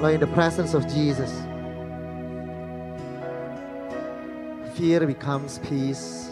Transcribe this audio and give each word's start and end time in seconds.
Lord, 0.00 0.14
in 0.14 0.20
the 0.20 0.28
presence 0.28 0.74
of 0.74 0.86
Jesus, 0.86 1.32
fear 4.76 5.04
becomes 5.04 5.58
peace, 5.58 6.30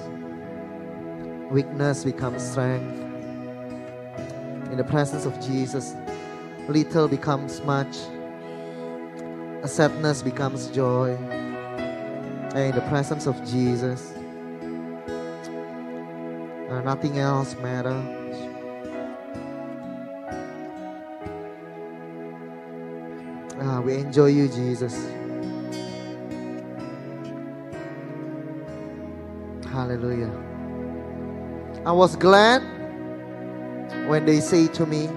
weakness 1.50 2.04
becomes 2.04 2.48
strength. 2.48 2.96
In 4.70 4.76
the 4.76 4.84
presence 4.84 5.26
of 5.26 5.34
Jesus, 5.40 5.96
little 6.68 7.08
becomes 7.08 7.60
much, 7.62 7.96
sadness 9.64 10.22
becomes 10.22 10.68
joy. 10.68 11.16
And 11.16 12.58
in 12.58 12.74
the 12.76 12.86
presence 12.88 13.26
of 13.26 13.34
Jesus, 13.44 14.12
uh, 16.70 16.82
nothing 16.82 17.18
else 17.18 17.56
matters. 17.56 18.15
Ah, 23.60 23.80
we 23.80 23.94
enjoy 23.94 24.26
you, 24.26 24.48
Jesus. 24.48 24.94
Hallelujah. 29.70 30.32
I 31.86 31.92
was 31.92 32.16
glad 32.16 32.62
when 34.08 34.26
they 34.26 34.40
say 34.40 34.68
to 34.68 34.86
me, 34.86 35.08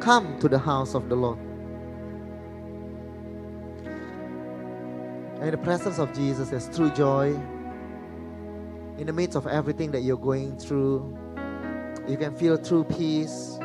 Come 0.00 0.38
to 0.40 0.48
the 0.48 0.58
house 0.58 0.94
of 0.96 1.08
the 1.08 1.16
Lord. 1.16 1.38
In 5.42 5.52
the 5.52 5.58
presence 5.58 6.00
of 6.00 6.12
Jesus, 6.14 6.50
there's 6.50 6.74
true 6.76 6.90
joy. 6.90 7.28
In 8.98 9.06
the 9.06 9.12
midst 9.14 9.36
of 9.36 9.46
everything 9.46 9.92
that 9.92 10.00
you're 10.02 10.18
going 10.18 10.58
through, 10.58 11.16
you 12.08 12.16
can 12.16 12.34
feel 12.34 12.58
true 12.58 12.84
peace. 12.84 13.59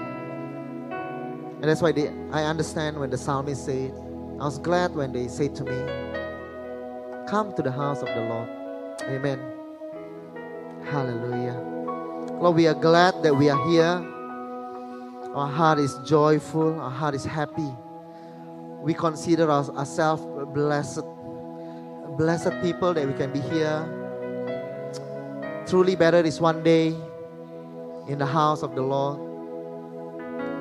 And 1.66 1.72
that's 1.72 1.82
why 1.82 1.94
they, 1.94 2.10
I 2.32 2.44
understand 2.44 3.00
when 3.00 3.10
the 3.10 3.18
psalmist 3.18 3.66
said, 3.66 3.92
I 4.40 4.46
was 4.46 4.60
glad 4.60 4.94
when 4.94 5.12
they 5.12 5.28
said 5.28 5.56
to 5.56 5.64
me, 5.64 5.76
Come 7.28 7.56
to 7.56 7.64
the 7.64 7.72
house 7.72 8.04
of 8.04 8.08
the 8.10 8.22
Lord. 8.22 8.48
Amen. 9.02 9.40
Hallelujah. 10.84 11.60
Lord, 12.40 12.56
we 12.56 12.68
are 12.68 12.76
glad 12.76 13.24
that 13.24 13.34
we 13.34 13.50
are 13.50 13.68
here. 13.68 13.98
Our 15.34 15.48
heart 15.48 15.80
is 15.80 15.98
joyful, 16.06 16.80
our 16.80 16.92
heart 16.92 17.16
is 17.16 17.26
happy. 17.26 17.74
We 18.84 18.94
consider 18.94 19.50
our- 19.50 19.76
ourselves 19.76 20.22
blessed, 20.54 21.02
blessed 22.16 22.62
people 22.62 22.94
that 22.94 23.08
we 23.08 23.14
can 23.14 23.34
be 23.34 23.40
here. 23.40 23.82
Truly 25.66 25.96
better 25.96 26.20
is 26.20 26.40
one 26.40 26.62
day 26.62 26.96
in 28.08 28.20
the 28.20 28.28
house 28.28 28.62
of 28.62 28.76
the 28.76 28.84
Lord 28.84 29.25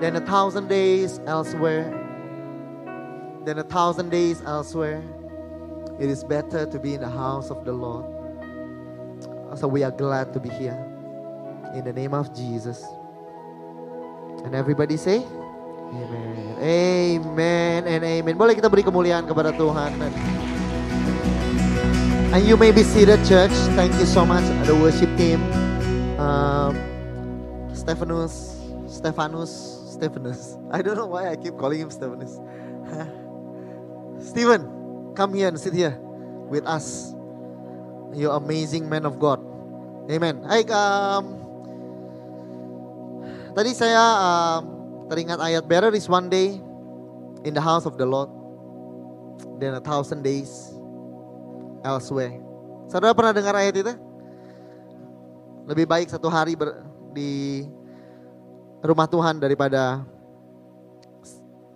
than 0.04 0.16
a 0.16 0.26
thousand 0.28 0.68
days 0.68 1.18
elsewhere. 1.24 1.88
Than 3.48 3.56
a 3.56 3.64
thousand 3.64 4.12
days 4.12 4.44
elsewhere. 4.44 5.00
It 5.98 6.12
is 6.12 6.22
better 6.22 6.68
to 6.68 6.78
be 6.78 6.92
in 6.92 7.00
the 7.00 7.08
house 7.08 7.48
of 7.48 7.64
the 7.64 7.72
Lord. 7.72 8.04
So 9.56 9.64
we 9.66 9.82
are 9.82 9.90
glad 9.90 10.36
to 10.36 10.40
be 10.40 10.50
here. 10.52 10.76
In 11.72 11.88
the 11.88 11.92
name 11.96 12.12
of 12.12 12.36
Jesus. 12.36 12.84
And 14.44 14.54
everybody 14.54 15.00
say, 15.00 15.24
Amen. 15.24 16.52
Amen 16.60 17.80
and 17.88 18.04
amen. 18.04 18.36
Boleh 18.36 18.60
kita 18.60 18.68
beri 18.68 18.84
kemuliaan 18.84 19.24
kepada 19.24 19.56
Tuhan. 19.56 19.88
And 22.28 22.44
you 22.44 22.60
may 22.60 22.76
be 22.76 22.84
seated, 22.84 23.24
church. 23.24 23.56
Thank 23.72 23.96
you 23.96 24.04
so 24.04 24.28
much, 24.28 24.44
the 24.68 24.76
worship 24.76 25.08
team. 25.16 25.40
Um, 26.20 26.76
Stephanus, 27.72 28.60
Stephanus, 28.84 29.73
Stephanus. 29.94 30.58
I 30.74 30.82
don't 30.82 30.98
know 30.98 31.06
why 31.06 31.30
I 31.30 31.38
keep 31.38 31.54
calling 31.54 31.78
him 31.78 31.90
Stephanus. 31.94 32.42
Stephen, 34.18 34.66
come 35.14 35.34
here 35.34 35.48
and 35.48 35.58
sit 35.58 35.72
here 35.72 35.94
with 36.50 36.66
us. 36.66 37.14
You 38.14 38.30
amazing 38.34 38.90
man 38.90 39.06
of 39.06 39.18
God. 39.18 39.38
Amen. 40.10 40.42
Hai, 40.46 40.62
um, 40.70 41.38
tadi 43.56 43.72
saya 43.74 43.98
um, 43.98 44.62
teringat 45.08 45.40
ayat 45.40 45.64
better 45.66 45.90
is 45.94 46.06
one 46.10 46.30
day 46.30 46.58
in 47.46 47.52
the 47.54 47.62
house 47.62 47.86
of 47.86 47.96
the 47.96 48.06
Lord 48.06 48.30
than 49.58 49.74
a 49.78 49.82
thousand 49.82 50.22
days 50.22 50.74
elsewhere. 51.82 52.38
Saudara 52.86 53.16
pernah 53.16 53.32
dengar 53.34 53.56
ayat 53.56 53.74
itu? 53.80 53.94
Lebih 55.64 55.88
baik 55.88 56.08
satu 56.12 56.28
hari 56.28 56.54
ber- 56.54 56.84
di 57.16 57.64
rumah 58.84 59.08
Tuhan 59.08 59.40
daripada 59.40 60.04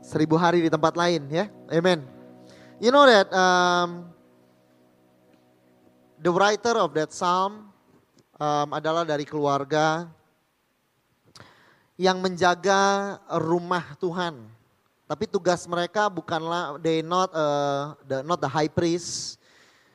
seribu 0.05 0.37
hari 0.37 0.61
di 0.61 0.69
tempat 0.69 0.93
lain 0.93 1.25
ya. 1.33 1.49
Amen. 1.73 2.05
You 2.77 2.93
know 2.93 3.09
that 3.09 3.33
um, 3.33 4.13
the 6.21 6.29
writer 6.29 6.77
of 6.77 6.93
that 6.93 7.11
psalm 7.17 7.73
um, 8.37 8.69
adalah 8.77 9.09
dari 9.09 9.25
keluarga 9.25 10.05
yang 11.97 12.21
menjaga 12.21 13.17
rumah 13.41 13.97
Tuhan. 13.97 14.45
Tapi 15.09 15.25
tugas 15.25 15.65
mereka 15.65 16.13
bukanlah 16.13 16.77
they 16.77 17.01
not 17.01 17.33
uh, 17.33 17.97
the 18.05 18.21
not 18.21 18.39
the 18.45 18.51
high 18.53 18.69
priest. 18.69 19.41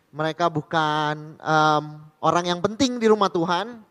Mereka 0.09 0.50
bukan 0.50 1.38
um, 1.41 1.84
orang 2.22 2.50
yang 2.50 2.59
penting 2.62 2.97
di 2.97 3.06
rumah 3.06 3.30
Tuhan. 3.30 3.81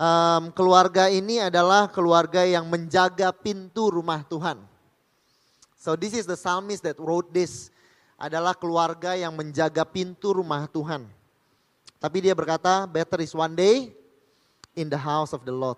Um, 0.00 0.48
keluarga 0.56 1.12
ini 1.12 1.44
adalah 1.44 1.84
keluarga 1.92 2.40
yang 2.48 2.64
menjaga 2.64 3.36
pintu 3.36 3.92
rumah 3.92 4.24
Tuhan. 4.24 4.56
So 5.76 5.92
this 5.92 6.16
is 6.16 6.24
the 6.24 6.40
psalmist 6.40 6.88
that 6.88 6.96
wrote 6.96 7.28
this 7.36 7.68
adalah 8.16 8.56
keluarga 8.56 9.12
yang 9.12 9.36
menjaga 9.36 9.84
pintu 9.84 10.32
rumah 10.32 10.64
Tuhan. 10.72 11.04
Tapi 12.00 12.16
dia 12.24 12.32
berkata, 12.32 12.88
better 12.88 13.20
is 13.20 13.36
one 13.36 13.52
day 13.52 13.92
in 14.72 14.88
the 14.88 14.96
house 14.96 15.36
of 15.36 15.44
the 15.44 15.52
Lord 15.52 15.76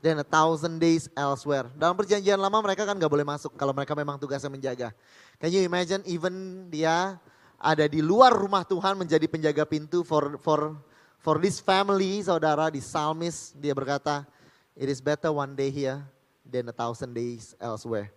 than 0.00 0.16
a 0.20 0.26
thousand 0.26 0.80
days 0.80 1.12
elsewhere. 1.12 1.68
Dalam 1.76 1.92
perjanjian 1.92 2.40
lama 2.40 2.56
mereka 2.64 2.88
kan 2.88 2.96
gak 2.96 3.12
boleh 3.12 3.28
masuk 3.28 3.52
kalau 3.60 3.76
mereka 3.76 3.92
memang 3.92 4.16
tugasnya 4.16 4.48
menjaga. 4.48 4.96
Can 5.36 5.52
you 5.52 5.60
imagine 5.60 6.00
even 6.08 6.66
dia 6.72 7.20
ada 7.60 7.84
di 7.84 8.00
luar 8.00 8.32
rumah 8.32 8.64
Tuhan 8.64 8.96
menjadi 8.96 9.28
penjaga 9.28 9.68
pintu 9.68 10.00
for 10.08 10.40
for 10.40 10.80
for 11.22 11.38
this 11.38 11.62
family, 11.62 12.20
saudara 12.20 12.68
di 12.68 12.82
psalmist 12.82 13.54
dia 13.56 13.72
berkata, 13.72 14.26
it 14.74 14.90
is 14.90 14.98
better 14.98 15.30
one 15.30 15.54
day 15.54 15.70
here 15.70 16.02
than 16.42 16.66
a 16.68 16.74
thousand 16.74 17.14
days 17.14 17.54
elsewhere. 17.62 18.10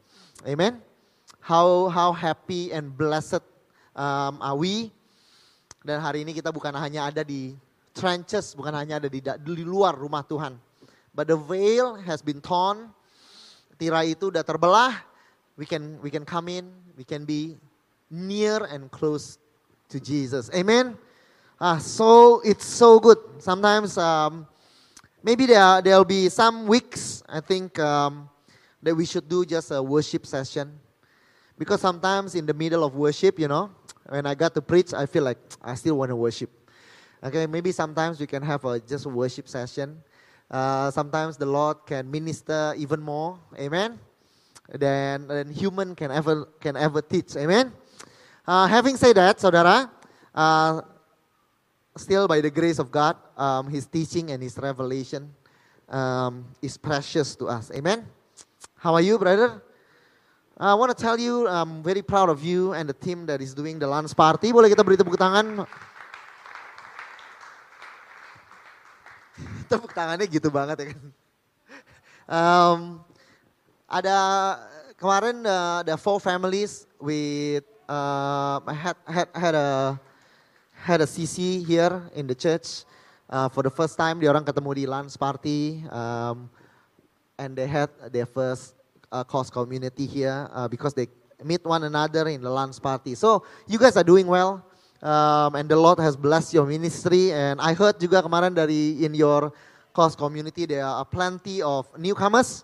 Amen. 0.44 0.82
How 1.40 1.88
how 1.94 2.10
happy 2.12 2.74
and 2.74 2.90
blessed 2.90 3.46
um, 3.94 4.42
are 4.42 4.58
we? 4.58 4.90
Dan 5.86 6.02
hari 6.02 6.26
ini 6.26 6.34
kita 6.34 6.50
bukan 6.50 6.74
hanya 6.74 7.14
ada 7.14 7.22
di 7.22 7.54
trenches, 7.94 8.58
bukan 8.58 8.74
hanya 8.74 8.98
ada 8.98 9.06
di, 9.06 9.22
di 9.22 9.64
luar 9.64 9.94
rumah 9.94 10.26
Tuhan. 10.26 10.58
But 11.14 11.30
the 11.30 11.38
veil 11.38 11.96
has 12.02 12.26
been 12.26 12.42
torn. 12.42 12.90
Tirai 13.78 14.18
itu 14.18 14.34
udah 14.34 14.42
terbelah. 14.42 14.98
We 15.56 15.70
can 15.70 16.02
we 16.02 16.10
can 16.10 16.26
come 16.26 16.50
in, 16.50 16.74
we 16.98 17.06
can 17.06 17.24
be 17.24 17.56
near 18.10 18.66
and 18.66 18.90
close 18.90 19.38
to 19.94 20.02
Jesus. 20.02 20.50
Amen. 20.52 20.98
Ah, 21.56 21.78
so 21.80 22.42
it's 22.44 22.66
so 22.66 23.00
good. 23.00 23.18
Sometimes 23.40 23.98
um, 23.98 24.46
maybe 25.24 25.46
there 25.46 25.82
there'll 25.82 26.04
be 26.04 26.28
some 26.28 26.68
weeks 26.68 27.24
I 27.32 27.40
think 27.40 27.80
um, 27.80 28.28
that 28.84 28.94
we 28.94 29.06
should 29.06 29.30
do 29.30 29.46
just 29.46 29.72
a 29.72 29.82
worship 29.82 30.26
session. 30.28 30.76
Because 31.58 31.80
sometimes 31.80 32.36
in 32.36 32.46
the 32.46 32.54
middle 32.54 32.84
of 32.84 32.96
worship, 32.96 33.40
you 33.40 33.48
know, 33.48 33.72
when 34.10 34.26
I 34.28 34.36
got 34.36 34.54
to 34.56 34.62
preach, 34.62 34.94
I 34.94 35.06
feel 35.06 35.24
like 35.24 35.40
I 35.64 35.76
still 35.76 35.96
want 35.96 36.10
to 36.12 36.16
worship. 36.18 36.52
Okay, 37.24 37.48
maybe 37.48 37.72
sometimes 37.72 38.20
we 38.20 38.28
can 38.28 38.44
have 38.44 38.66
a 38.66 38.78
just 38.82 39.06
a 39.06 39.10
worship 39.10 39.48
session. 39.48 40.04
Uh, 40.52 40.92
sometimes 40.92 41.38
the 41.38 41.46
Lord 41.46 41.88
can 41.88 42.12
minister 42.12 42.76
even 42.76 43.00
more, 43.00 43.40
amen. 43.58 43.98
Than, 44.68 45.28
than 45.28 45.54
human 45.54 45.96
can 45.96 46.12
ever 46.12 46.52
can 46.60 46.76
ever 46.76 47.02
teach, 47.02 47.38
amen. 47.38 47.72
Uh, 48.46 48.68
having 48.68 48.98
said 48.98 49.16
that, 49.16 49.38
saudara, 49.38 49.90
uh, 50.36 50.82
still 51.96 52.28
by 52.28 52.42
the 52.42 52.52
grace 52.52 52.80
of 52.80 52.92
God, 52.92 53.16
um, 53.38 53.68
His 53.68 53.88
teaching 53.88 54.32
and 54.32 54.44
His 54.44 54.58
revelation 54.58 55.32
um, 55.90 56.46
is 56.62 56.78
precious 56.78 57.36
to 57.38 57.48
us, 57.48 57.72
amen. 57.72 58.06
How 58.78 58.94
are 58.94 59.02
you, 59.02 59.18
brother? 59.18 59.64
I 60.58 60.74
want 60.74 60.96
to 60.96 61.00
tell 61.02 61.20
you, 61.20 61.48
I'm 61.48 61.84
very 61.84 62.02
proud 62.02 62.30
of 62.30 62.44
you 62.44 62.72
and 62.72 62.88
the 62.88 62.94
team 62.94 63.26
that 63.26 63.42
is 63.42 63.54
doing 63.54 63.80
the 63.80 63.88
lunch 63.88 64.16
party. 64.16 64.56
Boleh 64.56 64.72
kita 64.72 64.88
beri 64.88 64.96
tepuk 64.96 65.20
tangan? 65.20 65.68
tepuk 69.68 69.92
tangannya 69.92 70.32
gitu 70.32 70.48
banget 70.48 70.80
ya 70.80 70.86
kan. 70.96 71.04
Um, 72.26 72.80
ada 73.92 74.18
kemarin 74.96 75.44
uh, 75.44 75.84
ada 75.84 76.00
four 76.00 76.24
families 76.24 76.88
with 77.04 77.68
uh, 77.92 78.64
had 78.72 78.98
had 79.06 79.28
had 79.36 79.54
a 79.60 80.00
had 80.86 81.02
a 81.02 81.10
CC 81.10 81.66
here 81.66 82.06
in 82.14 82.28
the 82.28 82.36
church 82.38 82.86
uh, 83.28 83.50
for 83.50 83.66
the 83.66 83.74
first 83.74 83.98
time. 83.98 84.22
Orang 84.22 84.46
ketemu 84.46 84.70
di 84.78 84.86
lunch 84.86 85.18
party, 85.18 85.82
um, 85.90 86.46
and 87.42 87.58
they 87.58 87.66
had 87.66 87.90
their 88.14 88.30
first 88.30 88.78
uh, 89.10 89.26
community 89.26 90.06
here 90.06 90.46
uh, 90.54 90.70
because 90.70 90.94
they 90.94 91.10
meet 91.42 91.66
one 91.66 91.82
another 91.82 92.30
in 92.30 92.38
the 92.38 92.50
lunch 92.54 92.78
party. 92.78 93.18
So 93.18 93.42
you 93.66 93.82
guys 93.82 93.98
are 93.98 94.06
doing 94.06 94.30
well. 94.30 94.62
Um, 95.02 95.58
and 95.58 95.66
the 95.68 95.76
Lord 95.76 95.98
has 96.00 96.16
blessed 96.16 96.54
your 96.54 96.70
ministry. 96.70 97.34
And 97.34 97.58
I 97.60 97.74
heard 97.74 97.98
juga 97.98 98.22
kemarin 98.22 98.54
dari 98.54 99.02
in 99.02 99.18
your 99.18 99.50
cause 99.90 100.14
community 100.14 100.70
there 100.70 100.86
are 100.86 101.06
plenty 101.06 101.66
of 101.66 101.90
newcomers, 101.98 102.62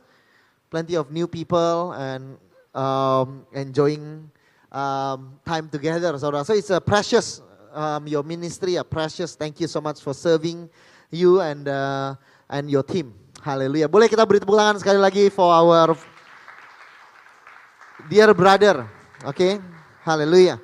plenty 0.69 0.94
of 0.94 1.09
new 1.09 1.25
people, 1.25 1.97
and 1.97 2.38
um, 2.77 3.50
enjoying 3.50 4.29
um, 4.69 5.41
time 5.41 5.73
together. 5.73 6.13
So, 6.21 6.29
so 6.45 6.53
it's 6.53 6.69
a 6.69 6.79
precious 6.79 7.41
um, 7.73 8.07
your 8.07 8.23
ministry, 8.23 8.75
a 8.75 8.83
precious. 8.83 9.35
Thank 9.35 9.59
you 9.59 9.68
so 9.68 9.81
much 9.81 10.01
for 10.01 10.13
serving 10.13 10.69
you 11.09 11.41
and 11.41 11.68
uh, 11.68 12.15
and 12.50 12.69
your 12.69 12.83
team. 12.83 13.13
Haleluya. 13.41 13.89
Boleh 13.89 14.06
kita 14.06 14.25
beri 14.27 14.39
tepuk 14.41 14.53
tangan 14.53 14.77
sekali 14.77 15.00
lagi 15.01 15.29
for 15.33 15.50
our 15.50 15.97
dear 18.09 18.33
brother. 18.33 18.85
Okay. 19.25 19.62
Hallelujah. 20.01 20.57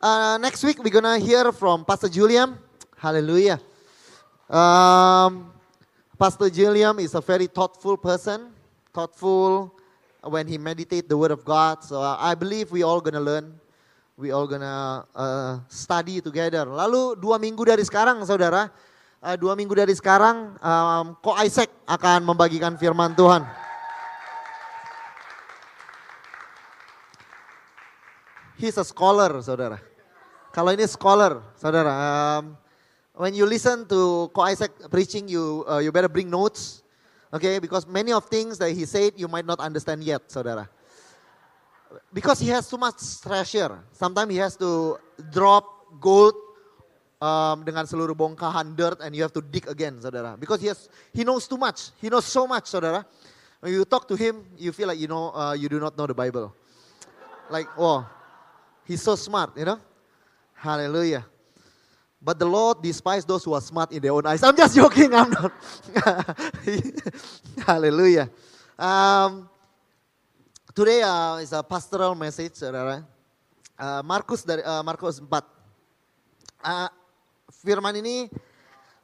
Uh, 0.00 0.40
next 0.40 0.64
week 0.64 0.80
we're 0.80 0.92
gonna 0.92 1.20
hear 1.20 1.52
from 1.52 1.84
Pastor 1.84 2.08
Julian. 2.08 2.56
Hallelujah. 2.96 3.60
Um, 4.48 5.52
Pastor 6.16 6.48
Julian 6.48 6.96
is 7.00 7.12
a 7.12 7.20
very 7.20 7.46
thoughtful 7.46 7.96
person, 7.96 8.52
thoughtful 8.92 9.76
when 10.24 10.48
he 10.48 10.56
meditate 10.56 11.08
the 11.08 11.16
word 11.16 11.30
of 11.30 11.44
God. 11.44 11.84
So 11.84 12.00
uh, 12.00 12.16
I 12.18 12.34
believe 12.34 12.72
we 12.72 12.82
all 12.82 13.00
gonna 13.00 13.20
learn. 13.20 13.59
We 14.20 14.36
all 14.36 14.44
gonna 14.44 15.08
uh, 15.16 15.64
study 15.72 16.20
together. 16.20 16.68
Lalu 16.68 17.16
dua 17.16 17.40
minggu 17.40 17.64
dari 17.64 17.80
sekarang, 17.80 18.20
saudara, 18.28 18.68
uh, 19.24 19.32
dua 19.40 19.56
minggu 19.56 19.72
dari 19.72 19.96
sekarang, 19.96 20.60
um, 20.60 21.16
Ko 21.24 21.32
Isaac 21.40 21.72
akan 21.88 22.28
membagikan 22.28 22.76
firman 22.76 23.16
Tuhan. 23.16 23.48
He's 28.60 28.76
a 28.76 28.84
scholar, 28.84 29.32
saudara. 29.40 29.80
Kalau 30.52 30.68
ini 30.76 30.84
scholar, 30.84 31.40
saudara. 31.56 31.88
Um, 31.88 32.60
when 33.16 33.32
you 33.32 33.48
listen 33.48 33.88
to 33.88 34.28
Ko 34.36 34.44
Isaac 34.44 34.76
preaching, 34.92 35.32
you 35.32 35.64
uh, 35.64 35.80
you 35.80 35.88
better 35.96 36.12
bring 36.12 36.28
notes, 36.28 36.84
okay? 37.32 37.56
Because 37.56 37.88
many 37.88 38.12
of 38.12 38.28
things 38.28 38.60
that 38.60 38.76
he 38.76 38.84
said 38.84 39.16
you 39.16 39.32
might 39.32 39.48
not 39.48 39.64
understand 39.64 40.04
yet, 40.04 40.28
saudara. 40.28 40.68
Because 42.12 42.38
he 42.38 42.48
has 42.48 42.68
too 42.68 42.78
much 42.78 43.20
treasure. 43.20 43.78
Sometimes 43.92 44.30
he 44.30 44.38
has 44.38 44.56
to 44.56 44.98
drop 45.32 45.64
gold 46.00 46.34
um, 47.20 47.62
dengan 47.64 47.84
seluruh 47.84 48.16
bongkahan 48.16 48.74
dirt, 48.74 48.98
and 49.02 49.14
you 49.14 49.22
have 49.22 49.32
to 49.34 49.42
dig 49.42 49.68
again, 49.68 49.98
saudara. 50.00 50.38
Because 50.38 50.60
he 50.60 50.68
has 50.68 50.88
he 51.12 51.22
knows 51.22 51.46
too 51.46 51.58
much. 51.58 51.92
He 52.00 52.08
knows 52.08 52.24
so 52.24 52.46
much, 52.46 52.70
saudara. 52.70 53.04
When 53.60 53.72
you 53.72 53.84
talk 53.84 54.08
to 54.08 54.16
him, 54.16 54.46
you 54.56 54.72
feel 54.72 54.88
like 54.88 54.98
you 54.98 55.08
know 55.08 55.30
uh, 55.34 55.52
you 55.52 55.68
do 55.68 55.78
not 55.78 55.96
know 55.96 56.06
the 56.06 56.16
Bible. 56.16 56.54
Like, 57.50 57.68
oh, 57.76 58.08
he's 58.84 59.02
so 59.02 59.16
smart, 59.16 59.56
you 59.56 59.64
know. 59.64 59.78
Hallelujah. 60.54 61.26
But 62.22 62.38
the 62.38 62.46
Lord 62.46 62.82
despises 62.82 63.24
those 63.24 63.44
who 63.44 63.54
are 63.54 63.60
smart 63.60 63.92
in 63.92 64.02
their 64.02 64.12
own 64.12 64.26
eyes. 64.26 64.42
I'm 64.42 64.56
just 64.56 64.76
joking, 64.80 65.14
I'm 65.14 65.30
not. 65.30 65.52
Hallelujah. 67.66 68.30
Um, 68.78 69.48
today 70.74 71.02
uh, 71.02 71.42
is 71.42 71.52
a 71.52 71.62
pastoral 71.62 72.14
message, 72.14 72.54
saudara. 72.54 73.02
Uh, 73.74 74.02
Markus 74.06 74.44
dari 74.46 74.62
uh, 74.62 74.82
Markus 74.84 75.18
4. 75.18 75.26
Uh, 76.60 76.90
firman 77.64 77.94
ini 77.98 78.28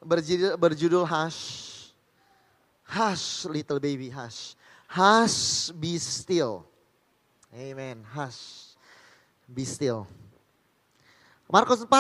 berjudul, 0.05 0.53
berjudul 0.55 1.05
Hush. 1.07 1.75
Hush, 2.87 3.51
little 3.51 3.83
baby, 3.83 4.07
hush. 4.07 4.55
Hush, 4.87 5.75
be 5.75 5.99
still. 5.99 6.63
Amen. 7.51 7.99
Hush, 8.15 8.79
be 9.51 9.67
still. 9.67 10.07
Markus 11.51 11.83
4 11.83 11.91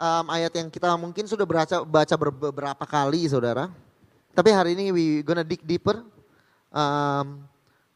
um, 0.00 0.26
ayat 0.32 0.52
yang 0.56 0.68
kita 0.72 0.88
mungkin 0.96 1.28
sudah 1.28 1.44
baca, 1.44 1.84
baca 1.84 2.14
beberapa 2.16 2.84
kali 2.88 3.28
saudara. 3.28 3.68
Tapi 4.32 4.48
hari 4.48 4.72
ini 4.72 4.88
we 4.88 5.04
gonna 5.20 5.44
dig 5.44 5.60
deeper 5.60 6.00
um, 6.72 7.44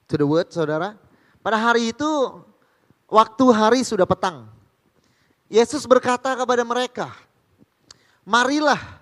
to 0.05 0.21
the 0.21 0.27
word 0.29 0.53
saudara. 0.53 1.06
Pada 1.47 1.63
hari 1.63 1.95
itu 1.95 2.43
waktu 3.07 3.45
hari 3.55 3.87
sudah 3.87 4.03
petang. 4.03 4.51
Yesus 5.47 5.87
berkata 5.87 6.35
kepada 6.35 6.67
mereka, 6.67 7.15
marilah 8.27 8.99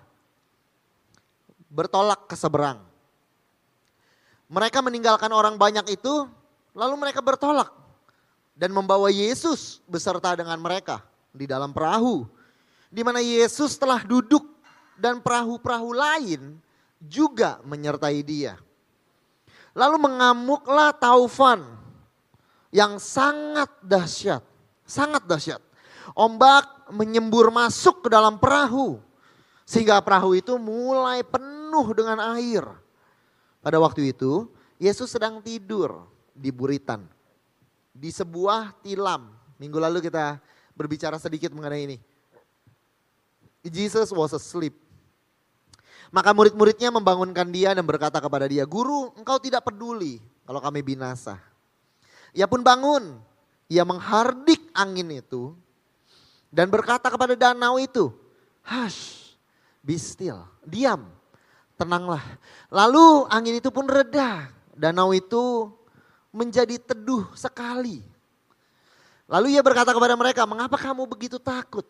bertolak 1.73 2.29
ke 2.29 2.37
seberang. 2.37 2.85
Mereka 4.45 4.77
meninggalkan 4.85 5.33
orang 5.33 5.57
banyak 5.57 5.97
itu, 5.97 6.29
lalu 6.77 6.93
mereka 7.01 7.17
bertolak 7.17 7.73
dan 8.53 8.69
membawa 8.69 9.09
Yesus 9.09 9.81
beserta 9.89 10.37
dengan 10.37 10.61
mereka 10.61 11.01
di 11.33 11.49
dalam 11.49 11.73
perahu. 11.73 12.29
Di 12.93 13.01
mana 13.01 13.25
Yesus 13.25 13.73
telah 13.73 14.05
duduk 14.05 14.45
dan 15.01 15.17
perahu-perahu 15.17 15.97
lain 15.97 16.61
juga 17.01 17.57
menyertai 17.65 18.21
dia. 18.21 18.53
Lalu 19.73 19.97
mengamuklah 19.97 20.93
taufan 20.93 21.84
yang 22.73 22.97
sangat 23.01 23.69
dahsyat. 23.81 24.41
Sangat 24.85 25.25
dahsyat. 25.25 25.61
Ombak 26.13 26.93
menyembur 26.93 27.49
masuk 27.49 28.05
ke 28.05 28.09
dalam 28.13 28.37
perahu. 28.37 29.01
Sehingga 29.65 29.97
perahu 30.05 30.37
itu 30.37 30.55
mulai 30.61 31.25
penuh 31.25 31.87
dengan 31.97 32.37
air. 32.37 32.63
Pada 33.65 33.81
waktu 33.81 34.13
itu 34.13 34.45
Yesus 34.77 35.09
sedang 35.09 35.41
tidur 35.41 36.05
di 36.35 36.53
buritan. 36.53 37.01
Di 37.95 38.13
sebuah 38.13 38.77
tilam. 38.85 39.33
Minggu 39.57 39.79
lalu 39.79 40.03
kita 40.03 40.37
berbicara 40.75 41.17
sedikit 41.17 41.49
mengenai 41.55 41.81
ini. 41.89 41.97
Jesus 43.65 44.13
was 44.13 44.35
asleep. 44.35 44.77
Maka 46.13 46.31
murid-muridnya 46.37 46.93
membangunkan 46.93 47.49
dia 47.49 47.73
dan 47.73 47.81
berkata 47.81 48.21
kepada 48.21 48.45
dia, 48.45 48.61
Guru 48.67 49.09
engkau 49.17 49.41
tidak 49.41 49.65
peduli 49.65 50.21
kalau 50.45 50.61
kami 50.61 50.85
binasa. 50.85 51.41
Ia 52.35 52.51
pun 52.51 52.59
bangun, 52.59 53.15
ia 53.71 53.87
menghardik 53.87 54.59
angin 54.75 55.07
itu 55.23 55.55
dan 56.51 56.67
berkata 56.67 57.07
kepada 57.07 57.33
danau 57.33 57.79
itu, 57.79 58.11
Hush, 58.65 59.33
be 59.79 59.95
still, 59.95 60.43
diam, 60.67 61.07
tenanglah. 61.79 62.23
Lalu 62.67 63.23
angin 63.31 63.55
itu 63.59 63.71
pun 63.71 63.87
reda, 63.87 64.51
danau 64.75 65.15
itu 65.15 65.71
menjadi 66.35 66.75
teduh 66.75 67.23
sekali. 67.39 68.03
Lalu 69.25 69.57
ia 69.57 69.63
berkata 69.63 69.95
kepada 69.95 70.13
mereka, 70.19 70.43
mengapa 70.43 70.75
kamu 70.75 71.07
begitu 71.07 71.39
takut? 71.39 71.87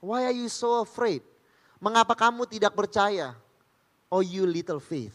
Why 0.00 0.26
are 0.28 0.36
you 0.36 0.48
so 0.48 0.82
afraid? 0.82 1.22
Mengapa 1.78 2.16
kamu 2.16 2.48
tidak 2.48 2.72
percaya? 2.72 3.36
Oh 4.08 4.24
you 4.24 4.48
little 4.48 4.80
faith. 4.80 5.14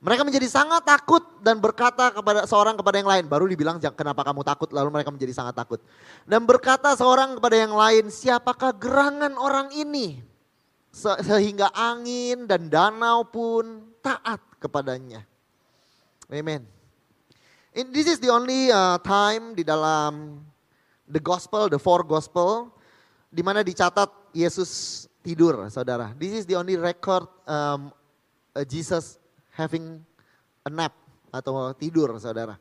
Mereka 0.00 0.24
menjadi 0.24 0.48
sangat 0.48 0.80
takut 0.80 1.20
dan 1.44 1.60
berkata 1.60 2.08
kepada 2.08 2.48
seorang 2.48 2.72
kepada 2.72 2.96
yang 2.96 3.10
lain. 3.12 3.24
Baru 3.28 3.44
dibilang 3.44 3.76
kenapa 3.76 4.24
kamu 4.24 4.40
takut 4.48 4.72
lalu 4.72 4.88
mereka 4.88 5.12
menjadi 5.12 5.36
sangat 5.36 5.52
takut. 5.52 5.76
Dan 6.24 6.48
berkata 6.48 6.96
seorang 6.96 7.36
kepada 7.36 7.56
yang 7.60 7.76
lain 7.76 8.08
siapakah 8.08 8.72
gerangan 8.80 9.36
orang 9.36 9.68
ini. 9.76 10.24
Sehingga 10.96 11.68
angin 11.76 12.48
dan 12.48 12.72
danau 12.72 13.28
pun 13.28 13.92
taat 14.00 14.40
kepadanya. 14.56 15.20
Amen. 16.32 16.64
This 17.92 18.08
is 18.08 18.18
the 18.24 18.32
only 18.32 18.72
uh, 18.72 18.96
time 19.04 19.52
di 19.52 19.68
dalam 19.68 20.40
the 21.04 21.20
gospel, 21.20 21.68
the 21.68 21.76
four 21.76 22.08
gospel, 22.08 22.72
di 23.28 23.44
mana 23.44 23.60
dicatat 23.60 24.08
Yesus 24.32 25.04
tidur, 25.20 25.68
saudara. 25.68 26.16
This 26.16 26.40
is 26.40 26.44
the 26.48 26.56
only 26.56 26.80
record 26.80 27.28
um, 27.44 27.92
uh, 28.56 28.64
Jesus 28.64 29.19
having 29.60 30.00
a 30.64 30.70
nap 30.72 30.96
atau 31.28 31.76
tidur, 31.76 32.16
saudara. 32.16 32.56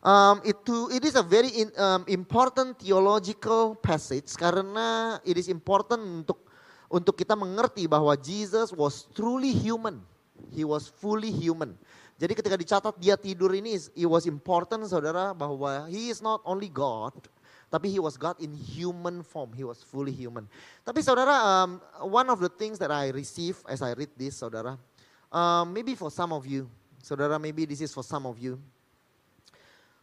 Um, 0.00 0.40
itu 0.48 0.88
it 0.96 1.04
is 1.04 1.12
a 1.12 1.24
very 1.24 1.52
in, 1.52 1.68
um, 1.76 2.08
important 2.08 2.80
theological 2.80 3.76
passage 3.76 4.32
karena 4.32 5.20
it 5.28 5.36
is 5.36 5.52
important 5.52 6.00
untuk 6.00 6.40
untuk 6.88 7.20
kita 7.20 7.36
mengerti 7.36 7.84
bahwa 7.84 8.16
Jesus 8.16 8.72
was 8.72 9.04
truly 9.12 9.52
human. 9.52 10.00
He 10.56 10.64
was 10.64 10.88
fully 10.88 11.28
human. 11.28 11.76
Jadi 12.16 12.32
ketika 12.36 12.56
dicatat 12.56 12.94
dia 13.00 13.16
tidur 13.16 13.52
ini, 13.52 13.76
it 13.76 14.08
was 14.08 14.28
important 14.28 14.88
saudara 14.88 15.32
bahwa 15.32 15.88
he 15.88 16.12
is 16.12 16.20
not 16.20 16.44
only 16.44 16.68
God, 16.68 17.12
tapi 17.72 17.88
he 17.88 18.00
was 18.02 18.20
God 18.20 18.36
in 18.42 18.52
human 18.52 19.24
form. 19.24 19.52
He 19.56 19.64
was 19.64 19.80
fully 19.80 20.12
human. 20.12 20.44
Tapi 20.84 21.00
saudara, 21.00 21.32
um, 21.64 21.80
one 22.08 22.28
of 22.28 22.42
the 22.42 22.52
things 22.52 22.76
that 22.76 22.92
I 22.92 23.08
receive 23.12 23.60
as 23.68 23.80
I 23.80 23.96
read 23.96 24.12
this, 24.20 24.36
saudara, 24.36 24.76
um, 25.32 25.72
maybe 25.72 25.94
for 25.94 26.10
some 26.10 26.32
of 26.32 26.46
you, 26.46 26.68
saudara, 27.02 27.40
maybe 27.40 27.64
this 27.64 27.80
is 27.80 27.94
for 27.94 28.02
some 28.02 28.26
of 28.26 28.38
you. 28.38 28.60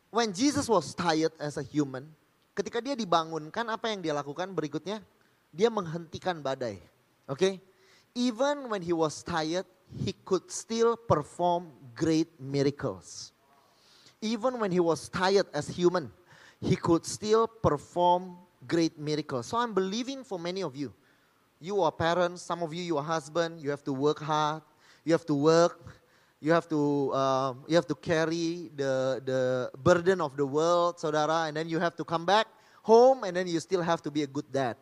When 0.10 0.34
Jesus 0.34 0.68
was 0.68 0.96
tired 0.96 1.36
as 1.40 1.60
a 1.60 1.64
human, 1.64 2.08
ketika 2.56 2.80
dia 2.80 2.96
dibangunkan, 2.96 3.68
apa 3.68 3.92
yang 3.92 4.00
dia 4.02 4.16
lakukan 4.16 4.56
berikutnya? 4.56 5.04
Dia 5.52 5.68
menghentikan 5.68 6.40
badai. 6.40 6.80
Oke? 7.28 7.38
Okay? 7.38 7.54
Even 8.18 8.72
when 8.72 8.82
he 8.82 8.96
was 8.96 9.22
tired, 9.22 9.68
he 9.94 10.16
could 10.26 10.50
still 10.50 10.98
perform 10.98 11.70
great 11.94 12.28
miracles. 12.42 13.32
Even 14.22 14.58
when 14.58 14.74
he 14.74 14.82
was 14.82 15.06
tired 15.06 15.46
as 15.54 15.70
human, 15.70 16.10
he 16.58 16.74
could 16.74 17.06
still 17.06 17.46
perform 17.46 18.34
great 18.66 18.98
miracles. 18.98 19.46
So 19.46 19.58
I'm 19.62 19.74
believing 19.74 20.24
for 20.24 20.40
many 20.40 20.64
of 20.64 20.76
you. 20.76 20.92
You 21.62 21.82
are 21.82 21.92
parents, 21.92 22.42
some 22.42 22.64
of 22.64 22.74
you, 22.74 22.82
you 22.82 22.98
are 22.98 23.04
husband, 23.04 23.62
you 23.62 23.70
have 23.70 23.84
to 23.86 23.94
work 23.94 24.20
hard, 24.20 24.62
you 25.08 25.14
have 25.14 25.26
to 25.26 25.34
work, 25.34 25.80
you 26.42 26.52
have 26.52 26.68
to 26.68 27.12
uh, 27.16 27.54
you 27.66 27.80
have 27.80 27.88
to 27.88 27.96
carry 27.96 28.68
the 28.76 29.24
the 29.24 29.72
burden 29.80 30.20
of 30.20 30.36
the 30.36 30.46
world, 30.46 31.00
saudara, 31.00 31.48
and 31.48 31.56
then 31.56 31.70
you 31.70 31.80
have 31.80 31.96
to 31.96 32.04
come 32.04 32.26
back 32.26 32.46
home, 32.84 33.24
and 33.24 33.32
then 33.32 33.48
you 33.48 33.58
still 33.64 33.82
have 33.82 34.04
to 34.04 34.12
be 34.12 34.24
a 34.24 34.28
good 34.28 34.52
dad. 34.52 34.76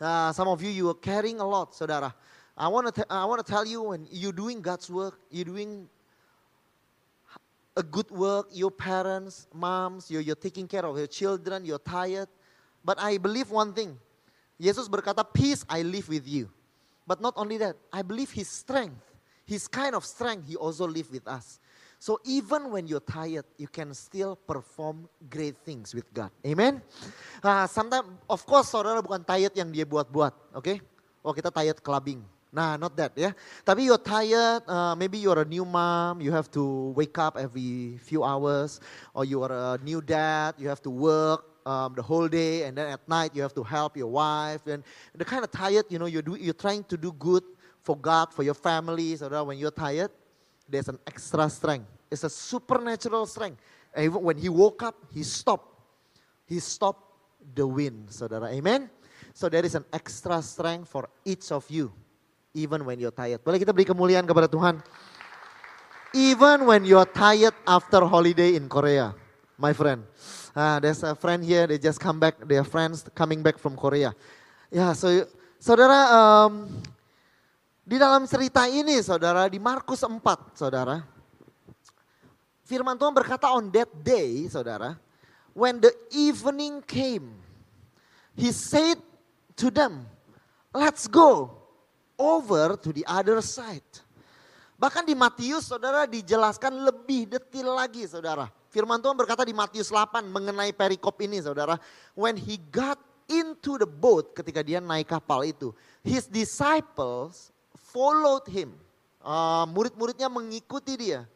Uh, 0.00 0.32
some 0.32 0.48
of 0.48 0.60
you, 0.60 0.70
you 0.70 0.90
are 0.90 0.98
carrying 0.98 1.38
a 1.38 1.46
lot, 1.46 1.70
saudara. 1.78 2.12
I 2.58 2.66
want 2.66 2.92
to 2.92 3.06
I 3.06 3.24
want 3.24 3.38
to 3.38 3.46
tell 3.46 3.62
you 3.64 3.94
when 3.94 4.02
you're 4.10 4.34
doing 4.34 4.60
God's 4.60 4.90
work, 4.90 5.22
you're 5.30 5.46
doing 5.46 5.86
a 7.76 7.84
good 7.86 8.10
work, 8.10 8.50
your 8.50 8.72
parents, 8.72 9.46
moms, 9.54 10.10
you're, 10.10 10.20
you're 10.20 10.34
taking 10.34 10.66
care 10.66 10.84
of 10.84 10.98
your 10.98 11.06
children, 11.06 11.64
you're 11.64 11.78
tired. 11.78 12.28
But 12.84 12.98
I 12.98 13.16
believe 13.16 13.48
one 13.48 13.72
thing. 13.72 13.96
Yesus 14.60 14.90
berkata, 14.90 15.22
peace 15.24 15.64
I 15.70 15.82
live 15.82 16.08
with 16.08 16.26
you. 16.26 16.50
But 17.06 17.22
not 17.22 17.32
only 17.36 17.58
that, 17.58 17.76
I 17.92 18.02
believe 18.02 18.30
his 18.30 18.48
strength, 18.48 19.11
his 19.44 19.68
kind 19.68 19.94
of 19.94 20.04
strength, 20.04 20.48
he 20.48 20.56
also 20.56 20.86
live 20.86 21.10
with 21.10 21.26
us. 21.26 21.58
So 21.98 22.18
even 22.26 22.70
when 22.70 22.90
you're 22.90 23.04
tired, 23.04 23.46
you 23.58 23.68
can 23.68 23.94
still 23.94 24.34
perform 24.34 25.08
great 25.30 25.54
things 25.62 25.94
with 25.94 26.10
God. 26.12 26.34
Amen. 26.42 26.82
Uh, 27.38 27.66
sometimes, 27.70 28.10
of 28.26 28.42
course, 28.42 28.74
saudara 28.74 28.98
bukan 28.98 29.22
tired 29.22 29.54
yang 29.54 29.70
dia 29.70 29.86
buat-buat, 29.86 30.34
oke? 30.50 30.66
Okay? 30.66 30.76
Oh 31.22 31.30
kita 31.30 31.54
tired 31.54 31.78
clubbing, 31.78 32.18
Nah, 32.52 32.76
not 32.76 32.92
that 33.00 33.16
ya. 33.16 33.32
Tapi 33.64 33.88
you're 33.88 33.96
tired, 33.96 34.60
uh, 34.68 34.92
maybe 34.92 35.16
you're 35.16 35.40
a 35.40 35.48
new 35.48 35.64
mom, 35.64 36.20
you 36.20 36.28
have 36.28 36.52
to 36.52 36.92
wake 36.92 37.16
up 37.16 37.40
every 37.40 37.96
few 38.04 38.20
hours, 38.20 38.76
or 39.16 39.24
you 39.24 39.40
are 39.40 39.54
a 39.54 39.80
new 39.80 40.04
dad, 40.04 40.52
you 40.60 40.68
have 40.68 40.84
to 40.84 40.92
work 40.92 41.48
um, 41.64 41.96
the 41.96 42.04
whole 42.04 42.28
day, 42.28 42.68
and 42.68 42.76
then 42.76 42.92
at 42.92 43.00
night 43.08 43.32
you 43.32 43.40
have 43.40 43.56
to 43.56 43.64
help 43.64 43.96
your 43.96 44.12
wife, 44.12 44.60
and 44.68 44.84
the 45.16 45.24
kind 45.24 45.40
of 45.40 45.50
tired, 45.50 45.88
you 45.88 45.96
know, 45.96 46.04
you're, 46.04 46.20
do, 46.20 46.36
you're 46.36 46.52
trying 46.52 46.84
to 46.92 47.00
do 47.00 47.16
good 47.16 47.40
for 47.82 47.96
God, 47.96 48.32
for 48.32 48.42
your 48.42 48.54
family, 48.54 49.14
that 49.16 49.30
when 49.46 49.58
you're 49.58 49.74
tired, 49.74 50.10
there's 50.68 50.88
an 50.88 50.98
extra 51.06 51.50
strength. 51.50 51.86
It's 52.10 52.24
a 52.24 52.30
supernatural 52.30 53.26
strength. 53.26 53.60
And 53.94 54.06
even 54.06 54.22
when 54.22 54.38
he 54.38 54.48
woke 54.48 54.82
up, 54.82 54.94
he 55.12 55.22
stopped. 55.22 55.68
He 56.46 56.60
stopped 56.60 57.02
the 57.54 57.66
wind, 57.66 58.08
saudara. 58.08 58.52
Amen? 58.52 58.88
So 59.34 59.48
there 59.48 59.64
is 59.64 59.74
an 59.74 59.84
extra 59.92 60.40
strength 60.42 60.88
for 60.88 61.08
each 61.24 61.50
of 61.50 61.68
you 61.68 61.92
even 62.54 62.84
when 62.84 63.00
you're 63.00 63.14
tired. 63.14 63.40
Boleh 63.40 63.60
kita 63.60 63.72
beri 63.72 63.88
kemuliaan 63.88 64.28
kepada 64.28 64.48
Tuhan? 64.48 64.80
Even 66.12 66.68
when 66.68 66.84
you're 66.84 67.08
tired 67.08 67.56
after 67.64 68.04
holiday 68.04 68.60
in 68.60 68.68
Korea, 68.68 69.16
my 69.56 69.72
friend. 69.72 70.04
Uh, 70.52 70.76
there's 70.76 71.00
a 71.00 71.16
friend 71.16 71.40
here, 71.40 71.64
they 71.64 71.80
just 71.80 71.96
come 71.96 72.20
back, 72.20 72.36
they 72.44 72.60
are 72.60 72.68
friends 72.68 73.08
coming 73.16 73.40
back 73.40 73.56
from 73.56 73.72
Korea. 73.72 74.12
Ya, 74.68 74.88
yeah, 74.88 74.92
so 74.92 75.08
saudara, 75.56 76.12
um, 76.12 76.68
di 77.82 77.98
dalam 77.98 78.22
cerita 78.30 78.70
ini 78.70 79.02
saudara, 79.02 79.50
di 79.50 79.58
Markus 79.58 80.06
4 80.06 80.18
saudara, 80.54 81.02
firman 82.62 82.94
Tuhan 82.94 83.10
berkata 83.10 83.50
on 83.50 83.68
that 83.74 83.90
day 84.06 84.46
saudara, 84.46 84.94
when 85.50 85.82
the 85.82 85.90
evening 86.14 86.78
came, 86.86 87.34
he 88.38 88.54
said 88.54 88.96
to 89.58 89.68
them, 89.68 90.06
let's 90.70 91.10
go 91.10 91.50
over 92.14 92.78
to 92.78 92.94
the 92.94 93.02
other 93.04 93.42
side. 93.42 93.84
Bahkan 94.78 95.06
di 95.06 95.14
Matius 95.14 95.70
saudara 95.70 96.10
dijelaskan 96.10 96.74
lebih 96.82 97.38
detail 97.38 97.78
lagi 97.78 98.02
saudara. 98.02 98.50
Firman 98.66 98.98
Tuhan 98.98 99.14
berkata 99.14 99.46
di 99.46 99.54
Matius 99.54 99.94
8 99.94 100.26
mengenai 100.26 100.74
perikop 100.74 101.14
ini 101.22 101.38
saudara. 101.38 101.78
When 102.18 102.34
he 102.34 102.58
got 102.58 102.98
into 103.30 103.78
the 103.78 103.86
boat 103.86 104.34
ketika 104.34 104.60
dia 104.64 104.82
naik 104.82 105.06
kapal 105.06 105.46
itu. 105.46 105.70
His 106.02 106.26
disciples 106.26 107.54
followed 107.92 108.48
him. 108.48 108.72
Uh, 109.22 109.68
murid-muridnya 109.70 110.26
mengikuti 110.26 110.98
dia. 110.98 111.28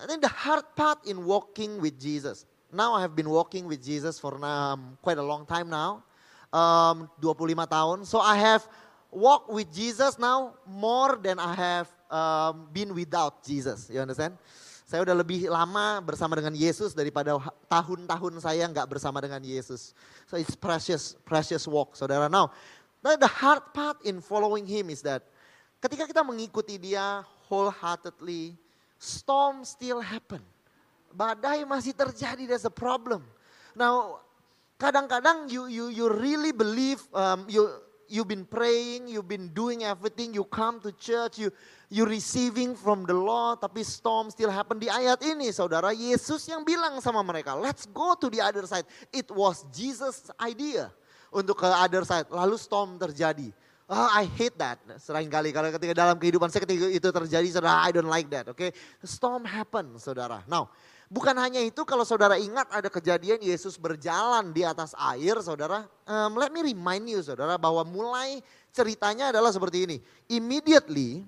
And 0.00 0.10
then 0.10 0.18
the 0.24 0.32
hard 0.32 0.64
part 0.74 1.04
in 1.06 1.22
walking 1.22 1.78
with 1.78 2.00
Jesus. 2.00 2.48
Now 2.72 2.96
I 2.96 3.04
have 3.04 3.14
been 3.14 3.28
walking 3.28 3.68
with 3.68 3.84
Jesus 3.84 4.18
for 4.18 4.34
um, 4.40 4.96
quite 5.04 5.20
a 5.20 5.22
long 5.22 5.44
time 5.44 5.68
now. 5.68 6.02
Um, 6.50 7.08
25 7.20 7.68
tahun. 7.68 7.98
So 8.08 8.18
I 8.18 8.36
have 8.40 8.64
walk 9.12 9.52
with 9.52 9.68
Jesus 9.70 10.18
now 10.18 10.56
more 10.64 11.20
than 11.20 11.38
I 11.38 11.52
have 11.54 11.88
um, 12.08 12.66
been 12.72 12.96
without 12.96 13.44
Jesus. 13.44 13.92
You 13.92 14.00
understand? 14.00 14.40
Saya 14.88 15.08
udah 15.08 15.16
lebih 15.16 15.48
lama 15.48 16.04
bersama 16.04 16.36
dengan 16.36 16.52
Yesus 16.52 16.92
daripada 16.92 17.40
tahun-tahun 17.64 18.44
saya 18.44 18.68
nggak 18.68 18.92
bersama 18.92 19.24
dengan 19.24 19.40
Yesus. 19.40 19.96
So 20.28 20.36
it's 20.36 20.52
precious, 20.52 21.16
precious 21.24 21.64
walk, 21.64 21.96
saudara. 21.96 22.28
Now, 22.28 22.52
the 23.00 23.30
hard 23.30 23.72
part 23.72 24.04
in 24.04 24.20
following 24.20 24.68
Him 24.68 24.92
is 24.92 25.00
that 25.00 25.24
ketika 25.82 26.06
kita 26.06 26.22
mengikuti 26.22 26.78
Dia 26.78 27.26
wholeheartedly, 27.50 28.54
storm 29.02 29.66
still 29.66 29.98
happen. 29.98 30.40
Badai 31.12 31.66
masih 31.66 31.92
terjadi, 31.92 32.46
there's 32.48 32.64
a 32.64 32.72
problem. 32.72 33.26
Now, 33.74 34.22
kadang-kadang 34.78 35.50
you 35.50 35.68
you 35.68 35.92
you 35.92 36.06
really 36.08 36.54
believe 36.54 37.02
um, 37.12 37.44
you 37.50 37.68
you've 38.08 38.30
been 38.30 38.48
praying, 38.48 39.10
you've 39.10 39.28
been 39.28 39.52
doing 39.52 39.84
everything, 39.84 40.32
you 40.32 40.48
come 40.48 40.80
to 40.80 40.94
church, 40.96 41.36
you 41.36 41.52
you 41.92 42.08
receiving 42.08 42.72
from 42.72 43.04
the 43.04 43.12
Lord, 43.12 43.60
tapi 43.60 43.84
storm 43.84 44.32
still 44.32 44.48
happen. 44.48 44.80
Di 44.80 44.88
ayat 44.88 45.20
ini 45.20 45.52
saudara, 45.52 45.92
Yesus 45.92 46.48
yang 46.48 46.64
bilang 46.64 46.96
sama 47.04 47.20
mereka, 47.20 47.52
let's 47.52 47.84
go 47.84 48.16
to 48.16 48.32
the 48.32 48.40
other 48.40 48.64
side. 48.64 48.88
It 49.12 49.28
was 49.28 49.68
Jesus' 49.68 50.32
idea 50.40 50.88
untuk 51.28 51.60
ke 51.60 51.68
other 51.68 52.08
side. 52.08 52.28
Lalu 52.32 52.56
storm 52.56 52.96
terjadi. 52.96 53.52
Oh, 53.92 54.08
I 54.08 54.24
hate 54.24 54.56
that. 54.56 54.80
Sering 54.96 55.28
kali 55.28 55.52
kalau 55.52 55.68
ketika 55.68 55.92
dalam 55.92 56.16
kehidupan 56.16 56.48
saya 56.48 56.64
ketika 56.64 56.88
itu 56.88 57.08
terjadi, 57.12 57.44
saudara, 57.52 57.84
I 57.84 57.92
don't 57.92 58.08
like 58.08 58.32
that. 58.32 58.48
Oke, 58.48 58.56
okay? 58.56 58.70
storm 59.04 59.44
happen, 59.44 60.00
saudara. 60.00 60.40
Now, 60.48 60.72
Bukan 61.12 61.36
hanya 61.36 61.60
itu 61.60 61.84
kalau 61.84 62.08
saudara 62.08 62.40
ingat 62.40 62.72
ada 62.72 62.88
kejadian 62.88 63.36
Yesus 63.44 63.76
berjalan 63.76 64.48
di 64.48 64.64
atas 64.64 64.96
air 64.96 65.36
saudara. 65.44 65.84
Um, 66.08 66.40
let 66.40 66.48
me 66.48 66.64
remind 66.64 67.04
you 67.04 67.20
saudara 67.20 67.60
bahwa 67.60 67.84
mulai 67.84 68.40
ceritanya 68.72 69.28
adalah 69.28 69.52
seperti 69.52 69.84
ini. 69.84 69.96
Immediately 70.32 71.20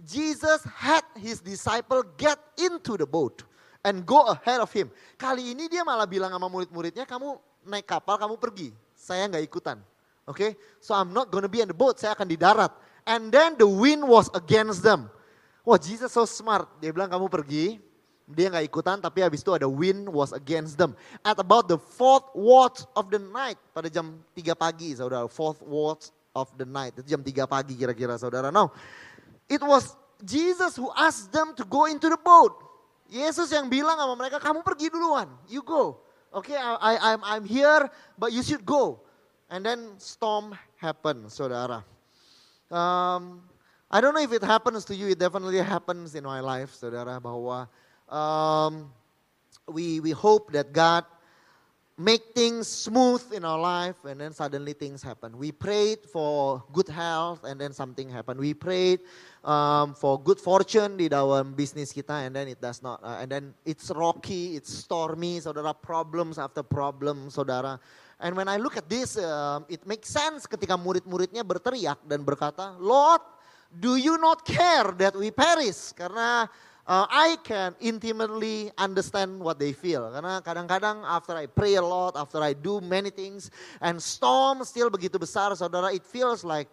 Jesus 0.00 0.64
had 0.64 1.04
his 1.20 1.44
disciple 1.44 2.00
get 2.16 2.40
into 2.56 2.96
the 2.96 3.04
boat 3.04 3.44
and 3.84 4.08
go 4.08 4.32
ahead 4.32 4.64
of 4.64 4.72
him. 4.72 4.88
Kali 5.20 5.52
ini 5.52 5.68
dia 5.68 5.84
malah 5.84 6.08
bilang 6.08 6.32
sama 6.32 6.48
murid-muridnya 6.48 7.04
kamu 7.04 7.36
naik 7.68 7.84
kapal 7.84 8.16
kamu 8.16 8.40
pergi. 8.40 8.72
Saya 8.96 9.28
nggak 9.28 9.44
ikutan. 9.44 9.76
Okay? 10.28 10.52
so 10.80 10.94
I'm 10.94 11.12
not 11.12 11.32
gonna 11.32 11.48
be 11.48 11.60
in 11.60 11.68
the 11.68 11.76
boat. 11.76 11.98
Saya 11.98 12.14
akan 12.14 12.28
di 12.28 12.36
darat. 12.36 12.70
And 13.08 13.32
then 13.32 13.56
the 13.56 13.66
wind 13.66 14.04
was 14.04 14.28
against 14.36 14.84
them. 14.84 15.08
Wah 15.64 15.80
Jesus 15.80 16.12
so 16.12 16.28
smart. 16.28 16.68
Dia 16.80 16.92
bilang 16.92 17.08
kamu 17.08 17.28
pergi, 17.28 17.80
dia 18.28 18.52
nggak 18.52 18.68
ikutan 18.68 19.00
tapi 19.00 19.24
habis 19.24 19.40
itu 19.40 19.52
ada 19.56 19.64
wind 19.64 20.08
was 20.08 20.36
against 20.36 20.76
them. 20.76 20.92
At 21.24 21.40
about 21.40 21.72
the 21.72 21.80
fourth 21.80 22.28
watch 22.36 22.84
of 22.92 23.08
the 23.08 23.20
night. 23.20 23.56
Pada 23.72 23.88
jam 23.88 24.20
3 24.36 24.52
pagi 24.52 24.92
saudara. 24.92 25.24
Fourth 25.28 25.64
watch 25.64 26.12
of 26.36 26.52
the 26.60 26.68
night. 26.68 26.92
Itu 27.00 27.08
jam 27.08 27.24
3 27.24 27.48
pagi 27.48 27.72
kira-kira 27.76 28.20
saudara. 28.20 28.52
Now 28.52 28.76
it 29.48 29.64
was 29.64 29.96
Jesus 30.20 30.76
who 30.76 30.92
asked 30.92 31.32
them 31.32 31.56
to 31.56 31.64
go 31.64 31.88
into 31.88 32.12
the 32.12 32.20
boat. 32.20 32.52
Yesus 33.08 33.48
yang 33.48 33.72
bilang 33.72 33.96
sama 33.96 34.12
mereka 34.20 34.36
kamu 34.36 34.60
pergi 34.60 34.92
duluan. 34.92 35.32
You 35.48 35.64
go. 35.64 36.04
Okay, 36.28 36.60
I, 36.60 36.76
I, 36.76 36.92
I'm, 37.16 37.22
I'm 37.24 37.44
here 37.48 37.88
but 38.20 38.36
you 38.36 38.44
should 38.44 38.68
go. 38.68 39.00
And 39.50 39.64
then 39.64 39.98
storm 39.98 40.56
happened 40.76 41.26
saudara. 41.26 41.82
Um, 42.70 43.42
I 43.90 44.00
don't 44.00 44.12
know 44.12 44.20
if 44.20 44.32
it 44.32 44.44
happens 44.44 44.84
to 44.86 44.94
you, 44.94 45.08
it 45.08 45.18
definitely 45.18 45.58
happens 45.58 46.14
in 46.14 46.24
my 46.24 46.40
life, 46.40 46.76
saudara, 46.76 47.20
bahwa 47.20 47.68
um, 48.12 48.92
we, 49.66 50.00
we 50.00 50.10
hope 50.10 50.52
that 50.52 50.72
God 50.72 51.04
make 51.98 52.32
things 52.32 52.68
smooth 52.68 53.24
in 53.32 53.44
our 53.44 53.58
life 53.58 53.96
and 54.04 54.20
then 54.20 54.32
suddenly 54.32 54.72
things 54.72 55.02
happen. 55.02 55.36
We 55.36 55.50
prayed 55.50 55.98
for 56.12 56.62
good 56.72 56.88
health 56.88 57.42
and 57.42 57.60
then 57.60 57.72
something 57.72 58.08
happened. 58.08 58.38
We 58.38 58.54
prayed 58.54 59.00
um, 59.42 59.94
for 59.94 60.20
good 60.20 60.38
fortune 60.38 60.96
di 60.96 61.08
dalam 61.08 61.56
bisnis 61.56 61.90
kita 61.90 62.22
and 62.22 62.36
then 62.36 62.46
it 62.46 62.60
does 62.60 62.82
not. 62.82 63.02
Uh, 63.02 63.18
and 63.20 63.32
then 63.32 63.54
it's 63.64 63.90
rocky, 63.90 64.54
it's 64.54 64.72
stormy, 64.72 65.40
saudara, 65.40 65.74
problems 65.74 66.38
after 66.38 66.62
problems, 66.62 67.34
saudara. 67.34 67.80
And 68.18 68.34
when 68.34 68.50
I 68.50 68.58
look 68.58 68.76
at 68.76 68.90
this, 68.90 69.14
um, 69.16 69.64
it 69.70 69.86
makes 69.86 70.10
sense 70.10 70.46
ketika 70.50 70.74
murid-muridnya 70.74 71.46
berteriak 71.46 72.02
dan 72.02 72.26
berkata, 72.26 72.74
Lord, 72.82 73.22
do 73.70 73.94
you 73.94 74.18
not 74.18 74.42
care 74.42 74.90
that 74.98 75.14
we 75.14 75.30
perish? 75.30 75.94
Karena 75.94 76.50
uh, 76.82 77.06
I 77.06 77.38
can 77.46 77.78
intimately 77.78 78.74
understand 78.74 79.38
what 79.38 79.62
they 79.62 79.70
feel. 79.70 80.10
Karena 80.10 80.42
kadang-kadang 80.42 81.06
after 81.06 81.38
I 81.38 81.46
pray 81.46 81.78
a 81.78 81.84
lot, 81.84 82.18
after 82.18 82.42
I 82.42 82.58
do 82.58 82.80
many 82.82 83.14
things, 83.14 83.54
and 83.78 84.02
storm 84.02 84.66
still 84.66 84.90
begitu 84.90 85.20
besar, 85.20 85.54
saudara, 85.54 85.94
it 85.94 86.02
feels 86.02 86.42
like 86.42 86.66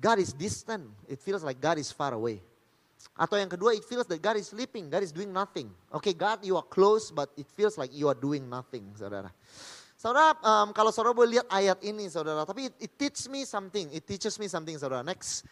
God 0.00 0.18
is 0.18 0.34
distant. 0.34 0.88
It 1.06 1.22
feels 1.22 1.44
like 1.44 1.60
God 1.62 1.78
is 1.78 1.92
far 1.94 2.10
away. 2.10 2.42
Atau 3.14 3.36
yang 3.36 3.50
kedua, 3.50 3.76
it 3.76 3.84
feels 3.84 4.08
that 4.08 4.18
God 4.18 4.40
is 4.40 4.48
sleeping, 4.50 4.88
God 4.88 5.04
is 5.04 5.12
doing 5.12 5.30
nothing. 5.30 5.70
Okay, 5.94 6.16
God, 6.16 6.42
you 6.42 6.56
are 6.56 6.64
close, 6.64 7.12
but 7.12 7.28
it 7.36 7.46
feels 7.54 7.76
like 7.76 7.92
you 7.92 8.08
are 8.08 8.16
doing 8.16 8.48
nothing, 8.48 8.88
saudara. 8.96 9.30
Saudara, 10.02 10.34
um, 10.42 10.74
kalau 10.74 10.90
saudara 10.90 11.14
boleh 11.14 11.38
lihat 11.38 11.46
ayat 11.46 11.78
ini, 11.86 12.10
saudara, 12.10 12.42
tapi 12.42 12.66
it, 12.66 12.90
it 12.90 12.92
teaches 12.98 13.30
me 13.30 13.46
something. 13.46 13.86
It 13.94 14.02
teaches 14.02 14.34
me 14.34 14.50
something, 14.50 14.74
saudara. 14.74 15.06
Next, 15.06 15.46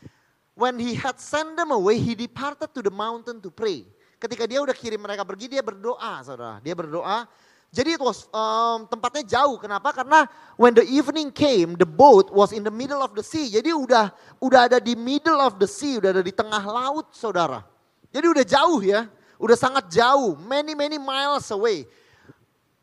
when 0.58 0.74
he 0.74 0.98
had 0.98 1.22
sent 1.22 1.54
them 1.54 1.70
away, 1.70 2.02
he 2.02 2.18
departed 2.18 2.74
to 2.74 2.82
the 2.82 2.90
mountain 2.90 3.38
to 3.46 3.54
pray. 3.54 3.86
Ketika 4.18 4.50
dia 4.50 4.58
udah 4.58 4.74
kirim 4.74 5.06
mereka 5.06 5.22
pergi, 5.22 5.46
dia 5.46 5.62
berdoa, 5.62 6.26
saudara. 6.26 6.58
Dia 6.66 6.74
berdoa. 6.74 7.30
Jadi 7.70 7.94
itu 7.94 8.02
um, 8.02 8.90
tempatnya 8.90 9.38
jauh. 9.38 9.54
Kenapa? 9.62 9.94
Karena 9.94 10.26
when 10.58 10.74
the 10.74 10.82
evening 10.82 11.30
came, 11.30 11.78
the 11.78 11.86
boat 11.86 12.26
was 12.34 12.50
in 12.50 12.66
the 12.66 12.74
middle 12.74 13.06
of 13.06 13.14
the 13.14 13.22
sea. 13.22 13.46
Jadi 13.54 13.70
udah 13.70 14.10
udah 14.42 14.66
ada 14.66 14.82
di 14.82 14.98
middle 14.98 15.38
of 15.38 15.62
the 15.62 15.70
sea, 15.70 16.02
udah 16.02 16.10
ada 16.10 16.26
di 16.26 16.34
tengah 16.34 16.66
laut, 16.66 17.14
saudara. 17.14 17.62
Jadi 18.10 18.26
udah 18.26 18.42
jauh 18.42 18.82
ya, 18.82 19.06
udah 19.38 19.54
sangat 19.54 19.86
jauh, 19.94 20.34
many 20.42 20.74
many 20.74 20.98
miles 20.98 21.46
away. 21.54 21.86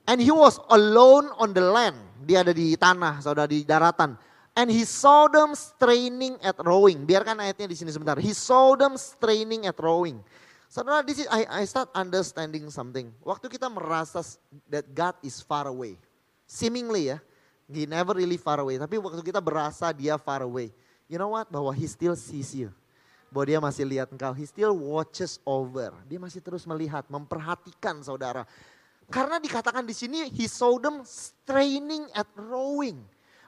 And 0.08 0.24
he 0.24 0.32
was 0.32 0.56
alone 0.72 1.28
on 1.36 1.52
the 1.52 1.62
land. 1.62 2.00
Dia 2.24 2.42
ada 2.42 2.56
di 2.56 2.80
tanah, 2.80 3.20
saudara 3.20 3.48
di 3.48 3.68
daratan. 3.68 4.16
And 4.58 4.74
he 4.74 4.88
saw 4.90 5.30
them 5.30 5.54
straining 5.54 6.40
at 6.42 6.58
rowing. 6.64 7.06
Biarkan 7.06 7.38
ayatnya 7.38 7.70
di 7.70 7.78
sini 7.78 7.94
sebentar. 7.94 8.18
He 8.18 8.34
saw 8.34 8.74
them 8.74 8.98
straining 8.98 9.70
at 9.70 9.78
rowing. 9.78 10.18
Saudara, 10.66 11.06
this 11.06 11.22
is, 11.22 11.28
I, 11.30 11.46
I 11.46 11.64
start 11.70 11.94
understanding 11.94 12.66
something. 12.74 13.14
Waktu 13.22 13.54
kita 13.54 13.70
merasa 13.70 14.26
that 14.66 14.88
God 14.98 15.14
is 15.22 15.46
far 15.46 15.70
away. 15.70 16.00
Seemingly 16.50 17.14
ya. 17.14 17.22
He 17.70 17.86
never 17.86 18.16
really 18.16 18.40
far 18.40 18.58
away. 18.64 18.80
Tapi 18.80 18.98
waktu 18.98 19.22
kita 19.22 19.44
berasa 19.44 19.94
dia 19.94 20.18
far 20.18 20.42
away. 20.42 20.74
You 21.06 21.20
know 21.20 21.38
what? 21.38 21.52
Bahwa 21.52 21.70
he 21.76 21.86
still 21.86 22.18
sees 22.18 22.56
you. 22.56 22.74
Bahwa 23.30 23.46
dia 23.46 23.60
masih 23.60 23.86
lihat 23.86 24.10
engkau. 24.10 24.32
He 24.34 24.48
still 24.48 24.74
watches 24.74 25.38
over. 25.46 25.94
Dia 26.08 26.18
masih 26.18 26.42
terus 26.42 26.66
melihat, 26.66 27.06
memperhatikan 27.12 28.00
saudara. 28.02 28.48
Karena 29.08 29.40
dikatakan 29.40 29.88
di 29.88 29.96
sini, 29.96 30.28
he 30.32 30.46
saw 30.52 30.76
them 30.80 31.02
straining 31.08 32.08
at 32.12 32.28
rowing 32.36 33.00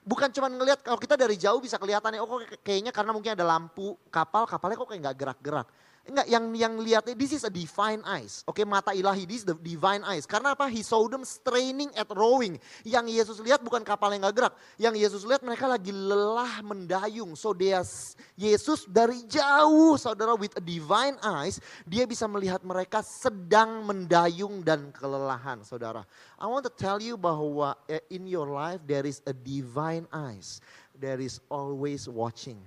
bukan 0.09 0.33
cuma 0.33 0.49
ngelihat 0.49 0.81
kalau 0.81 0.97
kita 0.97 1.13
dari 1.13 1.37
jauh 1.37 1.61
bisa 1.61 1.77
kelihatan 1.77 2.17
ya, 2.17 2.25
oh 2.25 2.27
kok 2.27 2.65
kayaknya 2.65 2.89
karena 2.89 3.13
mungkin 3.13 3.37
ada 3.37 3.45
lampu 3.45 3.93
kapal, 4.09 4.49
kapalnya 4.49 4.81
kok 4.81 4.89
kayak 4.89 5.01
nggak 5.05 5.17
gerak-gerak. 5.21 5.67
Enggak, 6.09 6.27
yang 6.27 6.45
yang 6.57 6.73
lihatnya 6.81 7.13
this 7.13 7.37
is 7.37 7.45
a 7.45 7.53
divine 7.53 8.01
eyes. 8.01 8.41
Oke, 8.49 8.61
okay, 8.61 8.65
mata 8.65 8.91
ilahi 8.97 9.29
this 9.29 9.45
is 9.45 9.47
the 9.47 9.53
divine 9.53 10.01
eyes. 10.01 10.25
Karena 10.25 10.57
apa? 10.57 10.65
He 10.65 10.81
saw 10.81 11.05
them 11.05 11.21
straining 11.21 11.93
at 11.93 12.09
rowing. 12.09 12.57
Yang 12.81 13.05
Yesus 13.13 13.37
lihat 13.45 13.61
bukan 13.61 13.85
kapal 13.85 14.17
yang 14.17 14.25
gak 14.25 14.35
gerak. 14.41 14.53
Yang 14.81 14.95
Yesus 15.05 15.21
lihat 15.29 15.45
mereka 15.45 15.69
lagi 15.69 15.93
lelah 15.93 16.65
mendayung. 16.65 17.37
So 17.37 17.53
dia 17.53 17.85
Yesus 18.33 18.89
dari 18.89 19.21
jauh, 19.29 19.95
saudara 20.01 20.33
with 20.33 20.57
a 20.57 20.63
divine 20.63 21.15
eyes, 21.21 21.61
dia 21.85 22.09
bisa 22.09 22.25
melihat 22.25 22.65
mereka 22.65 23.05
sedang 23.05 23.85
mendayung 23.85 24.65
dan 24.65 24.89
kelelahan, 24.89 25.61
saudara. 25.61 26.01
I 26.41 26.49
want 26.49 26.65
to 26.65 26.73
tell 26.73 26.97
you 26.97 27.21
bahwa 27.21 27.77
eh, 27.85 28.01
in 28.09 28.25
your 28.25 28.49
life 28.49 28.81
there 28.89 29.05
is 29.05 29.21
a 29.29 29.33
divine 29.35 30.09
eyes. 30.09 30.57
There 30.99 31.23
is 31.23 31.39
always 31.47 32.11
watching. 32.11 32.59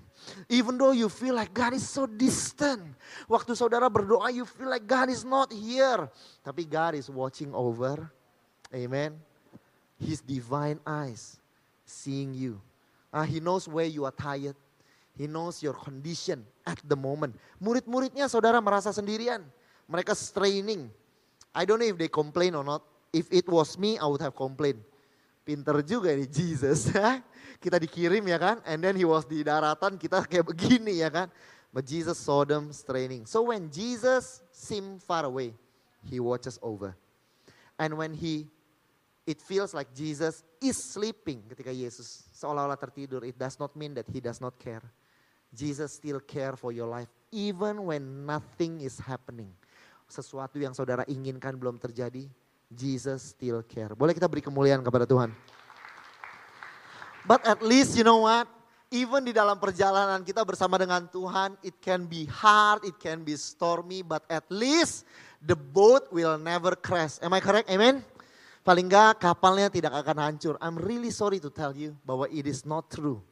Even 0.48 0.80
though 0.80 0.96
you 0.96 1.12
feel 1.12 1.36
like 1.36 1.52
God 1.52 1.76
is 1.76 1.84
so 1.84 2.08
distant. 2.08 2.80
Waktu 3.28 3.52
saudara 3.52 3.92
berdoa 3.92 4.32
you 4.32 4.48
feel 4.48 4.72
like 4.72 4.88
God 4.88 5.12
is 5.12 5.20
not 5.20 5.52
here. 5.52 6.08
Tapi 6.40 6.64
God 6.64 6.96
is 6.96 7.12
watching 7.12 7.52
over. 7.52 8.08
Amen. 8.72 9.20
His 10.00 10.24
divine 10.24 10.80
eyes 10.88 11.36
seeing 11.84 12.32
you. 12.32 12.56
Uh, 13.12 13.28
he 13.28 13.36
knows 13.36 13.68
where 13.68 13.84
you 13.84 14.08
are 14.08 14.16
tired. 14.16 14.56
He 15.12 15.28
knows 15.28 15.60
your 15.60 15.76
condition 15.76 16.48
at 16.64 16.80
the 16.88 16.96
moment. 16.96 17.36
Murid-muridnya 17.60 18.32
saudara 18.32 18.64
merasa 18.64 18.96
sendirian. 18.96 19.44
Mereka 19.84 20.16
straining. 20.16 20.88
I 21.52 21.68
don't 21.68 21.76
know 21.76 21.90
if 21.92 22.00
they 22.00 22.08
complain 22.08 22.56
or 22.56 22.64
not. 22.64 22.80
If 23.12 23.28
it 23.28 23.44
was 23.44 23.76
me, 23.76 24.00
I 24.00 24.08
would 24.08 24.24
have 24.24 24.32
complained. 24.32 24.80
Pinter 25.42 25.82
juga 25.82 26.14
ini 26.14 26.26
Jesus. 26.26 26.90
kita 27.62 27.76
dikirim 27.78 28.22
ya 28.26 28.38
kan. 28.38 28.56
And 28.66 28.82
then 28.82 28.94
he 28.94 29.06
was 29.06 29.26
di 29.26 29.42
daratan 29.42 29.98
kita 29.98 30.24
kayak 30.26 30.46
begini 30.46 31.02
ya 31.02 31.10
kan. 31.10 31.28
But 31.72 31.88
Jesus 31.88 32.20
saw 32.20 32.44
them 32.44 32.70
straining. 32.70 33.24
So 33.24 33.48
when 33.48 33.72
Jesus 33.72 34.44
seemed 34.52 35.00
far 35.02 35.24
away, 35.24 35.56
he 36.04 36.20
watches 36.20 36.60
over. 36.60 36.94
And 37.80 37.96
when 37.96 38.12
he, 38.12 38.46
it 39.24 39.40
feels 39.40 39.72
like 39.72 39.90
Jesus 39.96 40.44
is 40.60 40.76
sleeping 40.76 41.42
ketika 41.48 41.72
Yesus 41.72 42.28
seolah-olah 42.36 42.76
tertidur. 42.76 43.24
It 43.24 43.40
does 43.40 43.56
not 43.56 43.72
mean 43.72 43.96
that 43.96 44.06
he 44.12 44.20
does 44.20 44.38
not 44.38 44.60
care. 44.60 44.84
Jesus 45.52 45.96
still 45.96 46.20
care 46.20 46.56
for 46.56 46.72
your 46.72 46.88
life 46.88 47.08
even 47.32 47.88
when 47.88 48.28
nothing 48.28 48.84
is 48.84 49.00
happening. 49.00 49.48
Sesuatu 50.06 50.60
yang 50.60 50.76
saudara 50.76 51.08
inginkan 51.08 51.56
belum 51.56 51.80
terjadi, 51.80 52.28
Jesus 52.74 53.36
still 53.36 53.60
care. 53.62 53.92
Boleh 53.92 54.16
kita 54.16 54.26
beri 54.26 54.40
kemuliaan 54.40 54.80
kepada 54.80 55.04
Tuhan. 55.04 55.32
But 57.22 57.46
at 57.46 57.62
least 57.62 57.94
you 57.94 58.02
know 58.02 58.26
what? 58.26 58.50
Even 58.92 59.24
di 59.24 59.32
dalam 59.32 59.56
perjalanan 59.56 60.20
kita 60.20 60.44
bersama 60.44 60.76
dengan 60.76 61.08
Tuhan, 61.08 61.56
it 61.64 61.80
can 61.80 62.04
be 62.04 62.28
hard, 62.28 62.84
it 62.84 63.00
can 63.00 63.24
be 63.24 63.32
stormy, 63.40 64.04
but 64.04 64.20
at 64.28 64.44
least 64.52 65.08
the 65.40 65.56
boat 65.56 66.12
will 66.12 66.36
never 66.36 66.76
crash. 66.76 67.16
Am 67.24 67.32
I 67.32 67.40
correct? 67.40 67.72
Amen? 67.72 68.04
Paling 68.62 68.92
enggak 68.92 69.24
kapalnya 69.24 69.72
tidak 69.72 69.96
akan 69.96 70.16
hancur. 70.20 70.54
I'm 70.60 70.76
really 70.76 71.08
sorry 71.08 71.40
to 71.40 71.48
tell 71.48 71.72
you 71.72 71.96
bahwa 72.04 72.28
it 72.28 72.44
is 72.44 72.68
not 72.68 72.92
true. 72.92 73.24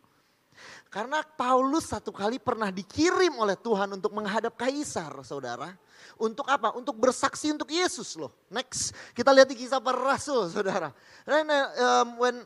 Karena 0.92 1.22
Paulus 1.22 1.88
satu 1.88 2.10
kali 2.10 2.36
pernah 2.42 2.68
dikirim 2.68 3.38
oleh 3.38 3.56
Tuhan 3.56 3.96
untuk 3.96 4.12
menghadap 4.12 4.58
kaisar, 4.58 5.14
saudara. 5.24 5.72
Untuk 6.20 6.44
apa? 6.50 6.74
Untuk 6.76 6.98
bersaksi 6.98 7.54
untuk 7.54 7.70
Yesus 7.70 8.18
loh. 8.18 8.34
Next, 8.50 8.92
kita 9.14 9.30
lihat 9.30 9.48
di 9.48 9.56
kisah 9.56 9.80
para 9.80 9.96
rasul, 9.96 10.50
saudara. 10.50 10.92
And, 11.24 11.48
um, 11.78 12.08
when 12.20 12.36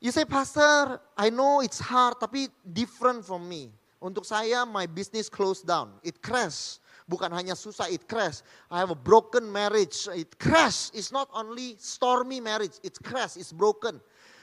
You 0.00 0.12
say, 0.12 0.24
Pastor, 0.24 1.00
I 1.16 1.30
know 1.30 1.64
it's 1.64 1.80
hard, 1.80 2.20
tapi 2.20 2.52
different 2.62 3.24
from 3.24 3.48
me. 3.48 3.72
Untuk 3.96 4.28
saya, 4.28 4.68
my 4.68 4.84
business 4.84 5.32
closed 5.32 5.64
down. 5.64 5.96
It 6.04 6.20
crash. 6.20 6.78
Bukan 7.08 7.32
hanya 7.32 7.56
susah, 7.56 7.88
it 7.88 8.04
crash. 8.04 8.44
I 8.68 8.82
have 8.82 8.92
a 8.92 8.98
broken 8.98 9.48
marriage. 9.48 10.04
It 10.12 10.36
crash. 10.36 10.92
It's 10.92 11.10
not 11.10 11.32
only 11.32 11.80
stormy 11.80 12.44
marriage. 12.44 12.76
It's 12.84 13.00
crash. 13.00 13.40
It's 13.40 13.56
broken. 13.56 13.98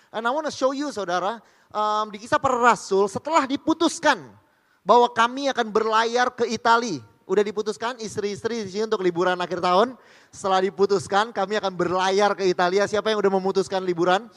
And 0.09 0.25
I 0.25 0.31
want 0.33 0.49
to 0.49 0.53
show 0.53 0.73
you, 0.73 0.89
saudara, 0.89 1.37
um, 1.73 2.05
di 2.13 2.21
kisah 2.21 2.37
para 2.37 2.55
rasul, 2.55 3.09
setelah 3.09 3.43
diputuskan 3.49 4.21
bahwa 4.85 5.09
kami 5.09 5.49
akan 5.49 5.67
berlayar 5.73 6.31
ke 6.31 6.47
Italia. 6.47 7.01
Udah 7.23 7.39
diputuskan 7.39 7.95
istri-istri 8.03 8.67
di 8.67 8.69
sini 8.69 8.83
untuk 8.83 8.99
liburan 8.99 9.39
akhir 9.39 9.63
tahun. 9.63 9.95
Setelah 10.27 10.59
diputuskan 10.59 11.31
kami 11.31 11.55
akan 11.55 11.71
berlayar 11.71 12.35
ke 12.35 12.43
Italia. 12.43 12.83
Siapa 12.83 13.15
yang 13.15 13.23
udah 13.23 13.31
memutuskan 13.39 13.79
liburan? 13.79 14.27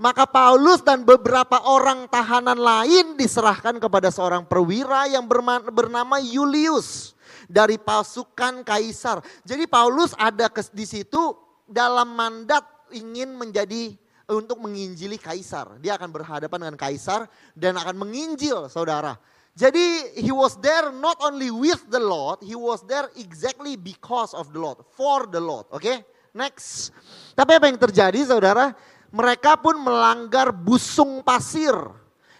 Maka 0.00 0.24
Paulus 0.24 0.80
dan 0.80 1.04
beberapa 1.04 1.60
orang 1.68 2.08
tahanan 2.08 2.56
lain 2.56 3.20
diserahkan 3.20 3.76
kepada 3.76 4.08
seorang 4.08 4.48
perwira 4.48 5.04
yang 5.12 5.28
bernama 5.68 6.16
Julius 6.16 7.12
dari 7.44 7.76
pasukan 7.76 8.64
kaisar. 8.64 9.20
Jadi 9.44 9.68
Paulus 9.68 10.16
ada 10.16 10.48
di 10.72 10.88
situ 10.88 11.36
dalam 11.68 12.08
mandat 12.16 12.64
ingin 12.88 13.36
menjadi 13.36 14.00
untuk 14.30 14.62
menginjili 14.62 15.18
kaisar. 15.18 15.76
Dia 15.82 15.98
akan 15.98 16.14
berhadapan 16.14 16.70
dengan 16.70 16.76
kaisar 16.78 17.26
dan 17.58 17.74
akan 17.76 17.98
menginjil 17.98 18.70
saudara. 18.70 19.18
Jadi 19.58 20.16
he 20.22 20.30
was 20.30 20.54
there 20.62 20.94
not 20.94 21.18
only 21.20 21.50
with 21.50 21.82
the 21.90 21.98
Lord, 21.98 22.40
he 22.40 22.54
was 22.54 22.86
there 22.86 23.10
exactly 23.18 23.74
because 23.74 24.30
of 24.32 24.54
the 24.54 24.60
Lord, 24.62 24.86
for 24.94 25.26
the 25.26 25.42
Lord. 25.42 25.66
Oke, 25.74 25.82
okay? 25.82 25.96
next. 26.32 26.94
Tapi 27.34 27.58
apa 27.58 27.66
yang 27.66 27.76
terjadi 27.76 28.30
saudara? 28.30 28.72
mereka 29.10 29.58
pun 29.58 29.78
melanggar 29.78 30.54
busung 30.54 31.22
pasir 31.26 31.74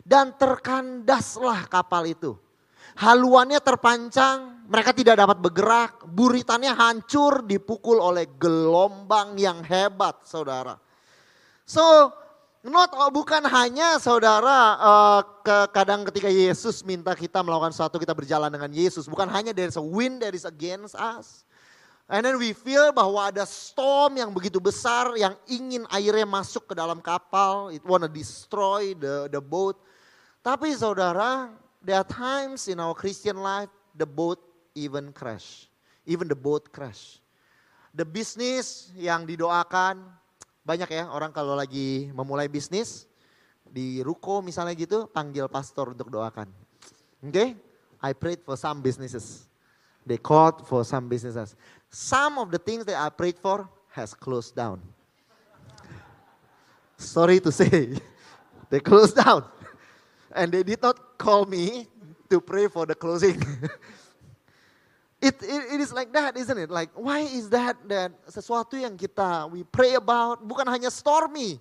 dan 0.07 0.35
terkandaslah 0.35 1.67
kapal 1.67 2.07
itu. 2.07 2.35
haluannya 3.01 3.63
terpancang, 3.65 4.67
mereka 4.69 4.91
tidak 4.93 5.17
dapat 5.25 5.39
bergerak, 5.41 6.05
buritannya 6.05 6.75
hancur 6.75 7.47
dipukul 7.47 7.97
oleh 7.97 8.29
gelombang 8.37 9.41
yang 9.41 9.65
hebat, 9.65 10.21
saudara. 10.27 10.77
So, 11.71 12.11
not 12.67 12.91
bukan 13.15 13.47
hanya 13.47 14.03
saudara 14.03 14.75
uh, 14.75 15.23
ke, 15.47 15.71
kadang 15.71 16.03
ketika 16.03 16.27
Yesus 16.27 16.83
minta 16.83 17.15
kita 17.15 17.47
melakukan 17.47 17.71
sesuatu 17.71 18.03
kita 18.03 18.11
berjalan 18.11 18.51
dengan 18.51 18.75
Yesus, 18.75 19.07
bukan 19.07 19.31
hanya 19.31 19.55
there 19.55 19.71
is 19.71 19.79
a 19.79 19.85
wind 19.85 20.19
that 20.19 20.35
is 20.35 20.43
against 20.43 20.99
us. 20.99 21.47
And 22.11 22.27
then 22.27 22.43
we 22.43 22.59
feel 22.59 22.91
bahwa 22.91 23.31
ada 23.31 23.47
storm 23.47 24.19
yang 24.19 24.35
begitu 24.35 24.59
besar 24.59 25.15
yang 25.15 25.39
ingin 25.47 25.87
airnya 25.95 26.27
masuk 26.27 26.67
ke 26.67 26.75
dalam 26.75 26.99
kapal, 26.99 27.71
it 27.71 27.87
wanna 27.87 28.11
destroy 28.11 28.91
the 28.99 29.31
the 29.31 29.39
boat. 29.39 29.79
Tapi 30.43 30.75
saudara, 30.75 31.55
there 31.87 32.03
are 32.03 32.11
times 32.11 32.67
in 32.67 32.83
our 32.83 32.99
Christian 32.99 33.39
life 33.39 33.71
the 33.95 34.11
boat 34.11 34.43
even 34.75 35.15
crash. 35.15 35.71
Even 36.03 36.27
the 36.27 36.35
boat 36.35 36.75
crash. 36.75 37.23
The 37.95 38.03
business 38.03 38.91
yang 38.99 39.23
didoakan, 39.23 40.19
banyak 40.71 40.87
ya 40.87 41.11
orang 41.11 41.35
kalau 41.35 41.59
lagi 41.59 42.15
memulai 42.15 42.47
bisnis, 42.47 43.11
di 43.67 43.99
ruko 44.07 44.39
misalnya 44.39 44.79
gitu, 44.79 45.11
panggil 45.11 45.51
pastor 45.51 45.91
untuk 45.91 46.07
doakan. 46.15 46.47
Oke, 47.27 47.35
okay? 47.35 47.49
I 47.99 48.15
prayed 48.15 48.47
for 48.47 48.55
some 48.55 48.79
businesses. 48.79 49.51
They 50.07 50.17
called 50.17 50.63
for 50.71 50.87
some 50.87 51.11
businesses. 51.11 51.59
Some 51.91 52.39
of 52.39 52.55
the 52.55 52.63
things 52.63 52.87
that 52.87 52.95
I 52.95 53.11
prayed 53.11 53.43
for 53.43 53.67
has 53.91 54.15
closed 54.15 54.55
down. 54.55 54.79
Sorry 56.95 57.43
to 57.43 57.51
say, 57.51 57.99
they 58.71 58.79
closed 58.79 59.19
down. 59.19 59.43
And 60.31 60.55
they 60.55 60.63
did 60.63 60.81
not 60.81 61.19
call 61.19 61.45
me 61.51 61.91
to 62.31 62.41
pray 62.41 62.71
for 62.71 62.87
the 62.87 62.95
closing. 62.95 63.43
it, 65.21 65.37
it, 65.45 65.63
it 65.77 65.81
is 65.81 65.93
like 65.93 66.13
that, 66.13 66.37
isn't 66.37 66.59
it? 66.59 66.71
Like, 66.71 66.91
why 66.97 67.21
is 67.21 67.49
that 67.53 67.77
that 67.89 68.13
sesuatu 68.27 68.81
yang 68.81 68.97
kita 68.97 69.49
we 69.53 69.63
pray 69.63 69.95
about 69.95 70.41
bukan 70.41 70.65
hanya 70.69 70.89
stormy, 70.89 71.61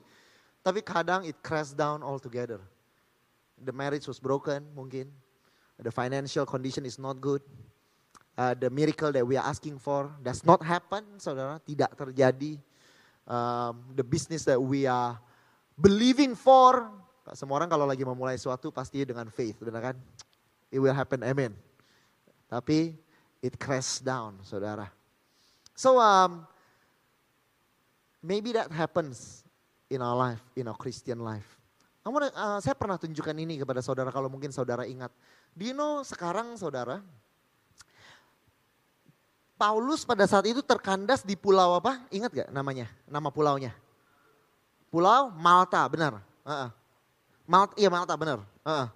tapi 0.63 0.79
kadang 0.81 1.27
it 1.27 1.35
crashed 1.43 1.75
down 1.75 2.01
altogether. 2.01 2.63
The 3.59 3.75
marriage 3.75 4.07
was 4.07 4.19
broken, 4.23 4.63
mungkin. 4.71 5.11
The 5.79 5.91
financial 5.91 6.47
condition 6.47 6.83
is 6.87 6.99
not 6.99 7.19
good 7.19 7.43
uh, 8.39 8.55
the 8.55 8.71
miracle 8.71 9.11
that 9.11 9.27
we 9.27 9.35
are 9.35 9.43
asking 9.43 9.75
for 9.83 10.07
does 10.23 10.47
not 10.47 10.63
happen, 10.63 11.03
saudara, 11.19 11.59
tidak 11.67 11.91
terjadi. 11.99 12.55
Um, 13.27 13.83
the 13.93 14.01
business 14.01 14.47
that 14.47 14.57
we 14.57 14.87
are 14.87 15.19
believing 15.75 16.33
for, 16.33 16.87
semua 17.35 17.61
orang 17.61 17.69
kalau 17.69 17.83
lagi 17.83 18.01
memulai 18.07 18.39
sesuatu 18.39 18.71
pasti 18.71 19.03
dengan 19.03 19.27
faith, 19.27 19.59
benar 19.59 19.93
kan? 19.93 19.97
It 20.71 20.79
will 20.79 20.95
happen, 20.95 21.21
amen. 21.21 21.51
Tapi 22.47 22.95
it 23.39 23.55
crash 23.59 23.99
down, 23.99 24.39
saudara. 24.43 24.87
So 25.75 25.99
um, 25.99 26.47
maybe 28.19 28.51
that 28.55 28.71
happens 28.71 29.43
in 29.87 30.03
our 30.03 30.15
life, 30.15 30.43
in 30.55 30.67
our 30.67 30.77
Christian 30.77 31.23
life. 31.23 31.59
Wanna, 32.09 32.33
uh, 32.33 32.57
saya 32.57 32.73
pernah 32.73 32.97
tunjukkan 32.97 33.37
ini 33.37 33.61
kepada 33.61 33.85
saudara 33.85 34.09
kalau 34.09 34.33
mungkin 34.33 34.49
saudara 34.49 34.81
ingat. 34.89 35.13
Do 35.53 35.61
you 35.61 35.77
know 35.77 36.01
sekarang 36.01 36.57
saudara, 36.57 37.05
Paulus 39.59 40.07
pada 40.07 40.25
saat 40.25 40.47
itu 40.49 40.65
terkandas 40.65 41.21
di 41.21 41.37
pulau 41.37 41.77
apa? 41.77 42.01
Ingat 42.09 42.31
gak 42.31 42.49
namanya? 42.49 42.89
Nama 43.05 43.29
pulaunya? 43.29 43.75
Pulau 44.89 45.29
Malta, 45.37 45.85
benar. 45.85 46.17
Uh 46.41 46.49
-uh. 46.49 46.69
Malta, 47.45 47.73
iya 47.77 47.93
Malta, 47.93 48.17
benar. 48.17 48.41
Uh 48.65 48.69
-uh. 48.71 48.87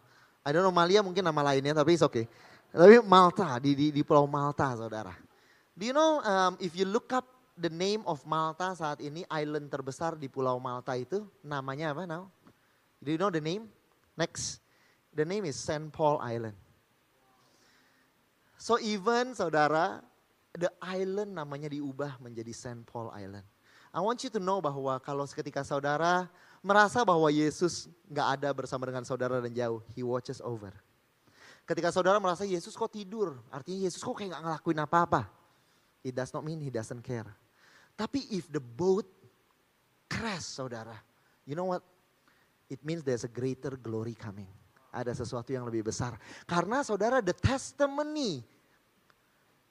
I 0.44 0.50
don't 0.50 0.66
know 0.66 0.74
Malia 0.74 1.06
mungkin 1.06 1.22
nama 1.22 1.54
lainnya, 1.54 1.78
tapi 1.78 1.96
it's 1.96 2.04
okay. 2.04 2.26
Tapi 2.74 2.98
Malta, 3.06 3.62
di, 3.62 3.78
di, 3.78 3.88
di 3.94 4.02
pulau 4.02 4.26
Malta 4.26 4.74
saudara. 4.74 5.14
Do 5.78 5.86
you 5.86 5.94
know 5.94 6.26
um, 6.26 6.58
if 6.58 6.74
you 6.74 6.90
look 6.90 7.14
up 7.14 7.30
the 7.54 7.70
name 7.70 8.02
of 8.10 8.26
Malta 8.26 8.74
saat 8.74 8.98
ini, 8.98 9.22
island 9.30 9.70
terbesar 9.70 10.18
di 10.18 10.26
pulau 10.26 10.58
Malta 10.58 10.98
itu, 10.98 11.22
namanya 11.46 11.94
apa 11.94 12.10
now? 12.10 12.34
Do 12.98 13.14
you 13.14 13.22
know 13.22 13.30
the 13.30 13.42
name? 13.42 13.70
Next. 14.18 14.58
The 15.14 15.22
name 15.22 15.46
is 15.46 15.54
St. 15.54 15.94
Paul 15.94 16.18
Island. 16.18 16.58
So 18.58 18.82
even 18.82 19.38
saudara, 19.38 20.02
the 20.58 20.72
island 20.82 21.38
namanya 21.38 21.70
diubah 21.70 22.18
menjadi 22.22 22.56
Saint 22.56 22.88
Paul 22.88 23.14
Island. 23.14 23.46
I 23.94 24.02
want 24.02 24.26
you 24.26 24.32
to 24.34 24.42
know 24.42 24.58
bahwa 24.58 24.98
kalau 25.04 25.28
ketika 25.30 25.62
saudara 25.62 26.26
merasa 26.66 27.06
bahwa 27.06 27.30
Yesus 27.30 27.92
nggak 28.10 28.28
ada 28.40 28.50
bersama 28.50 28.90
dengan 28.90 29.06
saudara 29.06 29.38
dan 29.38 29.54
jauh, 29.54 29.86
He 29.94 30.02
watches 30.02 30.42
over. 30.42 30.74
Ketika 31.64 31.96
saudara 31.96 32.20
merasa 32.20 32.44
Yesus 32.44 32.76
kok 32.76 32.92
tidur, 32.92 33.40
artinya 33.48 33.88
Yesus 33.88 34.04
kok 34.04 34.20
kayak 34.20 34.36
nggak 34.36 34.44
ngelakuin 34.44 34.80
apa-apa. 34.84 35.22
It 36.04 36.12
does 36.12 36.36
not 36.36 36.44
mean 36.44 36.60
He 36.60 36.68
doesn't 36.68 37.00
care. 37.00 37.28
Tapi 37.96 38.28
if 38.36 38.52
the 38.52 38.60
boat 38.60 39.08
crash 40.12 40.44
saudara, 40.44 41.00
you 41.48 41.56
know 41.56 41.72
what? 41.72 41.80
It 42.68 42.84
means 42.84 43.08
there's 43.08 43.24
a 43.24 43.32
greater 43.32 43.80
glory 43.80 44.12
coming. 44.18 44.50
Ada 44.92 45.16
sesuatu 45.16 45.56
yang 45.56 45.64
lebih 45.64 45.88
besar. 45.88 46.20
Karena 46.44 46.84
saudara 46.84 47.24
the 47.24 47.34
testimony 47.34 48.44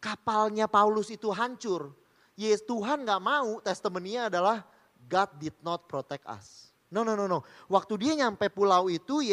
kapalnya 0.02 0.66
Paulus 0.66 1.12
itu 1.12 1.28
hancur. 1.30 1.92
Yes, 2.34 2.64
Tuhan 2.64 3.04
gak 3.04 3.20
mau 3.20 3.60
testimoninya 3.60 4.32
adalah 4.32 4.64
God 5.06 5.30
did 5.36 5.54
not 5.60 5.84
protect 5.86 6.24
us. 6.24 6.71
No, 6.92 7.00
no, 7.00 7.16
no, 7.16 7.24
no. 7.24 7.40
Waktu 7.72 7.96
dia 8.04 8.12
nyampe 8.12 8.52
pulau 8.52 8.92
itu, 8.92 9.24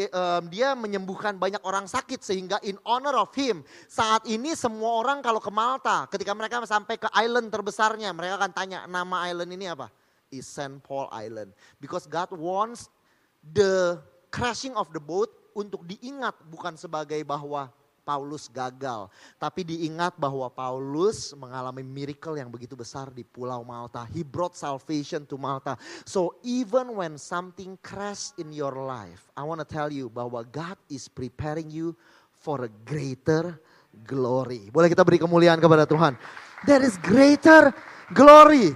dia 0.48 0.72
menyembuhkan 0.80 1.36
banyak 1.36 1.60
orang 1.67 1.91
sakit 1.91 2.24
sehingga 2.24 2.56
in 2.63 2.80
honor 2.88 3.19
of 3.19 3.36
him. 3.36 3.67
Saat 3.91 4.24
ini 4.32 4.56
semua 4.56 5.04
orang 5.04 5.19
kalau 5.19 5.43
ke 5.43 5.52
Malta, 5.52 6.08
ketika 6.08 6.32
mereka 6.32 6.63
sampai 6.63 6.95
ke 6.95 7.12
island 7.12 7.52
terbesarnya, 7.52 8.15
mereka 8.15 8.39
akan 8.39 8.52
tanya 8.56 8.88
nama 8.88 9.28
island 9.28 9.52
ini 9.52 9.67
apa? 9.67 9.91
Is 10.32 10.48
Saint 10.48 10.80
Paul 10.80 11.12
Island. 11.12 11.52
Because 11.84 12.08
God 12.08 12.32
wants 12.32 12.88
the 13.43 14.00
crashing 14.32 14.80
of 14.80 14.88
the 14.95 15.04
boat 15.04 15.28
untuk 15.52 15.84
diingat 15.84 16.39
bukan 16.48 16.80
sebagai 16.80 17.19
bahwa 17.28 17.67
Paulus 18.01 18.47
gagal. 18.47 19.12
Tapi 19.38 19.67
diingat 19.67 20.15
bahwa 20.15 20.47
Paulus 20.49 21.35
mengalami 21.35 21.83
miracle 21.83 22.39
yang 22.39 22.47
begitu 22.47 22.73
besar 22.73 23.12
di 23.12 23.21
pulau 23.21 23.62
Malta. 23.62 24.07
He 24.09 24.25
brought 24.25 24.55
salvation 24.55 25.27
to 25.27 25.35
Malta. 25.35 25.75
So 26.07 26.39
even 26.41 26.95
when 26.95 27.19
something 27.19 27.77
crash 27.83 28.31
in 28.39 28.55
your 28.55 28.73
life, 28.73 29.27
I 29.35 29.43
want 29.43 29.62
to 29.62 29.67
tell 29.67 29.91
you 29.91 30.07
bahwa 30.07 30.43
God 30.47 30.79
is 30.88 31.12
preparing 31.12 31.67
you 31.67 31.93
for 32.39 32.63
a 32.65 32.71
greater 32.88 33.59
glory. 34.07 34.71
Boleh 34.71 34.88
kita 34.88 35.03
beri 35.03 35.19
kemuliaan 35.19 35.59
kepada 35.59 35.83
Tuhan. 35.83 36.15
There 36.65 36.83
is 36.83 36.95
greater 36.99 37.71
glory. 38.15 38.75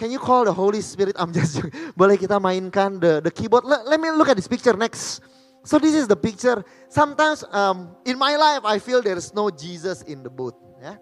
Can 0.00 0.08
you 0.08 0.16
call 0.16 0.48
the 0.48 0.54
Holy 0.54 0.80
Spirit? 0.80 1.12
I'm 1.20 1.28
just 1.28 1.60
Boleh 1.98 2.16
kita 2.16 2.40
mainkan 2.40 2.96
the 2.96 3.20
the 3.20 3.28
keyboard. 3.28 3.68
Let, 3.68 3.84
let 3.84 3.98
me 4.00 4.08
look 4.16 4.32
at 4.32 4.36
this 4.38 4.48
picture 4.48 4.72
next. 4.72 5.20
So 5.62 5.78
this 5.78 5.94
is 5.94 6.08
the 6.08 6.16
picture. 6.16 6.64
Sometimes 6.88 7.44
um, 7.52 7.96
in 8.04 8.18
my 8.18 8.36
life 8.36 8.64
I 8.64 8.78
feel 8.78 9.02
there 9.02 9.16
is 9.16 9.34
no 9.34 9.50
Jesus 9.50 10.02
in 10.02 10.22
the 10.22 10.30
boat. 10.30 10.56
Yeah? 10.80 10.96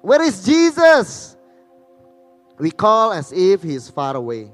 Where 0.00 0.22
is 0.22 0.44
Jesus? 0.44 1.36
We 2.58 2.70
call 2.70 3.12
as 3.12 3.32
if 3.32 3.62
he's 3.62 3.90
far 3.90 4.16
away. 4.16 4.52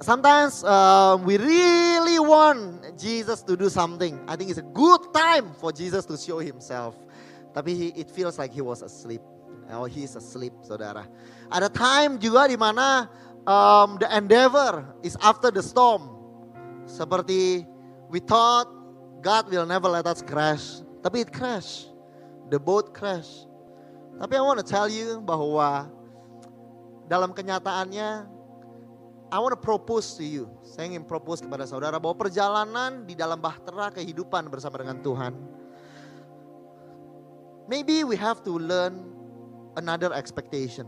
Sometimes 0.00 0.64
um, 0.64 1.24
we 1.24 1.36
really 1.36 2.18
want 2.18 2.98
Jesus 2.98 3.42
to 3.42 3.56
do 3.56 3.68
something. 3.68 4.20
I 4.28 4.36
think 4.36 4.50
it's 4.50 4.58
a 4.58 4.70
good 4.76 5.00
time 5.14 5.52
for 5.54 5.72
Jesus 5.72 6.04
to 6.06 6.16
show 6.16 6.38
himself. 6.38 6.96
Tapi 7.54 7.74
he, 7.74 7.86
it 7.96 8.10
feels 8.10 8.38
like 8.38 8.52
he 8.52 8.60
was 8.60 8.82
asleep. 8.82 9.20
Oh, 9.72 9.84
he's 9.84 10.14
asleep, 10.14 10.52
saudara. 10.62 11.08
Ada 11.50 11.68
time 11.72 12.20
juga 12.20 12.46
di 12.46 12.56
mana 12.56 13.08
um, 13.48 13.96
the 13.98 14.06
endeavor 14.12 14.84
is 15.02 15.16
after 15.24 15.50
the 15.50 15.62
storm. 15.64 16.15
Seperti 16.86 17.66
we 18.08 18.22
thought 18.22 18.70
God 19.20 19.50
will 19.50 19.66
never 19.66 19.90
let 19.90 20.06
us 20.06 20.22
crash, 20.22 20.86
tapi 21.02 21.26
it 21.26 21.34
crash. 21.34 21.90
The 22.46 22.62
boat 22.62 22.94
crash. 22.94 23.46
Tapi 24.16 24.38
I 24.38 24.42
want 24.42 24.62
to 24.62 24.66
tell 24.66 24.86
you 24.86 25.18
bahwa 25.18 25.90
dalam 27.10 27.34
kenyataannya 27.34 28.30
I 29.26 29.38
want 29.42 29.58
to 29.58 29.60
propose 29.60 30.14
to 30.16 30.24
you. 30.24 30.46
Saya 30.62 30.86
ingin 30.94 31.02
propose 31.02 31.42
kepada 31.42 31.66
saudara 31.66 31.98
bahwa 31.98 32.14
perjalanan 32.14 33.02
di 33.02 33.18
dalam 33.18 33.42
bahtera 33.42 33.90
kehidupan 33.90 34.46
bersama 34.46 34.78
dengan 34.78 35.02
Tuhan. 35.02 35.34
Maybe 37.66 38.06
we 38.06 38.14
have 38.14 38.46
to 38.46 38.54
learn 38.54 39.10
another 39.74 40.14
expectation. 40.14 40.86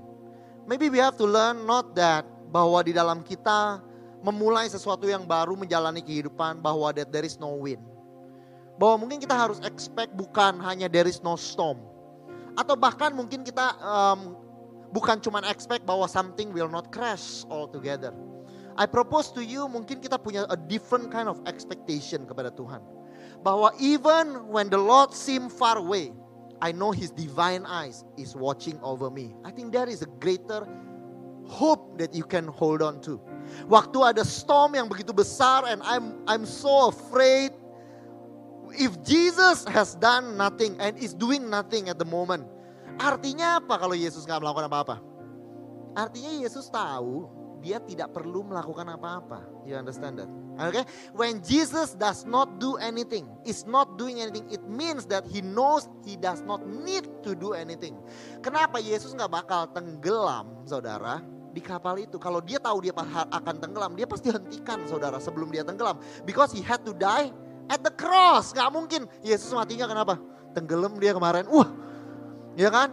Maybe 0.70 0.87
we 0.87 1.02
have 1.02 1.18
to 1.18 1.26
learn 1.26 1.66
not 1.66 1.98
that 1.98 2.22
bahwa 2.54 2.87
di 2.87 2.94
dalam 2.94 3.26
kita 3.26 3.82
memulai 4.20 4.66
sesuatu 4.66 5.07
yang 5.07 5.24
baru 5.24 5.54
menjalani 5.54 6.02
kehidupan 6.02 6.59
bahwa 6.59 6.90
there 6.94 7.26
is 7.26 7.38
no 7.38 7.54
wind. 7.54 7.83
Bahwa 8.78 9.07
mungkin 9.07 9.18
kita 9.18 9.35
harus 9.35 9.59
expect 9.66 10.14
bukan 10.14 10.59
hanya 10.62 10.87
there 10.87 11.07
is 11.07 11.22
no 11.22 11.35
storm. 11.35 11.83
Atau 12.59 12.74
bahkan 12.74 13.14
mungkin 13.14 13.46
kita 13.46 13.74
um, 13.83 14.35
bukan 14.90 15.18
cuma 15.22 15.42
expect 15.46 15.87
bahwa 15.87 16.07
something 16.11 16.50
will 16.50 16.70
not 16.70 16.90
crash 16.90 17.46
altogether. 17.50 18.14
I 18.78 18.87
propose 18.87 19.35
to 19.35 19.42
you 19.42 19.66
mungkin 19.66 19.98
kita 19.98 20.22
punya 20.22 20.46
a 20.50 20.59
different 20.59 21.11
kind 21.11 21.26
of 21.26 21.42
expectation 21.50 22.26
kepada 22.26 22.54
Tuhan. 22.54 22.83
bahwa 23.42 23.70
even 23.78 24.48
when 24.48 24.70
the 24.70 24.78
Lord 24.78 25.14
seem 25.14 25.48
far 25.48 25.78
away, 25.78 26.12
I 26.61 26.72
know 26.72 26.90
his 26.90 27.11
divine 27.11 27.66
eyes 27.66 28.04
is 28.16 28.35
watching 28.35 28.78
over 28.83 29.11
me. 29.11 29.35
I 29.44 29.50
think 29.50 29.72
there 29.72 29.88
is 29.88 30.02
a 30.02 30.11
greater 30.18 30.66
hope 31.46 31.98
that 31.98 32.14
you 32.14 32.24
can 32.24 32.46
hold 32.48 32.83
on 32.83 33.00
to. 33.02 33.20
Waktu 33.68 33.98
ada 34.14 34.22
storm 34.24 34.76
yang 34.76 34.88
begitu 34.88 35.12
besar 35.12 35.68
and 35.68 35.84
I'm 35.84 36.20
I'm 36.24 36.44
so 36.48 36.88
afraid 36.92 37.52
if 38.76 38.94
Jesus 39.04 39.64
has 39.68 39.98
done 39.98 40.37
nothing 40.38 40.76
and 40.80 40.96
is 40.96 41.12
doing 41.12 41.48
nothing 41.48 41.88
at 41.88 41.96
the 41.96 42.08
moment. 42.08 42.46
Artinya 42.98 43.62
apa 43.62 43.78
kalau 43.78 43.94
Yesus 43.94 44.26
nggak 44.26 44.42
melakukan 44.42 44.66
apa-apa? 44.66 44.96
Artinya 45.94 46.32
Yesus 46.42 46.66
tahu 46.70 47.30
dia 47.62 47.82
tidak 47.82 48.14
perlu 48.14 48.46
melakukan 48.46 48.87
apa-apa. 48.90 49.42
You 49.66 49.78
understand 49.78 50.18
that? 50.22 50.30
Okay? 50.58 50.82
When 51.14 51.38
Jesus 51.42 51.94
does 51.94 52.26
not 52.26 52.58
do 52.58 52.74
anything, 52.82 53.30
is 53.46 53.62
not 53.66 53.94
doing 53.94 54.18
anything, 54.18 54.46
it 54.50 54.62
means 54.66 55.06
that 55.06 55.22
he 55.26 55.38
knows 55.38 55.87
he 56.02 56.18
does 56.18 56.42
not 56.42 56.66
need 56.66 57.06
to 57.22 57.38
do 57.38 57.54
anything. 57.54 57.94
Kenapa 58.42 58.82
Yesus 58.82 59.14
nggak 59.14 59.30
bakal 59.30 59.70
tenggelam, 59.70 60.66
saudara? 60.66 61.22
Di 61.48 61.64
kapal 61.64 62.04
itu, 62.04 62.20
kalau 62.20 62.44
dia 62.44 62.61
tahu 62.61 62.84
dia 62.84 62.92
akan 62.94 63.54
tenggelam, 63.56 63.96
dia 63.96 64.04
pasti 64.04 64.28
hentikan 64.28 64.84
saudara 64.84 65.16
sebelum 65.16 65.48
dia 65.48 65.64
tenggelam. 65.64 65.96
Because 66.28 66.52
he 66.52 66.61
had 66.61 66.84
to 66.84 66.92
die 66.92 67.32
at 67.72 67.80
the 67.80 67.92
cross. 67.92 68.52
Gak 68.52 68.68
mungkin 68.68 69.08
Yesus 69.24 69.50
matinya 69.56 69.88
kenapa? 69.88 70.20
Tenggelam 70.52 71.00
dia 71.00 71.16
kemarin. 71.16 71.48
Wah, 71.48 71.68
ya 72.54 72.68
kan? 72.68 72.92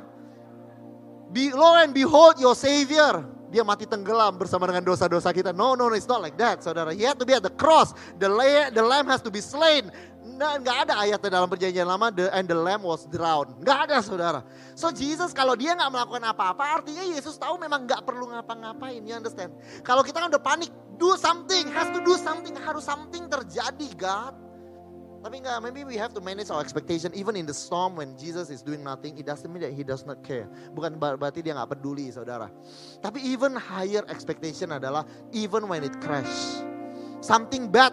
Be, 1.35 1.51
lo 1.51 1.75
and 1.75 1.91
behold 1.91 2.39
your 2.39 2.55
savior 2.55 3.34
dia 3.55 3.63
mati 3.63 3.87
tenggelam 3.87 4.35
bersama 4.35 4.67
dengan 4.67 4.83
dosa-dosa 4.83 5.31
kita. 5.31 5.55
No, 5.55 5.79
no, 5.79 5.87
no, 5.87 5.95
it's 5.95 6.11
not 6.11 6.19
like 6.19 6.35
that, 6.35 6.59
saudara. 6.59 6.91
He 6.91 7.07
had 7.07 7.15
to 7.15 7.23
be 7.23 7.31
at 7.31 7.39
the 7.39 7.55
cross. 7.55 7.95
The, 8.19 8.27
lamb, 8.27 8.75
the 8.75 8.83
lamb 8.83 9.07
has 9.07 9.23
to 9.23 9.31
be 9.31 9.39
slain. 9.39 9.87
Nah, 10.35 10.59
nggak 10.59 10.89
ada 10.89 10.93
ayatnya 10.99 11.29
dalam 11.31 11.47
perjanjian 11.47 11.87
lama, 11.87 12.11
the, 12.11 12.27
and 12.35 12.43
the 12.43 12.57
lamb 12.59 12.83
was 12.83 13.07
drowned. 13.07 13.55
Nggak 13.63 13.87
ada, 13.87 13.97
saudara. 14.03 14.39
So 14.75 14.91
Jesus 14.91 15.31
kalau 15.31 15.55
dia 15.55 15.71
nggak 15.71 15.87
melakukan 15.87 16.27
apa-apa, 16.27 16.83
artinya 16.83 17.07
Yesus 17.07 17.39
tahu 17.39 17.55
memang 17.55 17.87
nggak 17.87 18.03
perlu 18.03 18.27
ngapa-ngapain. 18.35 18.99
You 19.07 19.15
understand? 19.15 19.55
Kalau 19.87 20.03
kita 20.03 20.19
kan 20.19 20.27
udah 20.27 20.43
panik, 20.43 20.67
do 20.99 21.15
something, 21.15 21.71
has 21.71 21.87
to 21.95 22.03
do 22.03 22.19
something, 22.19 22.51
harus 22.59 22.83
something 22.83 23.31
terjadi, 23.31 23.87
God. 23.95 24.44
Tapi 25.25 25.41
enggak, 25.41 25.57
maybe 25.57 25.81
we 25.81 25.97
have 25.97 26.13
to 26.13 26.21
manage 26.21 26.53
our 26.53 26.61
expectation 26.61 27.09
even 27.17 27.33
in 27.33 27.49
the 27.49 27.57
storm 27.57 27.97
when 27.97 28.13
Jesus 28.13 28.53
is 28.53 28.61
doing 28.61 28.85
nothing. 28.85 29.17
It 29.17 29.25
doesn't 29.25 29.49
mean 29.49 29.65
that 29.65 29.73
he 29.73 29.81
does 29.81 30.05
not 30.05 30.21
care. 30.21 30.45
Bukan 30.69 31.01
berarti 31.01 31.41
dia 31.41 31.57
nggak 31.57 31.73
peduli, 31.73 32.13
saudara. 32.13 32.53
Tapi 33.01 33.25
even 33.25 33.57
higher 33.57 34.05
expectation 34.05 34.69
adalah 34.69 35.01
even 35.33 35.65
when 35.65 35.81
it 35.81 35.97
crash. 35.97 36.61
Something 37.25 37.73
bad 37.73 37.89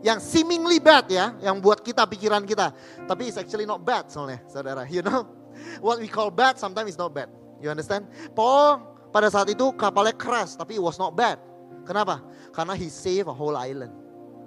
yang 0.00 0.24
seemingly 0.24 0.80
bad 0.80 1.04
ya, 1.12 1.36
yang 1.44 1.60
buat 1.60 1.84
kita 1.84 2.08
pikiran 2.08 2.48
kita. 2.48 2.72
Tapi 3.04 3.28
it's 3.28 3.36
actually 3.36 3.68
not 3.68 3.84
bad 3.84 4.08
soalnya, 4.08 4.40
saudara. 4.48 4.88
You 4.88 5.04
know, 5.04 5.28
what 5.84 6.00
we 6.00 6.08
call 6.08 6.32
bad 6.32 6.56
sometimes 6.56 6.96
is 6.96 7.00
not 7.00 7.12
bad. 7.12 7.28
You 7.60 7.68
understand? 7.68 8.08
Paul 8.32 8.80
pada 9.12 9.28
saat 9.28 9.52
itu 9.52 9.68
kapalnya 9.76 10.16
crash, 10.16 10.56
tapi 10.56 10.80
it 10.80 10.82
was 10.82 10.96
not 10.96 11.12
bad. 11.12 11.36
Kenapa? 11.84 12.24
Karena 12.56 12.72
he 12.72 12.88
saved 12.88 13.28
a 13.28 13.36
whole 13.36 13.60
island. 13.60 13.99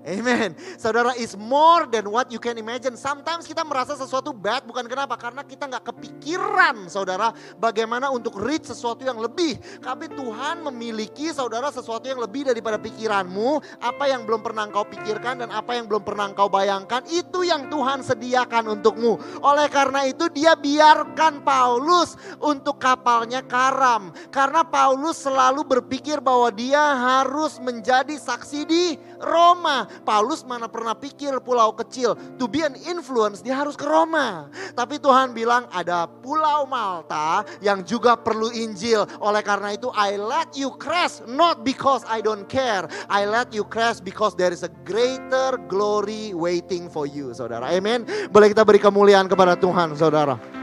Amen. 0.04 0.52
Saudara 0.76 1.16
is 1.16 1.32
more 1.40 1.88
than 1.88 2.12
what 2.12 2.28
you 2.28 2.36
can 2.36 2.60
imagine. 2.60 3.00
Sometimes 3.00 3.48
kita 3.48 3.64
merasa 3.64 3.96
sesuatu 3.96 4.36
bad 4.36 4.68
bukan 4.68 4.84
kenapa? 4.84 5.16
Karena 5.16 5.48
kita 5.48 5.64
nggak 5.64 5.96
kepikiran 5.96 6.92
saudara 6.92 7.32
bagaimana 7.56 8.12
untuk 8.12 8.36
reach 8.36 8.68
sesuatu 8.68 9.08
yang 9.08 9.16
lebih. 9.16 9.56
Tapi 9.80 10.12
Tuhan 10.12 10.60
memiliki 10.60 11.32
saudara 11.32 11.72
sesuatu 11.72 12.04
yang 12.04 12.20
lebih 12.20 12.52
daripada 12.52 12.76
pikiranmu. 12.76 13.64
Apa 13.80 14.12
yang 14.12 14.28
belum 14.28 14.44
pernah 14.44 14.68
engkau 14.68 14.84
pikirkan 14.84 15.40
dan 15.40 15.50
apa 15.56 15.80
yang 15.80 15.88
belum 15.88 16.04
pernah 16.04 16.28
engkau 16.36 16.52
bayangkan. 16.52 17.08
Itu 17.08 17.48
yang 17.48 17.72
Tuhan 17.72 18.04
sediakan 18.04 18.76
untukmu. 18.76 19.40
Oleh 19.40 19.72
karena 19.72 20.04
itu 20.04 20.28
dia 20.36 20.52
biarkan 20.60 21.48
Paulus 21.48 22.20
untuk 22.44 22.76
kapalnya 22.76 23.40
karam. 23.40 24.12
Karena 24.36 24.68
Paulus 24.68 25.24
selalu 25.24 25.64
berpikir 25.64 26.20
bahwa 26.20 26.52
dia 26.52 26.84
harus 26.92 27.56
menjadi 27.64 28.20
saksi 28.20 28.68
di 28.68 29.00
Roma. 29.24 29.93
Paulus 30.02 30.42
mana 30.42 30.66
pernah 30.66 30.98
pikir 30.98 31.38
pulau 31.46 31.78
kecil. 31.78 32.18
To 32.42 32.50
be 32.50 32.66
an 32.66 32.74
influence 32.90 33.46
dia 33.46 33.54
harus 33.54 33.78
ke 33.78 33.86
Roma. 33.86 34.50
Tapi 34.74 34.98
Tuhan 34.98 35.38
bilang 35.38 35.70
ada 35.70 36.10
pulau 36.10 36.66
Malta 36.66 37.46
yang 37.62 37.86
juga 37.86 38.18
perlu 38.18 38.50
Injil. 38.50 39.06
Oleh 39.22 39.46
karena 39.46 39.78
itu 39.78 39.94
I 39.94 40.18
let 40.18 40.58
you 40.58 40.74
crash 40.82 41.22
not 41.30 41.62
because 41.62 42.02
I 42.10 42.24
don't 42.24 42.50
care. 42.50 42.90
I 43.12 43.30
let 43.30 43.54
you 43.54 43.68
crash 43.68 44.02
because 44.02 44.34
there 44.34 44.52
is 44.52 44.66
a 44.66 44.72
greater 44.88 45.62
glory 45.70 46.34
waiting 46.34 46.90
for 46.90 47.06
you 47.06 47.36
saudara. 47.38 47.70
Amen. 47.70 48.08
Boleh 48.34 48.50
kita 48.50 48.66
beri 48.66 48.82
kemuliaan 48.82 49.30
kepada 49.30 49.54
Tuhan 49.60 49.94
saudara. 49.94 50.63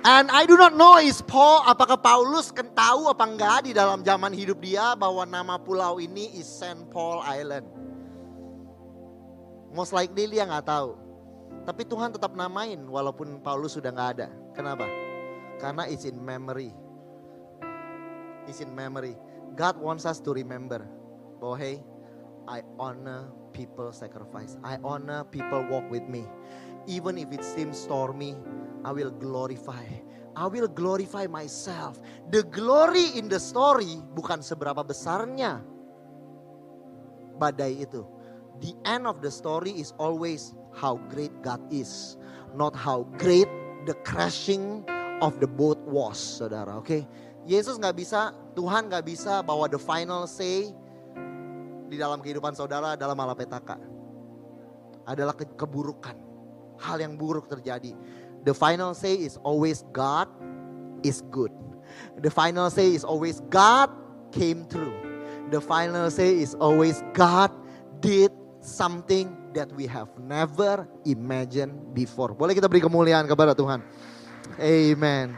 And 0.00 0.32
I 0.32 0.48
do 0.48 0.56
not 0.56 0.72
know 0.72 0.96
is 0.96 1.20
Paul, 1.20 1.60
apakah 1.68 2.00
Paulus 2.00 2.48
kan 2.48 2.72
tahu 2.72 3.12
apa 3.12 3.20
enggak 3.28 3.68
di 3.68 3.76
dalam 3.76 4.00
zaman 4.00 4.32
hidup 4.32 4.56
dia 4.64 4.96
bahwa 4.96 5.28
nama 5.28 5.60
pulau 5.60 6.00
ini 6.00 6.40
is 6.40 6.48
Saint 6.48 6.88
Paul 6.88 7.20
Island. 7.20 7.68
Most 9.76 9.92
likely 9.92 10.24
dia 10.24 10.48
nggak 10.48 10.64
tahu. 10.64 10.96
Tapi 11.68 11.84
Tuhan 11.84 12.16
tetap 12.16 12.32
namain 12.32 12.80
walaupun 12.88 13.44
Paulus 13.44 13.76
sudah 13.76 13.92
nggak 13.92 14.10
ada. 14.16 14.28
Kenapa? 14.56 14.88
Karena 15.60 15.84
it's 15.84 16.08
in 16.08 16.16
memory. 16.16 16.72
It's 18.48 18.64
in 18.64 18.72
memory. 18.72 19.20
God 19.52 19.76
wants 19.76 20.08
us 20.08 20.16
to 20.24 20.32
remember 20.32 20.80
bahwa 21.36 21.60
hey, 21.60 21.84
I 22.48 22.64
honor 22.80 23.28
people 23.52 23.92
sacrifice. 23.92 24.56
I 24.64 24.80
honor 24.80 25.28
people 25.28 25.60
walk 25.68 25.84
with 25.92 26.08
me. 26.08 26.24
Even 26.86 27.18
if 27.18 27.32
it 27.32 27.44
seems 27.44 27.76
stormy, 27.76 28.36
I 28.84 28.92
will 28.92 29.10
glorify. 29.10 29.84
I 30.36 30.46
will 30.46 30.68
glorify 30.68 31.26
myself. 31.26 32.00
The 32.30 32.46
glory 32.48 33.18
in 33.18 33.28
the 33.28 33.42
story 33.42 34.00
bukan 34.14 34.40
seberapa 34.40 34.80
besarnya 34.86 35.60
badai 37.40 37.84
itu. 37.84 38.04
The 38.60 38.76
end 38.84 39.08
of 39.08 39.24
the 39.24 39.32
story 39.32 39.72
is 39.72 39.96
always 39.96 40.52
how 40.76 41.00
great 41.08 41.32
God 41.40 41.60
is, 41.72 42.20
not 42.52 42.76
how 42.76 43.08
great 43.16 43.48
the 43.88 43.96
crashing 44.04 44.84
of 45.24 45.40
the 45.40 45.48
boat 45.48 45.80
was, 45.88 46.20
saudara. 46.20 46.76
Oke, 46.76 46.84
okay? 46.84 47.02
Yesus 47.48 47.80
nggak 47.80 47.96
bisa, 47.96 48.36
Tuhan 48.52 48.92
nggak 48.92 49.04
bisa 49.08 49.40
bawa 49.40 49.64
the 49.64 49.80
final 49.80 50.28
say 50.28 50.68
di 51.88 51.96
dalam 51.96 52.20
kehidupan 52.20 52.52
saudara 52.52 52.94
dalam 53.00 53.16
malapetaka. 53.16 53.80
Adalah 55.08 55.32
ke 55.32 55.48
keburukan, 55.56 56.14
hal 56.80 56.98
yang 56.98 57.20
buruk 57.20 57.46
terjadi. 57.46 57.92
The 58.48 58.56
final 58.56 58.96
say 58.96 59.20
is 59.20 59.36
always 59.44 59.84
God 59.92 60.26
is 61.04 61.20
good. 61.28 61.52
The 62.24 62.32
final 62.32 62.72
say 62.72 62.96
is 62.96 63.04
always 63.04 63.44
God 63.52 63.92
came 64.32 64.64
through. 64.64 64.96
The 65.52 65.60
final 65.60 66.08
say 66.08 66.40
is 66.40 66.56
always 66.56 67.04
God 67.12 67.52
did 68.00 68.32
something 68.64 69.36
that 69.52 69.68
we 69.76 69.84
have 69.84 70.08
never 70.16 70.88
imagined 71.04 71.92
before. 71.92 72.32
Boleh 72.32 72.56
kita 72.56 72.70
beri 72.70 72.80
kemuliaan 72.80 73.28
kepada 73.28 73.52
Tuhan. 73.52 73.84
Amen. 74.56 75.36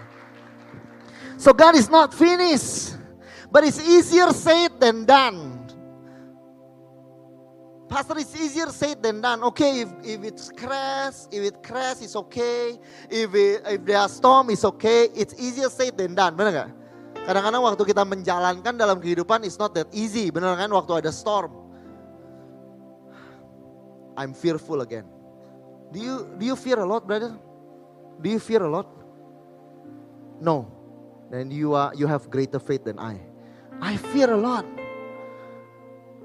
So 1.41 1.51
God 1.51 1.75
is 1.75 1.91
not 1.91 2.15
finished. 2.15 3.03
But 3.53 3.69
it's 3.69 3.77
easier 3.85 4.33
said 4.33 4.81
than 4.81 5.05
done. 5.05 5.52
Pastor, 7.93 8.17
it's 8.25 8.33
easier 8.33 8.73
said 8.73 9.05
than 9.05 9.21
done. 9.21 9.45
Okay, 9.53 9.85
if, 9.85 9.91
if 10.01 10.25
it's 10.25 10.49
crash, 10.49 11.29
if 11.29 11.45
it 11.45 11.63
crash, 11.63 12.01
it's 12.01 12.17
okay. 12.17 12.81
If 13.11 13.35
it, 13.37 13.61
if 13.69 13.85
there 13.85 13.99
are 14.01 14.09
storm, 14.09 14.49
it's 14.49 14.65
okay. 14.65 15.13
It's 15.13 15.37
easier 15.37 15.69
said 15.69 16.01
than 16.01 16.17
done. 16.17 16.33
Benar 16.33 16.51
nggak? 16.57 16.71
Kadang-kadang 17.29 17.61
waktu 17.61 17.85
kita 17.85 18.03
menjalankan 18.09 18.81
dalam 18.81 18.97
kehidupan, 18.97 19.45
it's 19.45 19.61
not 19.61 19.77
that 19.77 19.93
easy. 19.93 20.33
Benar 20.33 20.57
kan? 20.57 20.73
Waktu 20.73 21.05
ada 21.05 21.13
storm, 21.13 21.53
I'm 24.17 24.33
fearful 24.33 24.81
again. 24.81 25.05
Do 25.93 26.01
you 26.01 26.33
do 26.41 26.49
you 26.49 26.57
fear 26.57 26.81
a 26.81 26.89
lot, 26.89 27.05
brother? 27.05 27.37
Do 28.25 28.27
you 28.33 28.41
fear 28.41 28.65
a 28.65 28.73
lot? 28.73 28.89
No. 30.41 30.65
Then 31.29 31.53
you 31.53 31.77
are 31.77 31.93
you 31.93 32.09
have 32.09 32.33
greater 32.33 32.57
faith 32.57 32.89
than 32.89 32.97
I. 32.97 33.21
I 33.85 34.01
fear 34.01 34.33
a 34.33 34.41
lot. 34.41 34.65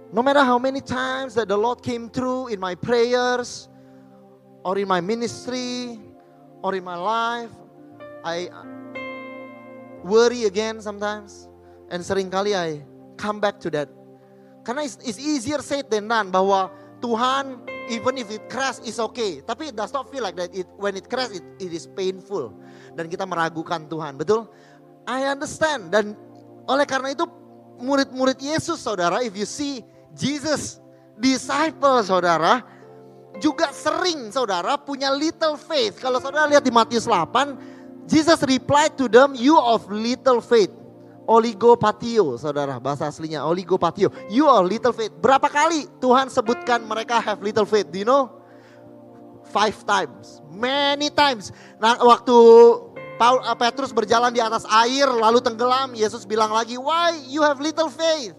No 0.07 0.23
matter 0.23 0.39
how 0.39 0.55
many 0.55 0.79
times 0.79 1.35
that 1.35 1.51
the 1.51 1.57
Lord 1.57 1.83
came 1.83 2.07
through 2.07 2.47
in 2.47 2.59
my 2.59 2.75
prayers 2.75 3.67
or 4.63 4.77
in 4.77 4.87
my 4.87 5.01
ministry 5.03 5.99
or 6.63 6.75
in 6.75 6.83
my 6.83 6.95
life, 6.95 7.51
I 8.23 8.47
worry 10.07 10.47
again 10.47 10.79
sometimes. 10.79 11.51
And 11.91 12.03
sering 12.03 12.31
kali 12.31 12.55
I 12.55 12.87
come 13.19 13.43
back 13.43 13.59
to 13.67 13.69
that. 13.75 13.91
Karena 14.63 14.87
it's, 14.87 14.95
it's 15.03 15.19
easier 15.19 15.59
said 15.59 15.91
than 15.91 16.07
done 16.07 16.31
bahwa 16.31 16.71
Tuhan 17.03 17.67
even 17.91 18.15
if 18.19 18.31
it 18.31 18.47
crash 18.47 18.79
is 18.87 18.99
okay. 18.99 19.43
Tapi 19.43 19.71
it 19.71 19.75
does 19.75 19.91
not 19.91 20.07
feel 20.07 20.23
like 20.23 20.35
that. 20.39 20.55
It, 20.55 20.67
when 20.79 20.95
it 20.95 21.11
crash 21.11 21.35
it, 21.35 21.43
it 21.59 21.71
is 21.71 21.87
painful. 21.87 22.55
Dan 22.95 23.11
kita 23.11 23.27
meragukan 23.27 23.87
Tuhan. 23.91 24.15
Betul? 24.15 24.47
I 25.07 25.27
understand. 25.27 25.91
Dan 25.91 26.15
oleh 26.67 26.83
karena 26.83 27.11
itu 27.11 27.27
murid-murid 27.79 28.39
Yesus 28.39 28.79
saudara 28.83 29.23
if 29.23 29.35
you 29.35 29.47
see 29.47 29.83
Jesus 30.15 30.79
disciple 31.17 32.03
saudara. 32.05 32.77
juga 33.37 33.69
sering 33.69 34.33
saudara 34.33 34.75
punya 34.77 35.13
little 35.13 35.55
faith. 35.57 36.01
Kalau 36.01 36.17
saudara 36.17 36.49
lihat 36.49 36.65
di 36.65 36.73
Matius 36.73 37.05
8, 37.05 38.09
Jesus 38.09 38.39
replied 38.43 38.97
to 38.97 39.05
them, 39.05 39.37
you 39.37 39.55
of 39.55 39.85
little 39.89 40.41
faith. 40.41 40.73
Oligopatio, 41.27 42.39
saudara, 42.39 42.79
bahasa 42.79 43.11
aslinya 43.11 43.43
oligopatio. 43.43 44.07
You 44.31 44.47
are 44.47 44.63
little 44.63 44.95
faith. 44.95 45.11
Berapa 45.19 45.51
kali 45.51 45.83
Tuhan 45.99 46.31
sebutkan 46.31 46.87
mereka 46.87 47.19
have 47.19 47.43
little 47.43 47.67
faith? 47.67 47.91
Do 47.91 47.99
you 47.99 48.07
know? 48.07 48.31
Five 49.51 49.75
times, 49.83 50.39
many 50.47 51.11
times. 51.11 51.51
Nah, 51.83 51.99
waktu 51.99 52.35
Paul, 53.19 53.43
uh, 53.43 53.55
Petrus 53.59 53.91
berjalan 53.91 54.31
di 54.31 54.39
atas 54.39 54.63
air 54.87 55.07
lalu 55.07 55.43
tenggelam, 55.43 55.91
Yesus 55.95 56.23
bilang 56.23 56.51
lagi, 56.51 56.79
why 56.79 57.15
you 57.27 57.43
have 57.43 57.59
little 57.59 57.91
faith? 57.91 58.35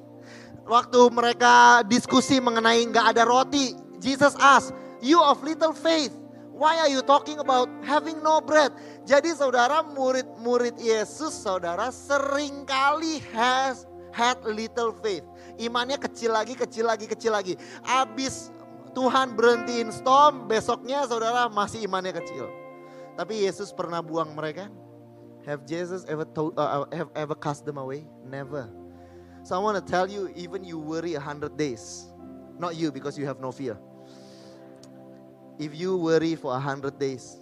Waktu 0.69 1.01
mereka 1.09 1.81
diskusi 1.89 2.45
mengenai 2.45 2.85
nggak 2.93 3.17
ada 3.17 3.25
roti, 3.25 3.73
Jesus 4.05 4.37
ask, 4.37 4.69
you 5.01 5.17
of 5.17 5.41
little 5.41 5.73
faith, 5.73 6.13
why 6.53 6.77
are 6.77 6.93
you 6.93 7.01
talking 7.01 7.41
about 7.41 7.73
having 7.89 8.21
no 8.21 8.45
bread? 8.45 8.69
Jadi 9.09 9.33
saudara 9.33 9.81
murid-murid 9.81 10.77
Yesus 10.77 11.33
saudara 11.33 11.89
sering 11.89 12.69
kali 12.69 13.25
has 13.33 13.89
had 14.13 14.37
little 14.45 14.93
faith. 15.01 15.25
Imannya 15.57 15.97
kecil 15.97 16.37
lagi, 16.37 16.53
kecil 16.53 16.85
lagi, 16.85 17.09
kecil 17.09 17.33
lagi. 17.33 17.57
Abis 17.89 18.53
Tuhan 18.93 19.33
berhentiin 19.41 19.89
storm, 19.89 20.53
besoknya 20.53 21.09
saudara 21.09 21.49
masih 21.49 21.81
imannya 21.89 22.13
kecil. 22.13 22.45
Tapi 23.17 23.49
Yesus 23.49 23.73
pernah 23.73 24.05
buang 24.05 24.37
mereka? 24.37 24.69
Have 25.49 25.65
Jesus 25.65 26.05
ever 26.05 26.29
told, 26.29 26.53
uh, 26.61 26.85
uh, 26.85 26.89
have 26.93 27.09
ever 27.17 27.33
cast 27.33 27.65
them 27.65 27.81
away? 27.81 28.05
Never. 28.21 28.69
So 29.49 29.57
I 29.57 29.61
want 29.61 29.81
to 29.81 29.91
tell 29.91 30.07
you, 30.07 30.31
even 30.37 30.63
you 30.63 30.79
worry 30.79 31.15
a 31.15 31.21
hundred 31.21 31.57
days, 31.57 32.13
not 32.59 32.77
you 32.77 32.93
because 32.93 33.17
you 33.19 33.25
have 33.25 33.41
no 33.41 33.51
fear. 33.51 33.79
If 35.59 35.75
you 35.75 35.97
worry 35.97 36.35
for 36.35 36.55
a 36.55 36.61
hundred 36.61 36.99
days, 36.99 37.39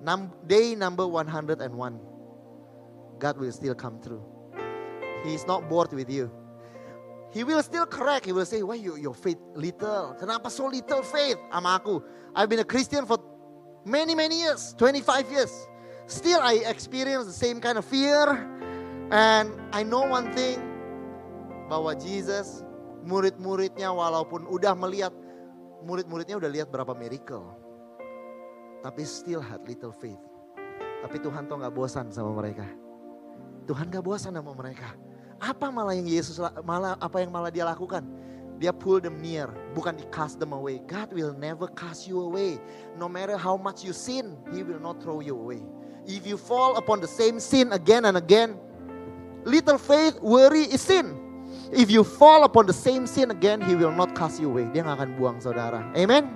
num- 0.00 0.30
day 0.46 0.76
number 0.76 1.04
101, 1.08 1.98
God 3.18 3.36
will 3.36 3.50
still 3.50 3.74
come 3.74 4.00
through. 4.00 4.22
He 5.24 5.34
is 5.34 5.44
not 5.44 5.68
bored 5.68 5.92
with 5.92 6.08
you. 6.08 6.30
He 7.32 7.42
will 7.42 7.64
still 7.64 7.84
correct. 7.84 8.26
He 8.26 8.30
will 8.30 8.46
say, 8.46 8.62
why 8.62 8.76
you, 8.76 8.94
your 8.94 9.12
faith 9.12 9.38
little? 9.56 10.14
Kenapa 10.20 10.48
so 10.50 10.66
little 10.66 11.02
faith 11.02 11.36
sama 11.50 11.82
aku? 11.82 12.00
I've 12.32 12.48
been 12.48 12.60
a 12.60 12.64
Christian 12.64 13.04
for 13.06 13.18
many, 13.84 14.14
many 14.14 14.38
years, 14.42 14.72
25 14.78 15.32
years. 15.32 15.66
Still, 16.06 16.38
I 16.40 16.62
experience 16.70 17.26
the 17.26 17.32
same 17.32 17.60
kind 17.60 17.76
of 17.76 17.84
fear. 17.84 18.38
And 19.10 19.50
I 19.72 19.82
know 19.82 20.06
one 20.06 20.32
thing, 20.32 20.67
bahwa 21.68 21.92
Jesus, 21.94 22.64
murid-muridnya 23.04 23.92
walaupun 23.92 24.48
udah 24.48 24.72
melihat, 24.74 25.12
murid-muridnya 25.84 26.40
udah 26.40 26.50
lihat 26.50 26.68
berapa 26.72 26.96
miracle. 26.96 27.44
Tapi 28.80 29.04
still 29.04 29.44
had 29.44 29.60
little 29.68 29.92
faith. 29.92 30.18
Tapi 31.04 31.16
Tuhan 31.22 31.46
tuh 31.46 31.60
gak 31.62 31.74
bosan 31.76 32.10
sama 32.10 32.34
mereka. 32.34 32.66
Tuhan 33.68 33.92
gak 33.92 34.02
bosan 34.02 34.34
sama 34.34 34.56
mereka. 34.56 34.96
Apa 35.38 35.70
malah 35.70 35.94
yang 35.94 36.10
Yesus 36.10 36.42
malah 36.66 36.98
apa 36.98 37.22
yang 37.22 37.30
malah 37.30 37.52
dia 37.52 37.62
lakukan? 37.62 38.02
Dia 38.58 38.74
pull 38.74 38.98
them 38.98 39.22
near, 39.22 39.46
bukan 39.70 39.94
di 39.94 40.02
cast 40.10 40.42
them 40.42 40.50
away. 40.50 40.82
God 40.90 41.14
will 41.14 41.30
never 41.30 41.70
cast 41.78 42.10
you 42.10 42.18
away. 42.18 42.58
No 42.98 43.06
matter 43.06 43.38
how 43.38 43.54
much 43.54 43.86
you 43.86 43.94
sin, 43.94 44.34
He 44.50 44.66
will 44.66 44.82
not 44.82 44.98
throw 44.98 45.22
you 45.22 45.38
away. 45.38 45.62
If 46.10 46.26
you 46.26 46.34
fall 46.34 46.74
upon 46.74 46.98
the 46.98 47.06
same 47.06 47.38
sin 47.38 47.70
again 47.70 48.02
and 48.02 48.18
again, 48.18 48.58
little 49.46 49.78
faith, 49.78 50.18
worry 50.18 50.66
is 50.66 50.82
sin. 50.82 51.27
If 51.72 51.92
you 51.92 52.04
fall 52.04 52.44
upon 52.48 52.66
the 52.66 52.76
same 52.76 53.04
sin 53.04 53.30
again, 53.30 53.60
He 53.60 53.76
will 53.76 53.92
not 53.92 54.16
cast 54.16 54.40
you 54.40 54.48
away. 54.48 54.68
Dia 54.72 54.84
nggak 54.84 54.96
akan 54.98 55.10
buang 55.20 55.38
saudara. 55.40 55.84
Amen. 55.92 56.32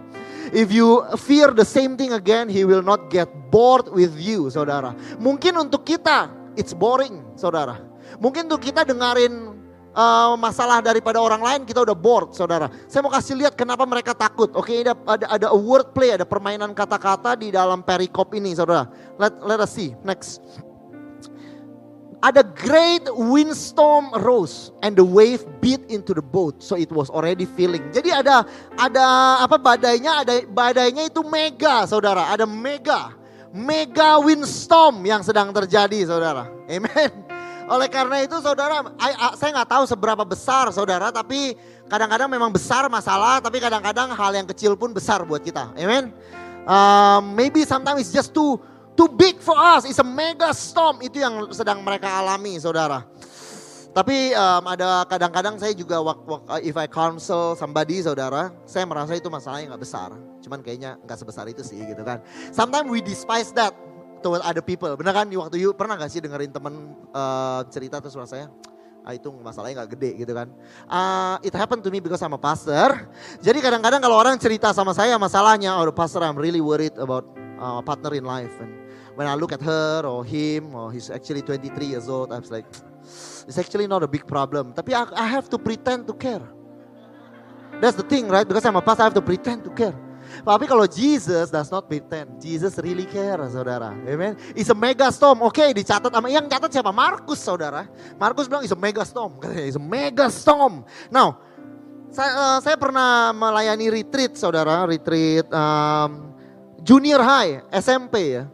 If 0.52 0.68
you 0.68 1.00
fear 1.16 1.54
the 1.54 1.64
same 1.64 1.96
thing 1.96 2.12
again, 2.12 2.52
He 2.52 2.68
will 2.68 2.84
not 2.84 3.08
get 3.08 3.30
bored 3.48 3.88
with 3.88 4.12
you, 4.20 4.52
saudara. 4.52 4.92
Mungkin 5.16 5.56
untuk 5.56 5.88
kita, 5.88 6.28
it's 6.58 6.76
boring, 6.76 7.24
saudara. 7.38 7.80
Mungkin 8.20 8.50
untuk 8.52 8.68
kita 8.68 8.84
dengerin 8.84 9.56
uh, 9.96 10.34
masalah 10.36 10.84
daripada 10.84 11.20
orang 11.20 11.40
lain 11.40 11.60
kita 11.64 11.84
udah 11.84 11.96
bored 11.96 12.32
saudara. 12.36 12.68
Saya 12.88 13.00
mau 13.04 13.12
kasih 13.12 13.38
lihat 13.38 13.54
kenapa 13.56 13.84
mereka 13.88 14.12
takut. 14.16 14.52
Oke, 14.52 14.76
okay, 14.76 14.84
ada 14.84 14.92
ada 15.08 15.26
ada 15.28 15.48
word 15.56 15.96
play, 15.96 16.12
ada 16.12 16.28
permainan 16.28 16.76
kata-kata 16.76 17.36
di 17.38 17.52
dalam 17.52 17.80
perikop 17.84 18.32
ini 18.36 18.52
saudara. 18.56 18.88
Let 19.16 19.40
let 19.44 19.58
us 19.62 19.72
see. 19.72 19.96
Next. 20.04 20.42
Ada 22.22 22.46
great 22.54 23.02
windstorm 23.18 24.14
arose 24.14 24.70
and 24.86 24.94
the 24.94 25.02
wave 25.02 25.42
beat 25.58 25.82
into 25.90 26.14
the 26.14 26.22
boat 26.22 26.62
so 26.62 26.78
it 26.78 26.86
was 26.94 27.10
already 27.10 27.50
filling. 27.58 27.82
Jadi 27.90 28.14
ada 28.14 28.46
ada 28.78 29.06
apa 29.42 29.58
badainya 29.58 30.22
ada 30.22 30.38
badainya 30.46 31.10
itu 31.10 31.26
mega 31.26 31.82
saudara, 31.82 32.30
ada 32.30 32.46
mega 32.46 33.10
mega 33.52 34.16
windstorm 34.18 35.04
yang 35.04 35.20
sedang 35.20 35.52
terjadi 35.52 36.08
saudara. 36.08 36.48
Amen. 36.66 37.10
Oleh 37.72 37.86
karena 37.86 38.24
itu 38.24 38.34
saudara, 38.42 38.82
saya 39.38 39.50
nggak 39.54 39.70
tahu 39.70 39.84
seberapa 39.86 40.24
besar 40.26 40.72
saudara, 40.74 41.14
tapi 41.14 41.54
kadang-kadang 41.86 42.26
memang 42.26 42.50
besar 42.50 42.88
masalah, 42.90 43.38
tapi 43.38 43.62
kadang-kadang 43.62 44.10
hal 44.10 44.32
yang 44.34 44.48
kecil 44.48 44.74
pun 44.74 44.90
besar 44.90 45.22
buat 45.22 45.44
kita. 45.44 45.70
Amen. 45.78 46.10
Um, 46.66 47.34
maybe 47.34 47.62
sometimes 47.62 48.02
it's 48.02 48.14
just 48.14 48.34
too 48.34 48.58
too 48.96 49.08
big 49.08 49.40
for 49.40 49.56
us. 49.56 49.88
It's 49.88 50.00
a 50.00 50.06
mega 50.06 50.52
storm. 50.56 51.00
Itu 51.04 51.20
yang 51.20 51.50
sedang 51.52 51.80
mereka 51.80 52.08
alami, 52.22 52.56
saudara. 52.60 53.04
Tapi 53.92 54.32
um, 54.32 54.64
ada 54.72 55.04
kadang-kadang 55.04 55.60
saya 55.60 55.76
juga 55.76 56.00
if 56.64 56.72
I 56.80 56.88
counsel 56.88 57.52
somebody 57.60 58.00
saudara, 58.00 58.48
saya 58.64 58.88
merasa 58.88 59.12
itu 59.12 59.28
masalahnya 59.28 59.76
nggak 59.76 59.82
besar. 59.84 60.16
Cuman 60.40 60.64
kayaknya 60.64 60.96
nggak 61.04 61.18
sebesar 61.20 61.44
itu 61.52 61.60
sih 61.60 61.76
gitu 61.76 62.00
kan. 62.00 62.24
Sometimes 62.56 62.88
we 62.88 63.04
despise 63.04 63.52
that 63.52 63.76
toward 64.24 64.40
other 64.48 64.64
people. 64.64 64.88
Benar 64.96 65.12
kan 65.12 65.28
waktu 65.28 65.60
you 65.60 65.76
pernah 65.76 66.00
gak 66.00 66.08
sih 66.08 66.24
dengerin 66.24 66.48
temen 66.48 66.96
uh, 67.12 67.66
cerita 67.68 68.00
terus 68.00 68.16
rasanya 68.16 68.48
ah 69.02 69.12
itu 69.12 69.28
masalahnya 69.34 69.82
gak 69.82 69.98
gede 69.98 70.24
gitu 70.24 70.32
kan. 70.32 70.48
Uh, 70.86 71.36
it 71.42 71.52
happened 71.52 71.82
to 71.82 71.90
me 71.90 71.98
because 71.98 72.22
I'm 72.22 72.32
a 72.32 72.40
pastor. 72.40 73.10
Jadi 73.42 73.58
kadang-kadang 73.58 73.98
kalau 73.98 74.16
orang 74.16 74.38
cerita 74.38 74.70
sama 74.70 74.94
saya 74.94 75.18
masalahnya, 75.18 75.74
oh 75.74 75.90
pastor 75.90 76.22
I'm 76.22 76.38
really 76.38 76.62
worried 76.62 76.94
about 76.96 77.26
uh, 77.58 77.82
partner 77.82 78.14
in 78.14 78.24
life. 78.24 78.54
And 78.62 78.81
when 79.14 79.26
I 79.26 79.34
look 79.34 79.52
at 79.52 79.62
her 79.62 80.02
or 80.04 80.24
him 80.24 80.74
or 80.74 80.92
he's 80.92 81.10
actually 81.10 81.42
23 81.42 81.86
years 81.86 82.08
old, 82.08 82.32
I'm 82.32 82.42
like, 82.50 82.66
it's 83.48 83.58
actually 83.58 83.86
not 83.86 84.02
a 84.02 84.08
big 84.08 84.26
problem. 84.26 84.72
Tapi 84.72 84.94
I, 84.94 85.06
I 85.14 85.26
have 85.26 85.48
to 85.50 85.58
pretend 85.58 86.06
to 86.08 86.14
care. 86.14 86.42
That's 87.80 87.96
the 87.96 88.04
thing, 88.04 88.28
right? 88.28 88.46
Because 88.46 88.64
I'm 88.64 88.76
a 88.76 88.82
pastor, 88.82 89.02
I 89.02 89.06
have 89.06 89.18
to 89.18 89.24
pretend 89.24 89.64
to 89.64 89.70
care. 89.70 89.96
Tapi 90.42 90.64
kalau 90.64 90.88
Jesus 90.88 91.52
does 91.52 91.68
not 91.68 91.90
pretend, 91.90 92.40
Jesus 92.40 92.78
really 92.80 93.04
care, 93.04 93.36
saudara. 93.52 93.92
Amen. 94.06 94.38
It's 94.56 94.70
a 94.72 94.76
mega 94.76 95.12
storm. 95.12 95.44
Oke, 95.44 95.60
okay, 95.60 95.68
dicatat 95.76 96.08
sama 96.08 96.32
yang 96.32 96.48
catat 96.48 96.72
siapa? 96.72 96.88
Markus, 96.94 97.42
saudara. 97.42 97.84
Markus 98.16 98.48
bilang 98.48 98.64
it's 98.64 98.72
a 98.72 98.78
mega 98.78 99.04
storm. 99.04 99.36
It's 99.68 99.76
a 99.76 99.82
mega 99.82 100.32
storm. 100.32 100.86
Now, 101.12 101.42
saya, 102.12 102.32
uh, 102.32 102.58
saya 102.64 102.76
pernah 102.80 103.32
melayani 103.34 103.92
retreat, 103.92 104.38
saudara. 104.38 104.84
Retreat 104.88 105.48
um, 105.52 106.32
junior 106.80 107.20
high, 107.20 107.60
SMP 107.72 108.40
ya. 108.40 108.44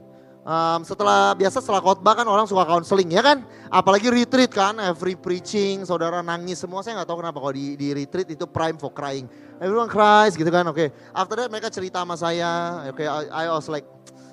Um, 0.49 0.81
setelah 0.81 1.37
biasa 1.37 1.61
setelah 1.61 1.85
khotbah 1.85 2.17
kan 2.17 2.25
orang 2.25 2.49
suka 2.49 2.65
counseling 2.65 3.13
ya 3.13 3.21
kan, 3.21 3.45
apalagi 3.69 4.09
retreat 4.09 4.49
kan, 4.49 4.81
every 4.81 5.13
preaching, 5.13 5.85
saudara 5.85 6.25
nangis 6.25 6.65
semua. 6.65 6.81
Saya 6.81 6.97
nggak 6.97 7.09
tahu 7.13 7.21
kenapa 7.21 7.37
kalau 7.37 7.53
di, 7.53 7.77
di 7.77 7.93
retreat 7.93 8.33
itu 8.33 8.49
prime 8.49 8.81
for 8.81 8.89
crying. 8.89 9.29
Everyone 9.61 9.93
cries 9.93 10.41
gitu 10.41 10.49
kan, 10.49 10.65
oke. 10.65 10.81
Okay. 10.81 10.89
After 11.13 11.37
that 11.37 11.53
mereka 11.53 11.69
cerita 11.69 12.01
sama 12.01 12.17
saya, 12.17 12.81
oke. 12.89 12.97
Okay, 12.97 13.05
I, 13.05 13.45
I 13.45 13.53
was 13.53 13.69
like, 13.69 13.85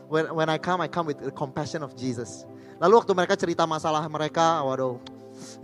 when 0.08 0.32
when 0.32 0.48
I 0.48 0.56
come, 0.56 0.80
I 0.80 0.88
come 0.88 1.12
with 1.12 1.20
the 1.20 1.36
compassion 1.36 1.84
of 1.84 2.00
Jesus. 2.00 2.48
Lalu 2.80 3.04
waktu 3.04 3.12
mereka 3.12 3.36
cerita 3.36 3.68
masalah 3.68 4.08
mereka, 4.08 4.64
waduh, 4.64 4.96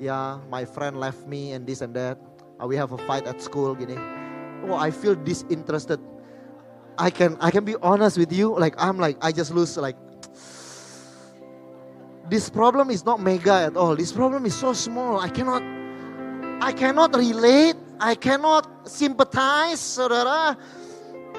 ya 0.03 0.11
yeah, 0.11 0.27
my 0.51 0.67
friend 0.67 0.99
left 0.99 1.23
me 1.31 1.55
and 1.55 1.63
this 1.63 1.79
and 1.79 1.95
that. 1.95 2.19
Uh, 2.59 2.67
we 2.67 2.75
have 2.75 2.91
a 2.91 2.99
fight 3.07 3.23
at 3.23 3.39
school 3.39 3.71
gini. 3.71 3.95
Oh, 4.67 4.75
I 4.75 4.91
feel 4.91 5.15
disinterested. 5.15 6.03
I 6.99 7.07
can 7.07 7.39
I 7.39 7.55
can 7.55 7.63
be 7.63 7.79
honest 7.79 8.19
with 8.19 8.35
you, 8.35 8.51
like 8.59 8.75
I'm 8.75 8.99
like 8.99 9.15
I 9.23 9.31
just 9.31 9.55
lose 9.55 9.79
like 9.79 9.95
this 12.31 12.47
problem 12.47 12.87
is 12.89 13.03
not 13.03 13.19
mega 13.19 13.67
at 13.67 13.75
all. 13.75 13.91
This 13.93 14.15
problem 14.15 14.47
is 14.47 14.55
so 14.55 14.71
small. 14.71 15.19
I 15.19 15.27
cannot 15.27 15.59
I 16.63 16.71
cannot 16.71 17.11
relate. 17.11 17.75
I 17.99 18.15
cannot 18.15 18.87
sympathize, 18.87 19.83
saudara. 19.83 20.55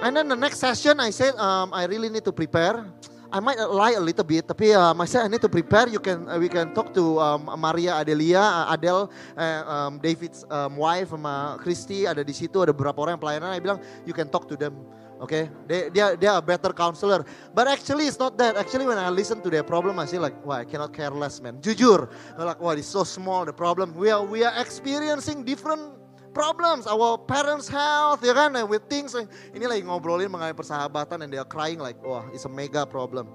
And 0.05 0.13
then 0.13 0.29
the 0.29 0.37
next 0.37 0.61
session 0.61 1.01
I 1.01 1.09
said 1.09 1.33
um, 1.41 1.73
I 1.73 1.89
really 1.89 2.13
need 2.13 2.29
to 2.29 2.33
prepare. 2.37 2.85
I 3.33 3.41
might 3.41 3.57
lie 3.57 3.97
a 3.97 4.05
little 4.05 4.29
bit, 4.29 4.45
tapi 4.45 4.77
um, 4.77 5.01
I 5.01 5.09
said 5.09 5.25
I 5.25 5.29
need 5.33 5.41
to 5.41 5.49
prepare. 5.49 5.89
You 5.89 6.05
can 6.05 6.29
uh, 6.29 6.37
we 6.37 6.53
can 6.53 6.77
talk 6.77 6.93
to 6.93 7.17
um, 7.17 7.49
Maria 7.57 7.97
Adelia, 7.97 8.45
uh, 8.45 8.77
Adele, 8.77 9.09
uh, 9.09 9.63
um, 9.65 9.97
David's 9.97 10.45
um, 10.53 10.77
wife, 10.77 11.17
sama 11.17 11.57
Christy 11.57 12.05
ada 12.05 12.21
di 12.21 12.37
situ. 12.37 12.61
Ada 12.61 12.77
beberapa 12.77 13.01
orang 13.01 13.17
yang 13.17 13.25
pelayanan. 13.25 13.49
I 13.57 13.65
bilang 13.65 13.81
you 14.05 14.13
can 14.13 14.29
talk 14.29 14.45
to 14.53 14.61
them. 14.61 14.77
Okay, 15.23 15.49
they 15.71 15.89
they 15.89 16.03
they 16.19 16.27
are 16.27 16.39
a 16.39 16.43
better 16.43 16.75
counselor. 16.75 17.25
But 17.55 17.71
actually 17.71 18.11
it's 18.11 18.19
not 18.19 18.37
that. 18.43 18.59
Actually 18.59 18.91
when 18.91 18.99
I 18.99 19.07
listen 19.09 19.39
to 19.47 19.51
their 19.51 19.63
problem, 19.63 20.03
I 20.03 20.05
say 20.05 20.19
like, 20.19 20.35
why 20.43 20.61
I 20.61 20.65
cannot 20.67 20.93
care 20.93 21.15
less, 21.15 21.41
man. 21.41 21.63
Jujur, 21.63 22.11
like, 22.37 22.59
why 22.59 22.75
it's 22.75 22.91
so 22.91 23.07
small 23.07 23.47
the 23.47 23.55
problem. 23.55 23.95
We 23.95 24.11
are 24.11 24.27
we 24.27 24.43
are 24.43 24.53
experiencing 24.59 25.47
different 25.47 25.95
problems, 26.35 26.89
our 26.89 27.17
parents' 27.19 27.69
health, 27.69 28.25
ya 28.25 28.35
kan, 28.35 28.57
with 28.67 28.83
things. 28.91 29.15
Ini 29.15 29.63
lagi 29.63 29.87
ngobrolin 29.87 30.27
mengenai 30.27 30.57
persahabatan 30.57 31.23
and 31.23 31.31
they 31.31 31.39
are 31.39 31.47
crying 31.47 31.79
like, 31.79 32.01
wah, 32.03 32.27
it's 32.35 32.45
a 32.45 32.51
mega 32.51 32.83
problem. 32.83 33.29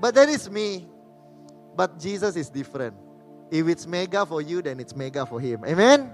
But 0.00 0.16
that 0.16 0.28
is 0.28 0.50
me. 0.50 0.88
But 1.76 2.02
Jesus 2.02 2.34
is 2.34 2.50
different. 2.50 2.96
If 3.52 3.68
it's 3.68 3.86
mega 3.86 4.26
for 4.26 4.42
you, 4.42 4.62
then 4.62 4.80
it's 4.80 4.96
mega 4.96 5.26
for 5.26 5.38
him. 5.38 5.62
Amen. 5.62 6.10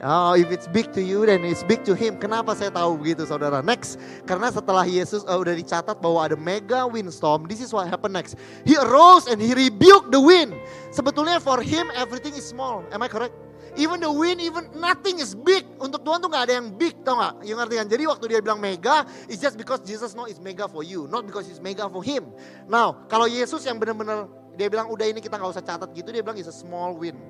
Oh, 0.00 0.32
if 0.32 0.48
it's 0.48 0.64
big 0.64 0.96
to 0.96 1.02
you, 1.04 1.28
then 1.28 1.44
it's 1.44 1.60
big 1.60 1.84
to 1.84 1.92
him. 1.92 2.16
Kenapa 2.16 2.56
saya 2.56 2.72
tahu 2.72 2.96
begitu, 2.96 3.28
saudara? 3.28 3.60
Next, 3.60 4.00
karena 4.24 4.48
setelah 4.48 4.88
Yesus 4.88 5.28
uh, 5.28 5.36
udah 5.36 5.52
dicatat 5.52 6.00
bahwa 6.00 6.24
ada 6.24 6.40
mega 6.40 6.88
windstorm, 6.88 7.44
this 7.44 7.60
is 7.60 7.68
what 7.68 7.84
happened 7.84 8.16
next. 8.16 8.40
He 8.64 8.80
arose 8.80 9.28
and 9.28 9.36
he 9.36 9.52
rebuked 9.52 10.08
the 10.08 10.16
wind. 10.16 10.56
Sebetulnya 10.88 11.36
for 11.36 11.60
him 11.60 11.92
everything 11.92 12.32
is 12.32 12.48
small. 12.48 12.80
Am 12.96 13.04
I 13.04 13.12
correct? 13.12 13.36
Even 13.76 14.00
the 14.00 14.08
wind, 14.08 14.40
even 14.40 14.72
nothing 14.72 15.20
is 15.20 15.36
big. 15.36 15.68
Untuk 15.76 16.00
Tuhan 16.00 16.24
tuh 16.24 16.32
nggak 16.32 16.48
ada 16.48 16.54
yang 16.64 16.72
big, 16.80 16.96
tau 17.04 17.20
nggak? 17.20 17.44
Yang 17.44 17.56
ngerti 17.60 17.74
kan? 17.76 17.86
Jadi 17.92 18.02
waktu 18.08 18.24
dia 18.32 18.40
bilang 18.40 18.58
mega, 18.58 19.04
it's 19.28 19.44
just 19.44 19.60
because 19.60 19.84
Jesus 19.84 20.16
know 20.16 20.24
it's 20.24 20.40
mega 20.40 20.64
for 20.64 20.80
you, 20.80 21.12
not 21.12 21.28
because 21.28 21.44
it's 21.44 21.60
mega 21.60 21.84
for 21.92 22.00
him. 22.00 22.32
Now, 22.72 23.04
kalau 23.06 23.28
Yesus 23.28 23.68
yang 23.68 23.76
benar-benar 23.76 24.32
dia 24.56 24.72
bilang 24.72 24.88
udah 24.88 25.06
ini 25.06 25.20
kita 25.20 25.36
nggak 25.36 25.60
usah 25.60 25.62
catat 25.62 25.92
gitu, 25.92 26.08
dia 26.08 26.24
bilang 26.24 26.40
it's 26.40 26.48
a 26.48 26.56
small 26.56 26.96
wind. 26.96 27.20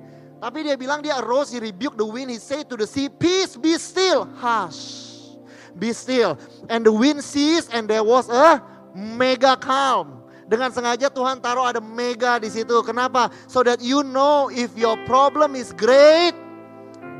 Tapi 0.41 0.65
dia 0.65 0.73
bilang 0.73 1.05
dia 1.05 1.21
arose, 1.21 1.53
he 1.53 1.61
rebuked 1.61 2.01
the 2.01 2.07
wind, 2.07 2.33
he 2.33 2.41
said 2.41 2.65
to 2.65 2.73
the 2.73 2.89
sea, 2.89 3.05
peace 3.05 3.53
be 3.53 3.77
still, 3.77 4.25
hush, 4.41 5.37
be 5.77 5.93
still. 5.93 6.33
And 6.65 6.81
the 6.81 6.89
wind 6.89 7.21
ceased 7.21 7.69
and 7.69 7.85
there 7.85 8.01
was 8.01 8.25
a 8.25 8.57
mega 8.97 9.53
calm. 9.53 10.25
Dengan 10.49 10.73
sengaja 10.73 11.13
Tuhan 11.13 11.39
taruh 11.39 11.69
ada 11.69 11.79
mega 11.79 12.41
di 12.41 12.49
situ. 12.49 12.81
Kenapa? 12.83 13.29
So 13.45 13.61
that 13.63 13.79
you 13.79 14.01
know 14.01 14.49
if 14.49 14.73
your 14.73 14.97
problem 15.05 15.53
is 15.53 15.71
great, 15.77 16.35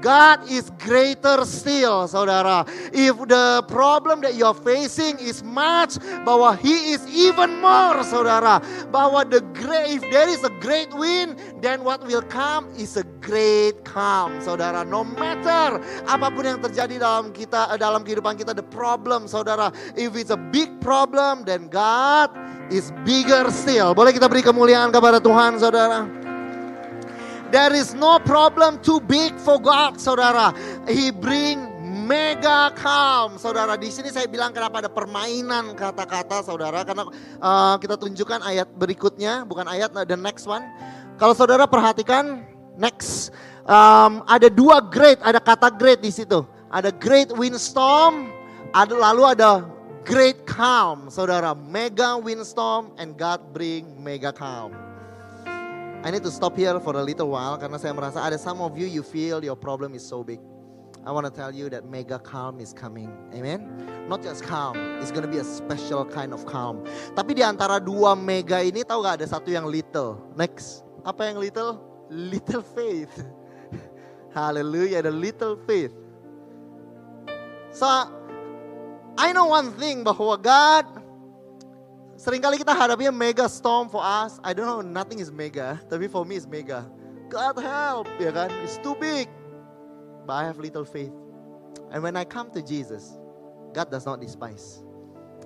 God 0.01 0.49
is 0.49 0.73
greater 0.81 1.45
still, 1.45 2.09
saudara. 2.09 2.65
If 2.89 3.21
the 3.29 3.61
problem 3.69 4.25
that 4.25 4.33
you're 4.33 4.57
facing 4.57 5.21
is 5.21 5.45
much, 5.45 6.01
bahwa 6.25 6.57
He 6.57 6.97
is 6.97 7.05
even 7.05 7.61
more, 7.61 8.01
saudara. 8.01 8.65
Bahwa 8.89 9.29
the 9.29 9.45
great, 9.53 10.01
if 10.01 10.03
there 10.09 10.27
is 10.27 10.41
a 10.41 10.49
great 10.57 10.89
wind, 10.97 11.37
then 11.61 11.85
what 11.85 12.01
will 12.09 12.25
come 12.25 12.65
is 12.81 12.97
a 12.97 13.05
great 13.21 13.85
calm, 13.85 14.41
saudara. 14.41 14.81
No 14.81 15.05
matter 15.05 15.77
apa 16.09 16.33
pun 16.33 16.49
yang 16.49 16.59
terjadi 16.65 16.97
dalam 16.97 17.29
kita, 17.29 17.77
dalam 17.77 18.01
kehidupan 18.01 18.41
kita, 18.41 18.57
the 18.57 18.65
problem, 18.73 19.29
saudara. 19.29 19.69
If 19.93 20.17
it's 20.17 20.33
a 20.33 20.41
big 20.49 20.81
problem, 20.81 21.45
then 21.45 21.69
God 21.69 22.33
is 22.73 22.89
bigger 23.05 23.53
still. 23.53 23.93
Boleh 23.93 24.17
kita 24.17 24.25
beri 24.25 24.41
kemuliaan 24.41 24.89
kepada 24.89 25.21
Tuhan, 25.21 25.61
saudara. 25.61 26.20
There 27.51 27.75
is 27.75 27.91
no 27.91 28.15
problem 28.23 28.79
too 28.79 29.03
big 29.03 29.35
for 29.35 29.59
God, 29.59 29.99
saudara. 29.99 30.55
He 30.87 31.11
bring 31.11 31.67
mega 32.07 32.71
calm, 32.79 33.35
saudara. 33.35 33.75
Di 33.75 33.91
sini 33.91 34.07
saya 34.07 34.23
bilang 34.31 34.55
kenapa 34.55 34.79
ada 34.79 34.87
permainan 34.87 35.75
kata-kata, 35.75 36.47
saudara. 36.47 36.87
Karena 36.87 37.11
uh, 37.43 37.75
kita 37.75 37.99
tunjukkan 37.99 38.39
ayat 38.47 38.71
berikutnya, 38.79 39.43
bukan 39.43 39.67
ayat, 39.67 39.91
the 40.07 40.15
next 40.15 40.47
one. 40.47 40.63
Kalau 41.19 41.35
saudara 41.35 41.67
perhatikan, 41.67 42.47
next 42.79 43.35
um, 43.67 44.23
ada 44.31 44.47
dua 44.47 44.79
great, 44.79 45.19
ada 45.19 45.43
kata 45.43 45.75
great 45.75 45.99
di 45.99 46.09
situ. 46.09 46.47
Ada 46.71 46.87
great 47.03 47.35
windstorm, 47.35 48.31
ada 48.71 48.95
lalu 48.95 49.27
ada 49.27 49.67
great 50.07 50.47
calm, 50.47 51.11
saudara. 51.11 51.51
Mega 51.51 52.15
windstorm 52.15 52.95
and 52.95 53.19
God 53.19 53.43
bring 53.51 53.99
mega 53.99 54.31
calm. 54.31 54.90
I 56.01 56.09
need 56.09 56.23
to 56.23 56.31
stop 56.31 56.57
here 56.57 56.79
for 56.79 56.97
a 56.97 57.03
little 57.05 57.29
while 57.29 57.61
karena 57.61 57.77
saya 57.77 57.93
merasa 57.93 58.25
ada 58.25 58.33
some 58.33 58.57
of 58.57 58.73
you 58.73 58.89
you 58.89 59.05
feel 59.05 59.37
your 59.45 59.53
problem 59.53 59.93
is 59.93 60.01
so 60.01 60.25
big. 60.25 60.41
I 61.05 61.09
want 61.09 61.25
to 61.25 61.33
tell 61.33 61.53
you 61.53 61.69
that 61.69 61.85
mega 61.85 62.17
calm 62.17 62.61
is 62.61 62.73
coming. 62.73 63.09
Amen. 63.33 63.69
Not 64.09 64.21
just 64.21 64.41
calm, 64.45 64.77
it's 65.01 65.09
gonna 65.09 65.29
be 65.29 65.37
a 65.37 65.45
special 65.45 66.05
kind 66.05 66.33
of 66.33 66.45
calm. 66.45 66.85
Tapi 67.13 67.37
di 67.37 67.45
antara 67.45 67.81
dua 67.81 68.17
mega 68.17 68.61
ini 68.61 68.85
tahu 68.85 69.01
gak 69.05 69.21
ada 69.21 69.25
satu 69.29 69.49
yang 69.49 69.65
little. 69.65 70.21
Next, 70.33 70.85
apa 71.05 71.29
yang 71.29 71.41
little? 71.41 71.81
Little 72.09 72.61
faith. 72.61 73.13
Hallelujah, 74.37 75.05
the 75.05 75.13
little 75.13 75.57
faith. 75.69 75.93
So, 77.73 77.85
I 79.17 79.33
know 79.33 79.49
one 79.53 79.73
thing 79.77 80.05
bahwa 80.05 80.37
God 80.37 81.00
Seringkali 82.21 82.61
kita 82.61 82.77
hadapi 82.77 83.09
mega 83.09 83.49
storm 83.49 83.89
for 83.89 84.05
us. 84.05 84.37
I 84.45 84.53
don't 84.53 84.69
know, 84.69 84.85
nothing 84.85 85.17
is 85.17 85.33
mega. 85.33 85.81
Tapi 85.89 86.05
for 86.05 86.21
me 86.21 86.37
is 86.37 86.45
mega. 86.45 86.85
God 87.33 87.57
help, 87.57 88.05
ya 88.21 88.29
kan? 88.29 88.53
It's 88.61 88.77
too 88.77 88.93
big. 89.01 89.25
But 90.29 90.37
I 90.37 90.43
have 90.45 90.61
little 90.61 90.85
faith. 90.85 91.09
And 91.89 92.05
when 92.05 92.13
I 92.13 92.21
come 92.21 92.53
to 92.53 92.61
Jesus, 92.61 93.17
God 93.73 93.89
does 93.89 94.05
not 94.05 94.21
despise. 94.21 94.85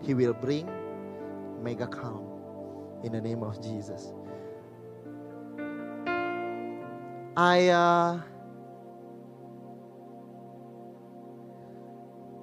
He 0.03 0.11
will 0.11 0.35
bring 0.35 0.67
mega 1.63 1.87
calm 1.87 2.27
in 3.07 3.15
the 3.15 3.23
name 3.23 3.39
of 3.39 3.55
Jesus. 3.63 4.11
I 7.39 7.71
uh, 7.71 8.19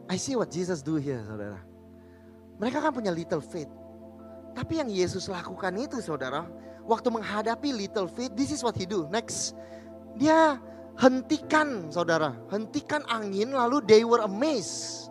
I 0.09 0.17
see 0.17 0.41
what 0.41 0.49
Jesus 0.49 0.81
do 0.81 0.97
here, 0.97 1.21
saudara. 1.21 1.61
Mereka 2.57 2.81
kan 2.81 2.97
punya 2.97 3.13
little 3.13 3.45
faith. 3.45 3.82
Tapi 4.53 4.85
yang 4.85 4.91
Yesus 4.93 5.33
lakukan 5.33 5.73
itu 5.81 5.99
saudara, 6.05 6.45
waktu 6.85 7.09
menghadapi 7.09 7.73
little 7.73 8.09
faith, 8.09 8.33
this 8.37 8.53
is 8.53 8.61
what 8.61 8.77
he 8.77 8.85
do. 8.85 9.09
Next, 9.09 9.57
dia 10.21 10.61
hentikan 11.01 11.89
saudara, 11.89 12.37
hentikan 12.53 13.01
angin 13.09 13.57
lalu 13.57 13.81
they 13.89 14.05
were 14.05 14.21
amazed. 14.21 15.09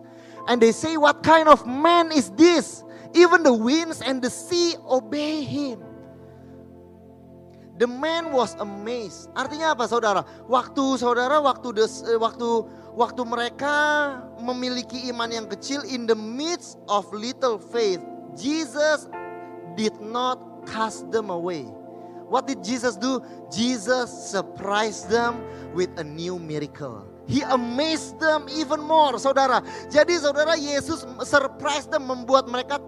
And 0.49 0.61
they 0.61 0.73
say 0.73 0.97
what 0.97 1.21
kind 1.21 1.49
of 1.49 1.65
man 1.65 2.09
is 2.13 2.33
this? 2.33 2.81
Even 3.13 3.43
the 3.43 3.53
winds 3.53 4.01
and 4.01 4.21
the 4.21 4.29
sea 4.29 4.73
obey 4.89 5.43
him. 5.45 5.81
The 7.81 7.89
man 7.89 8.29
was 8.29 8.53
amazed. 8.61 9.33
Artinya 9.33 9.73
apa 9.73 9.89
saudara? 9.89 10.21
Waktu 10.45 11.01
saudara, 11.01 11.41
waktu 11.41 11.81
des, 11.81 12.05
waktu 12.21 12.45
waktu 12.93 13.21
mereka 13.25 13.73
memiliki 14.37 15.09
iman 15.09 15.33
yang 15.33 15.47
kecil 15.49 15.81
in 15.89 16.05
the 16.05 16.13
midst 16.13 16.77
of 16.85 17.09
little 17.09 17.57
faith, 17.57 18.01
Jesus 18.37 19.09
did 19.75 19.99
not 20.01 20.67
cast 20.67 21.11
them 21.11 21.29
away. 21.29 21.63
What 22.31 22.47
did 22.47 22.63
Jesus 22.63 22.95
do? 22.95 23.19
Jesus 23.51 24.07
surprised 24.07 25.09
them 25.11 25.43
with 25.75 25.91
a 25.99 26.03
new 26.03 26.39
miracle. 26.39 27.03
He 27.27 27.43
amazed 27.43 28.19
them 28.19 28.47
even 28.51 28.79
more, 28.83 29.19
saudara. 29.19 29.59
Jadi 29.91 30.15
saudara 30.19 30.55
Yesus 30.55 31.03
surprise 31.27 31.87
them, 31.91 32.07
membuat 32.07 32.47
mereka 32.47 32.79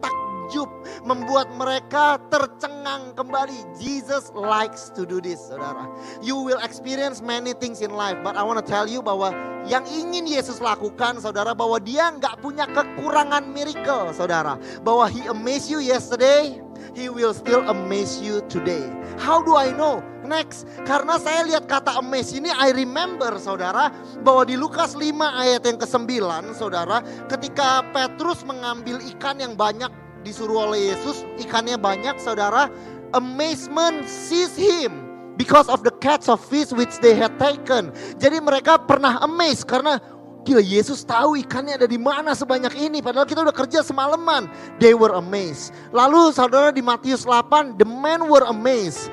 takjub, 0.54 0.70
membuat 1.01 1.49
mereka 1.58 2.22
tercengang 2.30 3.18
kembali. 3.18 3.58
Jesus 3.82 4.30
likes 4.38 4.93
to 4.93 5.01
do 5.01 5.18
this, 5.18 5.41
saudara. 5.49 5.89
You 6.22 6.38
will 6.38 6.62
experience 6.62 7.26
many 7.26 7.58
things 7.58 7.82
in 7.82 7.97
life, 7.97 8.22
but 8.22 8.38
I 8.38 8.45
want 8.45 8.62
to 8.62 8.68
tell 8.70 8.86
you 8.86 9.01
bahwa 9.01 9.34
yang 9.66 9.82
ingin 9.89 10.30
Yesus 10.30 10.62
lakukan, 10.62 11.18
saudara, 11.18 11.58
bahwa 11.58 11.82
dia 11.82 12.14
nggak 12.14 12.38
punya 12.45 12.70
kekurangan 12.70 13.49
miracle, 13.49 14.14
saudara. 14.14 14.62
Bahwa 14.86 15.10
He 15.10 15.26
amazed 15.26 15.74
you 15.74 15.82
yesterday, 15.82 16.62
He 16.93 17.10
will 17.10 17.34
still 17.34 17.66
amaze 17.66 18.22
you 18.22 18.45
today. 18.45 18.86
How 19.18 19.41
do 19.41 19.58
I 19.58 19.74
know? 19.74 20.06
Next, 20.24 20.70
karena 20.86 21.18
saya 21.18 21.43
lihat 21.49 21.66
kata 21.66 21.97
amaze 21.97 22.38
ini, 22.38 22.54
I 22.54 22.70
remember 22.78 23.34
saudara, 23.41 23.89
bahwa 24.22 24.45
di 24.45 24.54
Lukas 24.54 24.93
5 24.93 25.01
ayat 25.20 25.66
yang 25.66 25.82
ke-9 25.82 26.14
saudara, 26.54 27.01
ketika 27.28 27.82
Petrus 27.91 28.45
mengambil 28.45 29.01
ikan 29.18 29.41
yang 29.41 29.58
banyak 29.58 29.89
disuruh 30.24 30.71
oleh 30.71 30.95
Yesus, 30.95 31.28
ikannya 31.38 31.76
banyak 31.78 32.17
saudara, 32.17 32.71
amazement 33.13 34.07
seized 34.07 34.57
him 34.57 35.03
because 35.36 35.69
of 35.69 35.84
the 35.84 35.93
catch 35.99 36.32
of 36.32 36.41
fish 36.41 36.71
which 36.74 36.97
they 37.03 37.13
had 37.13 37.36
taken. 37.38 37.91
Jadi 38.17 38.41
mereka 38.41 38.82
pernah 38.82 39.21
amazed 39.21 39.69
karena 39.69 40.01
Gila 40.43 40.59
Yesus 40.59 41.07
tahu 41.07 41.39
ikannya 41.39 41.80
ada 41.80 41.88
di 41.88 41.95
mana 41.95 42.36
sebanyak 42.36 42.76
ini 42.76 42.99
padahal 42.99 43.24
kita 43.24 43.47
udah 43.47 43.55
kerja 43.55 43.80
semalaman. 43.80 44.51
They 44.76 44.91
were 44.91 45.15
amazed. 45.15 45.71
Lalu 45.95 46.36
saudara 46.36 46.76
di 46.76 46.84
Matius 46.84 47.24
8, 47.24 47.80
the 47.80 47.88
men 47.88 48.28
were 48.28 48.43
amazed. 48.43 49.07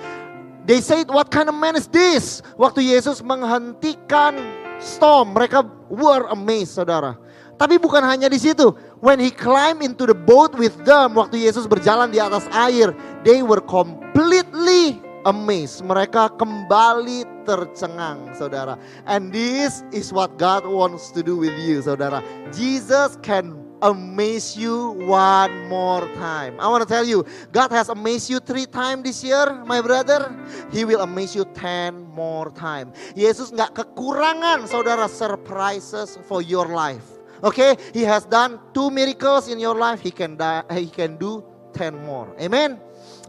They 0.66 0.82
said, 0.82 1.06
what 1.06 1.30
kind 1.30 1.46
of 1.46 1.54
man 1.54 1.78
is 1.78 1.86
this? 1.86 2.42
Waktu 2.58 2.82
Yesus 2.82 3.22
menghentikan 3.22 4.38
storm, 4.82 5.38
mereka 5.38 5.62
were 5.86 6.26
amazed, 6.34 6.74
saudara. 6.78 7.14
Tapi 7.60 7.76
bukan 7.76 8.00
hanya 8.02 8.26
di 8.26 8.40
situ. 8.40 8.72
When 9.00 9.16
he 9.16 9.32
climbed 9.32 9.80
into 9.80 10.04
the 10.04 10.14
boat 10.14 10.52
with 10.52 10.76
them, 10.84 11.16
waktu 11.16 11.40
Yesus 11.40 11.64
berjalan 11.64 12.12
di 12.12 12.20
atas 12.20 12.44
air, 12.52 12.92
they 13.24 13.40
were 13.40 13.64
completely 13.64 15.00
amazed. 15.24 15.80
Mereka 15.80 16.36
kembali 16.36 17.24
tercengang, 17.48 18.36
saudara. 18.36 18.76
And 19.08 19.32
this 19.32 19.80
is 19.88 20.12
what 20.12 20.36
God 20.36 20.68
wants 20.68 21.08
to 21.16 21.24
do 21.24 21.32
with 21.32 21.56
you, 21.56 21.80
saudara. 21.80 22.20
Jesus 22.52 23.16
can 23.24 23.56
amaze 23.80 24.52
you 24.52 24.92
one 25.08 25.52
more 25.72 26.04
time. 26.20 26.60
I 26.60 26.68
want 26.68 26.84
to 26.84 26.88
tell 26.88 27.04
you, 27.04 27.24
God 27.56 27.72
has 27.72 27.88
amazed 27.88 28.28
you 28.28 28.36
three 28.36 28.68
times 28.68 29.08
this 29.08 29.24
year, 29.24 29.48
my 29.64 29.80
brother. 29.80 30.28
He 30.68 30.84
will 30.84 31.00
amaze 31.00 31.32
you 31.32 31.48
ten 31.56 32.04
more 32.12 32.52
time. 32.52 32.92
Yesus 33.16 33.48
nggak 33.48 33.80
kekurangan, 33.80 34.68
saudara, 34.68 35.08
surprises 35.08 36.20
for 36.28 36.44
your 36.44 36.68
life. 36.68 37.19
Okay? 37.40 37.76
He 37.96 38.04
has 38.04 38.28
done 38.28 38.60
two 38.76 38.92
miracles 38.92 39.48
in 39.48 39.58
your 39.58 39.74
life. 39.74 40.00
He 40.04 40.12
can 40.12 40.36
die, 40.36 40.62
He 40.76 40.92
can 40.92 41.16
do 41.16 41.42
ten 41.72 41.96
more. 42.04 42.28
Amen. 42.36 42.76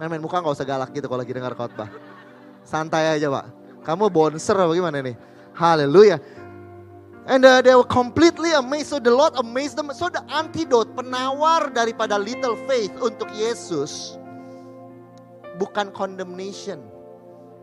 Amen. 0.02 0.20
Muka 0.20 0.44
nggak 0.44 0.54
usah 0.58 0.68
galak 0.68 0.92
gitu 0.92 1.08
kalau 1.08 1.24
lagi 1.24 1.32
dengar 1.32 1.56
khotbah. 1.56 1.88
Santai 2.68 3.16
aja 3.16 3.32
pak. 3.32 3.46
Kamu 3.88 4.12
bonser 4.12 4.54
apa 4.60 4.74
gimana 4.76 5.00
nih? 5.00 5.16
Haleluya. 5.56 6.20
And 7.30 7.46
uh, 7.46 7.62
they 7.62 7.74
were 7.78 7.88
completely 7.88 8.52
amazed. 8.52 8.92
So 8.92 8.98
the 9.00 9.14
Lord 9.14 9.38
amazed 9.38 9.78
them. 9.78 9.94
So 9.94 10.10
the 10.10 10.26
antidote, 10.34 10.98
penawar 10.98 11.70
daripada 11.70 12.18
little 12.18 12.58
faith 12.66 12.92
untuk 12.98 13.30
Yesus 13.32 14.18
bukan 15.62 15.94
condemnation. 15.94 16.91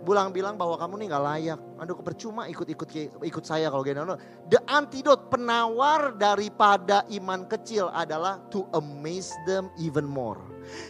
Bulang 0.09 0.33
bilang 0.33 0.57
bahwa 0.57 0.81
kamu 0.81 1.05
nih 1.05 1.07
gak 1.13 1.25
layak. 1.29 1.61
Aduh 1.77 2.01
percuma 2.01 2.49
ikut-ikut 2.49 2.89
ikut 3.21 3.45
saya 3.45 3.69
kalau 3.69 3.85
gini. 3.85 4.01
The 4.49 4.57
antidote, 4.65 5.29
penawar 5.29 6.17
daripada 6.17 7.05
iman 7.13 7.45
kecil 7.45 7.93
adalah 7.93 8.41
to 8.49 8.65
amaze 8.73 9.37
them 9.45 9.69
even 9.77 10.09
more. 10.09 10.41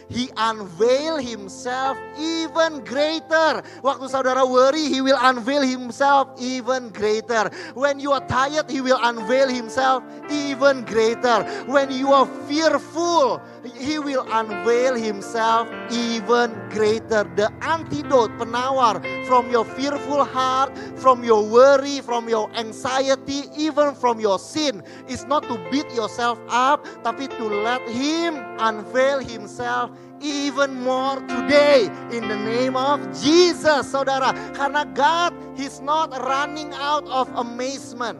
He 0.09 0.29
unveil 0.37 1.17
himself 1.17 1.97
even 2.17 2.83
greater. 2.83 3.61
Waktu 3.83 4.09
saudara 4.09 4.47
worry, 4.47 4.87
he 4.89 5.01
will 5.01 5.17
unveil 5.19 5.61
himself 5.61 6.29
even 6.39 6.89
greater. 6.89 7.49
When 7.73 7.99
you 7.99 8.11
are 8.11 8.25
tired, 8.27 8.69
he 8.69 8.81
will 8.81 8.99
unveil 9.01 9.49
himself 9.49 10.03
even 10.29 10.85
greater. 10.85 11.43
When 11.67 11.91
you 11.91 12.13
are 12.13 12.27
fearful, 12.47 13.41
he 13.77 13.99
will 13.99 14.25
unveil 14.29 14.95
himself 14.95 15.67
even 15.91 16.55
greater. 16.69 17.27
The 17.35 17.51
antidote, 17.61 18.31
penawar 18.39 19.03
from 19.29 19.45
your 19.53 19.61
fearful 19.77 20.25
heart, 20.25 20.73
from 20.97 21.21
your 21.21 21.45
worry, 21.45 22.01
from 22.01 22.25
your 22.25 22.49
anxiety, 22.57 23.45
even 23.53 23.93
from 23.93 24.17
your 24.17 24.41
sin 24.41 24.81
is 25.05 25.21
not 25.29 25.45
to 25.45 25.53
beat 25.69 25.85
yourself 25.93 26.41
up, 26.49 26.81
tapi 27.05 27.29
to 27.37 27.45
let 27.45 27.77
him 27.85 28.41
unveil 28.57 29.21
himself 29.21 29.93
even 30.17 30.81
more 30.81 31.21
today 31.29 31.85
in 32.09 32.25
the 32.25 32.41
name 32.41 32.73
of 32.73 32.97
Jesus, 33.21 33.85
saudara. 33.93 34.33
Karena 34.57 34.81
God, 34.97 35.37
He's 35.53 35.77
not 35.77 36.09
running 36.25 36.73
out 36.73 37.05
of 37.05 37.29
amazement. 37.37 38.17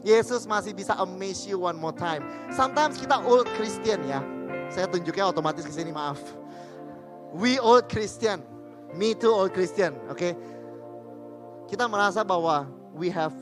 Yesus 0.00 0.48
masih 0.48 0.72
bisa 0.72 0.96
amaze 0.96 1.44
you 1.44 1.60
one 1.60 1.76
more 1.76 1.94
time. 1.94 2.24
Sometimes 2.56 2.96
kita 2.96 3.20
old 3.22 3.46
Christian 3.54 4.00
ya. 4.08 4.24
Saya 4.72 4.88
tunjuknya 4.88 5.28
otomatis 5.28 5.68
ke 5.68 5.70
sini, 5.70 5.92
maaf. 5.92 6.18
We 7.36 7.60
old 7.60 7.92
Christian. 7.92 8.51
Me 8.92 9.16
too 9.16 9.32
old 9.32 9.56
Christian, 9.56 9.96
oke. 10.08 10.20
Okay? 10.20 10.32
Kita 11.72 11.88
merasa 11.88 12.20
bahwa 12.20 12.68
we 12.92 13.08
have 13.08 13.32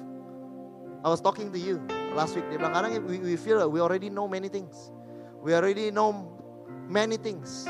I 1.01 1.09
was 1.09 1.19
talking 1.19 1.51
to 1.51 1.59
you 1.59 1.81
last 2.13 2.37
week. 2.37 2.47
Dia 2.53 2.61
bilang 2.61 2.77
kadang 2.77 2.93
we, 3.09 3.19
we 3.19 3.37
feel 3.41 3.59
we 3.67 3.81
already 3.81 4.13
know 4.13 4.29
many 4.29 4.53
things. 4.53 4.93
We 5.41 5.57
already 5.57 5.89
know 5.89 6.13
many 6.87 7.17
things. 7.17 7.65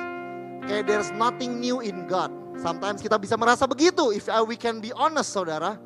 Okay, 0.66 0.82
there's 0.82 1.14
nothing 1.14 1.62
new 1.62 1.80
in 1.80 2.04
God. 2.10 2.28
Sometimes 2.60 3.00
kita 3.00 3.16
bisa 3.16 3.38
merasa 3.38 3.64
begitu. 3.64 4.12
If 4.12 4.28
we 4.44 4.58
can 4.58 4.82
be 4.82 4.92
honest, 4.92 5.32
saudara. 5.32 5.78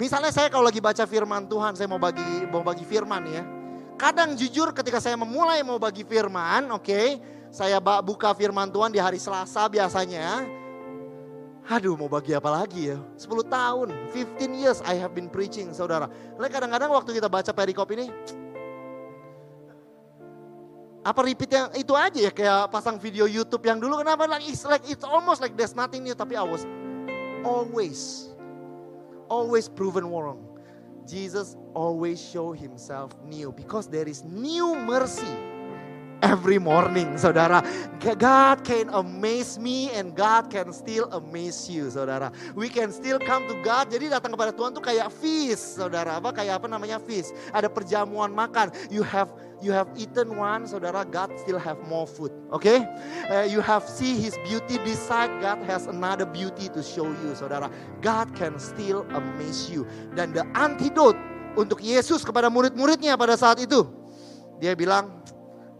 Misalnya 0.00 0.32
saya 0.34 0.50
kalau 0.50 0.66
lagi 0.66 0.82
baca 0.82 1.04
firman 1.04 1.46
Tuhan, 1.46 1.76
saya 1.76 1.86
mau 1.86 2.00
bagi 2.00 2.24
mau 2.48 2.64
bagi 2.64 2.82
firman 2.86 3.22
ya. 3.28 3.42
Kadang 3.94 4.34
jujur 4.34 4.74
ketika 4.74 4.98
saya 4.98 5.14
memulai 5.14 5.62
mau 5.62 5.78
bagi 5.78 6.02
firman, 6.02 6.66
oke, 6.74 6.82
okay, 6.82 7.22
saya 7.54 7.78
buka 8.02 8.34
firman 8.34 8.66
Tuhan 8.74 8.90
di 8.90 8.98
hari 8.98 9.22
Selasa 9.22 9.70
biasanya. 9.70 10.42
Aduh 11.64 11.96
mau 11.96 12.12
bagi 12.12 12.36
apa 12.36 12.52
lagi 12.52 12.92
ya? 12.92 13.00
10 13.16 13.48
tahun, 13.48 13.88
15 14.12 14.60
years 14.60 14.84
I 14.84 15.00
have 15.00 15.16
been 15.16 15.32
preaching 15.32 15.72
saudara. 15.72 16.12
Lalu 16.36 16.52
kadang-kadang 16.52 16.92
waktu 16.92 17.16
kita 17.16 17.24
baca 17.24 17.56
perikop 17.56 17.88
ini, 17.96 18.12
apa 21.04 21.20
repeat 21.24 21.52
yang 21.52 21.68
itu 21.76 21.92
aja 21.92 22.20
ya 22.20 22.32
kayak 22.32 22.72
pasang 22.72 22.96
video 22.96 23.28
YouTube 23.28 23.64
yang 23.68 23.76
dulu 23.76 24.00
kenapa 24.00 24.24
like 24.24 24.44
it's 24.48 24.64
like 24.64 24.80
it's 24.88 25.04
almost 25.04 25.40
like 25.44 25.52
there's 25.52 25.76
nothing 25.76 26.00
new 26.00 26.16
tapi 26.16 26.32
I 26.32 26.44
was 26.44 26.64
always 27.44 28.32
always 29.28 29.68
proven 29.68 30.08
wrong. 30.08 30.40
Jesus 31.04 31.56
always 31.76 32.16
show 32.16 32.56
himself 32.56 33.12
new 33.28 33.52
because 33.52 33.88
there 33.88 34.08
is 34.08 34.24
new 34.24 34.72
mercy 34.72 35.28
every 36.22 36.58
morning, 36.58 37.16
saudara. 37.16 37.64
God 37.98 38.62
can 38.62 38.92
amaze 38.92 39.58
me 39.58 39.90
and 39.96 40.14
God 40.14 40.52
can 40.52 40.70
still 40.70 41.08
amaze 41.10 41.66
you, 41.66 41.88
saudara. 41.88 42.30
We 42.54 42.68
can 42.68 42.92
still 42.92 43.18
come 43.18 43.48
to 43.48 43.56
God. 43.64 43.90
Jadi 43.90 44.12
datang 44.12 44.36
kepada 44.36 44.52
Tuhan 44.52 44.76
tuh 44.76 44.84
kayak 44.84 45.10
feast, 45.10 45.80
saudara. 45.80 46.20
Apa 46.20 46.30
kayak 46.36 46.62
apa 46.62 46.66
namanya 46.68 47.00
feast? 47.02 47.32
Ada 47.50 47.66
perjamuan 47.66 48.30
makan. 48.30 48.70
You 48.92 49.02
have 49.02 49.32
you 49.64 49.72
have 49.72 49.88
eaten 49.96 50.36
one, 50.36 50.68
saudara, 50.68 51.08
God 51.08 51.32
still 51.40 51.56
have 51.56 51.80
more 51.88 52.04
food. 52.04 52.30
Oke? 52.52 52.68
Okay? 52.68 52.78
Uh, 53.32 53.48
you 53.48 53.64
have 53.64 53.88
see 53.88 54.20
His 54.20 54.36
beauty 54.44 54.76
beside 54.84 55.32
God 55.40 55.64
has 55.64 55.88
another 55.88 56.28
beauty 56.28 56.68
to 56.76 56.84
show 56.84 57.08
you, 57.08 57.32
saudara. 57.32 57.72
God 58.04 58.28
can 58.36 58.60
still 58.60 59.08
amaze 59.16 59.72
you. 59.72 59.88
Dan 60.12 60.36
the 60.36 60.44
antidote 60.52 61.16
untuk 61.56 61.80
Yesus 61.80 62.26
kepada 62.26 62.52
murid-muridnya 62.52 63.16
pada 63.16 63.38
saat 63.38 63.62
itu, 63.62 63.86
dia 64.58 64.76
bilang, 64.76 65.24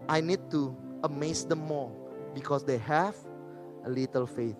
I 0.08 0.20
need 0.20 0.50
to 0.50 0.76
amaze 1.04 1.44
them 1.44 1.60
more 1.60 1.92
because 2.34 2.64
they 2.64 2.78
have 2.78 3.16
a 3.84 3.90
little 3.90 4.26
faith. 4.26 4.56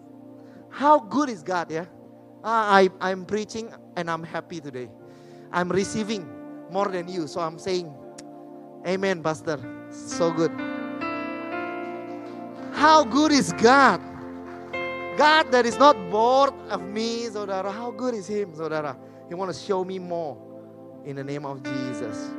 How 0.70 0.98
good 1.00 1.28
is 1.28 1.42
God. 1.42 1.70
Yeah? 1.70 1.86
Uh, 2.42 2.82
I, 2.82 2.90
I'm 3.00 3.24
preaching 3.24 3.72
and 3.96 4.10
I'm 4.10 4.22
happy 4.22 4.60
today. 4.60 4.90
I'm 5.52 5.70
receiving 5.70 6.28
more 6.70 6.88
than 6.88 7.08
you, 7.08 7.26
so 7.26 7.40
I'm 7.40 7.58
saying 7.58 7.94
Amen, 8.86 9.22
Pastor. 9.22 9.58
So 9.90 10.30
good. 10.30 10.52
How 12.72 13.04
good 13.04 13.32
is 13.32 13.52
God? 13.54 14.00
God 15.16 15.50
that 15.52 15.64
is 15.64 15.78
not 15.78 15.96
bored 16.10 16.52
of 16.68 16.82
me, 16.82 17.26
saudara. 17.28 17.72
How 17.72 17.90
good 17.90 18.14
is 18.14 18.26
Him, 18.26 18.52
saudara? 18.52 18.96
He 19.28 19.34
want 19.34 19.54
to 19.54 19.58
show 19.58 19.84
me 19.84 19.98
more 19.98 20.36
in 21.06 21.16
the 21.16 21.24
name 21.24 21.46
of 21.46 21.62
Jesus. 21.62 22.30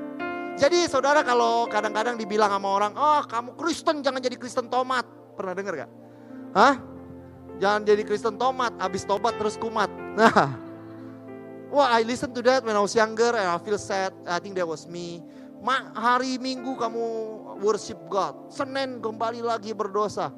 Jadi 0.56 0.88
saudara 0.88 1.20
kalau 1.20 1.68
kadang-kadang 1.68 2.16
dibilang 2.16 2.48
sama 2.48 2.70
orang, 2.72 2.94
oh 2.96 3.22
kamu 3.28 3.60
Kristen 3.60 4.00
jangan 4.00 4.24
jadi 4.24 4.40
Kristen 4.40 4.72
tomat. 4.72 5.04
Pernah 5.36 5.52
dengar 5.52 5.74
gak? 5.84 5.92
Hah? 6.56 6.76
Jangan 7.60 7.82
jadi 7.84 8.04
Kristen 8.08 8.40
tomat, 8.40 8.72
habis 8.80 9.04
tobat 9.04 9.36
terus 9.36 9.60
kumat. 9.60 9.92
Nah, 10.16 10.56
wah 11.76 11.92
I 11.92 12.08
listen 12.08 12.32
to 12.32 12.40
that 12.48 12.64
when 12.64 12.72
I 12.72 12.80
was 12.80 12.96
younger 12.96 13.36
and 13.36 13.52
I 13.52 13.60
feel 13.60 13.76
sad. 13.76 14.16
I 14.24 14.40
think 14.40 14.56
that 14.56 14.68
was 14.68 14.88
me. 14.88 15.20
hari 15.96 16.40
Minggu 16.40 16.80
kamu 16.80 17.04
worship 17.60 18.00
God. 18.08 18.48
Senin 18.48 19.04
kembali 19.04 19.44
lagi 19.44 19.76
berdosa. 19.76 20.32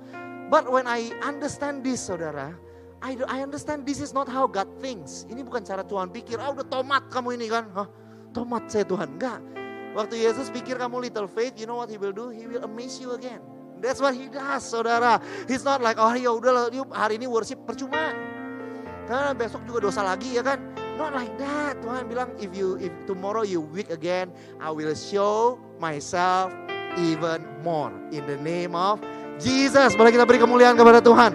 But 0.50 0.66
when 0.66 0.90
I 0.90 1.14
understand 1.22 1.86
this 1.86 2.10
saudara, 2.10 2.58
I, 3.06 3.20
I 3.30 3.46
understand 3.46 3.86
this 3.86 4.02
is 4.02 4.18
not 4.18 4.26
how 4.26 4.50
God 4.50 4.66
thinks. 4.82 5.30
Ini 5.30 5.46
bukan 5.46 5.62
cara 5.62 5.86
Tuhan 5.86 6.10
pikir, 6.10 6.42
ah 6.42 6.50
udah 6.56 6.66
tomat 6.66 7.06
kamu 7.14 7.38
ini 7.38 7.54
kan. 7.54 7.70
Hah? 7.78 7.86
Tomat 8.34 8.66
saya 8.72 8.88
Tuhan. 8.88 9.20
Enggak. 9.20 9.67
Waktu 9.98 10.22
Yesus 10.22 10.54
pikir 10.54 10.78
kamu 10.78 11.10
little 11.10 11.26
faith, 11.26 11.58
you 11.58 11.66
know 11.66 11.82
what 11.82 11.90
he 11.90 11.98
will 11.98 12.14
do? 12.14 12.30
He 12.30 12.46
will 12.46 12.62
amaze 12.62 13.02
you 13.02 13.18
again. 13.18 13.42
That's 13.82 13.98
what 13.98 14.14
he 14.14 14.30
does, 14.30 14.62
saudara. 14.62 15.18
He's 15.50 15.66
not 15.66 15.82
like, 15.82 15.98
oh 15.98 16.14
ya 16.14 16.38
udah 16.38 16.70
hari 16.94 17.18
ini 17.18 17.26
worship 17.26 17.66
percuma. 17.66 18.14
Karena 19.10 19.34
besok 19.34 19.66
juga 19.66 19.90
dosa 19.90 20.06
lagi 20.06 20.38
ya 20.38 20.46
kan. 20.46 20.62
Not 21.02 21.18
like 21.18 21.34
that. 21.42 21.82
Tuhan 21.82 22.06
bilang, 22.10 22.30
if 22.38 22.54
you 22.54 22.78
if 22.78 22.94
tomorrow 23.10 23.42
you 23.42 23.62
weak 23.62 23.90
again, 23.90 24.30
I 24.62 24.70
will 24.70 24.94
show 24.94 25.58
myself 25.82 26.54
even 26.98 27.46
more. 27.66 27.94
In 28.14 28.26
the 28.30 28.38
name 28.42 28.78
of 28.78 29.02
Jesus. 29.42 29.94
Boleh 29.98 30.14
kita 30.14 30.26
beri 30.30 30.42
kemuliaan 30.42 30.78
kepada 30.78 31.02
Tuhan. 31.02 31.34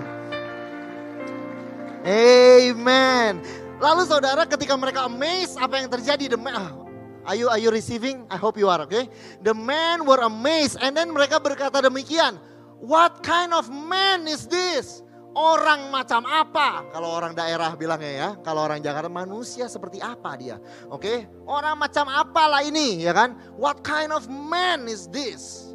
Amen. 2.02 3.42
Lalu 3.78 4.02
saudara 4.06 4.42
ketika 4.46 4.74
mereka 4.74 5.06
amazed 5.06 5.58
apa 5.58 5.78
yang 5.78 5.90
terjadi? 5.90 6.34
The 6.34 6.38
ah, 6.50 6.81
are 7.26 7.36
you 7.38 7.46
are 7.48 7.58
you 7.58 7.70
receiving? 7.70 8.26
I 8.30 8.36
hope 8.36 8.58
you 8.58 8.68
are, 8.68 8.82
okay? 8.86 9.06
The 9.42 9.54
men 9.54 10.06
were 10.06 10.20
amazed 10.22 10.78
and 10.82 10.96
then 10.96 11.10
mereka 11.14 11.38
berkata 11.38 11.82
demikian. 11.82 12.38
What 12.82 13.22
kind 13.22 13.54
of 13.54 13.70
man 13.70 14.26
is 14.26 14.50
this? 14.50 15.06
Orang 15.32 15.88
macam 15.88 16.28
apa? 16.28 16.84
Kalau 16.92 17.08
orang 17.08 17.32
daerah 17.32 17.72
bilangnya 17.78 18.12
ya. 18.12 18.28
Kalau 18.44 18.66
orang 18.68 18.84
Jakarta 18.84 19.08
manusia 19.08 19.64
seperti 19.70 20.02
apa 20.02 20.36
dia? 20.36 20.60
Oke, 20.92 20.98
okay? 20.98 21.18
orang 21.48 21.78
macam 21.78 22.10
apalah 22.10 22.60
ini 22.60 23.00
ya 23.00 23.16
kan? 23.16 23.38
What 23.56 23.80
kind 23.86 24.12
of 24.12 24.28
man 24.28 24.90
is 24.90 25.08
this? 25.08 25.72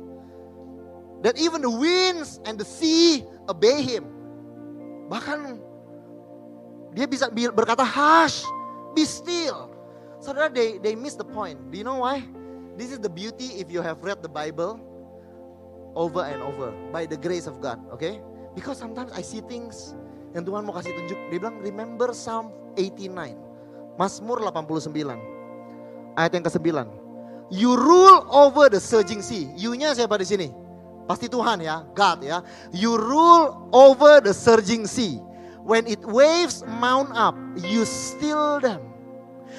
That 1.26 1.42
even 1.42 1.66
the 1.66 1.74
winds 1.74 2.38
and 2.46 2.62
the 2.62 2.68
sea 2.68 3.26
obey 3.50 3.82
him. 3.82 4.06
Bahkan 5.10 5.58
dia 6.94 7.10
bisa 7.10 7.32
berkata 7.32 7.82
hush, 7.82 8.46
be 8.94 9.08
still. 9.08 9.67
Saudara, 10.18 10.50
they 10.50 10.82
they 10.82 10.98
miss 10.98 11.14
the 11.14 11.28
point. 11.28 11.58
Do 11.70 11.78
you 11.78 11.86
know 11.86 12.02
why? 12.02 12.26
This 12.78 12.94
is 12.94 13.02
the 13.02 13.10
beauty 13.10 13.58
if 13.58 13.70
you 13.74 13.82
have 13.82 14.02
read 14.06 14.22
the 14.22 14.30
Bible 14.30 14.78
over 15.98 16.22
and 16.26 16.42
over 16.46 16.74
by 16.94 17.10
the 17.10 17.18
grace 17.18 17.50
of 17.50 17.58
God, 17.58 17.82
okay? 17.90 18.22
Because 18.54 18.78
sometimes 18.78 19.10
I 19.14 19.26
see 19.26 19.42
things 19.46 19.98
yang 20.38 20.46
Tuhan 20.46 20.66
mau 20.66 20.78
kasih 20.78 20.94
tunjuk. 20.94 21.20
Dia 21.34 21.38
bilang 21.42 21.58
remember 21.62 22.14
Psalm 22.14 22.54
89. 22.78 23.38
Mazmur 23.98 24.38
89. 24.46 25.18
Ayat 26.18 26.32
yang 26.34 26.46
ke-9. 26.46 26.78
You 27.50 27.74
rule 27.74 28.26
over 28.30 28.70
the 28.70 28.82
surging 28.82 29.26
sea. 29.26 29.50
You-nya 29.58 29.98
siapa 29.98 30.22
di 30.22 30.28
sini? 30.28 30.50
Pasti 31.08 31.32
Tuhan 31.32 31.64
ya, 31.64 31.88
God 31.96 32.22
ya. 32.22 32.44
You 32.70 33.00
rule 33.00 33.72
over 33.74 34.20
the 34.20 34.36
surging 34.36 34.86
sea. 34.86 35.24
When 35.64 35.88
it 35.88 36.04
waves 36.04 36.62
mount 36.68 37.16
up, 37.16 37.34
you 37.58 37.88
still 37.88 38.60
them. 38.60 38.97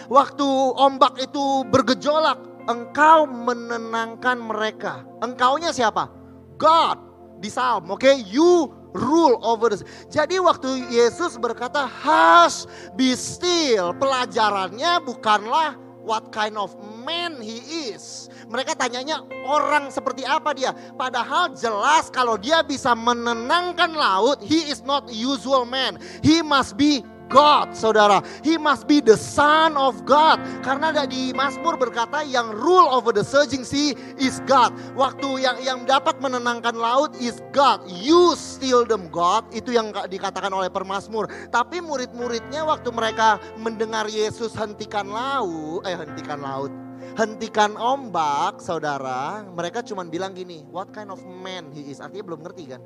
Waktu 0.08 0.46
ombak 0.76 1.20
itu 1.20 1.64
bergejolak, 1.68 2.38
engkau 2.68 3.24
menenangkan 3.28 4.38
mereka. 4.38 5.04
Engkaunya 5.24 5.72
siapa? 5.72 6.12
God 6.60 6.98
di 7.38 7.48
Psalm, 7.48 7.88
oke? 7.88 8.02
Okay? 8.02 8.20
You 8.26 8.72
rule 8.96 9.38
over 9.44 9.72
the 9.72 9.84
Jadi 10.08 10.40
waktu 10.40 10.88
Yesus 10.88 11.36
berkata, 11.38 11.86
"Hush, 11.86 12.66
be 12.96 13.14
still." 13.14 13.94
Pelajarannya 13.96 15.04
bukanlah 15.04 15.78
what 16.08 16.32
kind 16.32 16.56
of 16.56 16.72
man 17.04 17.36
he 17.36 17.60
is. 17.92 18.32
Mereka 18.48 18.80
tanyanya 18.80 19.20
orang 19.44 19.92
seperti 19.92 20.24
apa 20.24 20.56
dia. 20.56 20.72
Padahal 20.96 21.52
jelas 21.52 22.08
kalau 22.08 22.40
dia 22.40 22.64
bisa 22.64 22.96
menenangkan 22.96 23.92
laut, 23.92 24.40
he 24.40 24.72
is 24.72 24.80
not 24.88 25.04
usual 25.12 25.68
man. 25.68 26.00
He 26.24 26.40
must 26.40 26.80
be 26.80 27.04
God, 27.28 27.76
saudara. 27.76 28.24
He 28.40 28.56
must 28.56 28.88
be 28.88 29.04
the 29.04 29.16
son 29.16 29.76
of 29.76 30.02
God. 30.08 30.40
Karena 30.64 30.90
di 31.04 31.30
Mazmur 31.36 31.76
berkata 31.76 32.24
yang 32.24 32.50
rule 32.56 32.88
over 32.88 33.12
the 33.12 33.22
surging 33.22 33.62
sea 33.62 33.92
is 34.16 34.40
God. 34.48 34.72
Waktu 34.96 35.44
yang 35.44 35.56
yang 35.60 35.80
dapat 35.84 36.18
menenangkan 36.18 36.74
laut 36.74 37.12
is 37.20 37.44
God. 37.52 37.84
You 37.86 38.32
still 38.34 38.88
them 38.88 39.12
God. 39.12 39.44
Itu 39.52 39.76
yang 39.76 39.92
dikatakan 39.92 40.50
oleh 40.50 40.72
permasmur. 40.72 41.28
Tapi 41.52 41.84
murid-muridnya 41.84 42.64
waktu 42.64 42.88
mereka 42.90 43.36
mendengar 43.60 44.08
Yesus 44.08 44.56
hentikan 44.56 45.12
laut, 45.12 45.84
eh 45.84 45.94
hentikan 45.94 46.40
laut, 46.40 46.72
hentikan 47.18 47.74
ombak, 47.74 48.62
saudara, 48.62 49.42
mereka 49.50 49.82
cuma 49.82 50.06
bilang 50.06 50.34
gini, 50.34 50.62
what 50.70 50.90
kind 50.94 51.10
of 51.10 51.18
man 51.26 51.66
he 51.74 51.90
is. 51.90 51.98
Artinya 51.98 52.34
belum 52.34 52.40
ngerti 52.46 52.64
kan. 52.70 52.80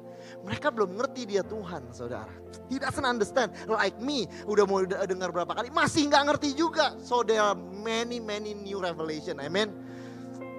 Mereka 0.44 0.72
belum 0.72 0.96
ngerti 0.96 1.28
dia 1.28 1.44
Tuhan, 1.44 1.92
saudara. 1.92 2.32
He 2.72 2.80
doesn't 2.80 3.04
understand. 3.04 3.52
Like 3.68 4.00
me, 4.00 4.24
udah 4.48 4.64
mau 4.64 4.80
dengar 4.84 5.28
berapa 5.32 5.52
kali, 5.52 5.68
masih 5.68 6.08
nggak 6.08 6.32
ngerti 6.32 6.56
juga. 6.56 6.96
So 7.04 7.20
there 7.20 7.44
are 7.44 7.56
many, 7.56 8.18
many 8.20 8.56
new 8.56 8.80
revelation. 8.80 9.36
Amen. 9.40 9.72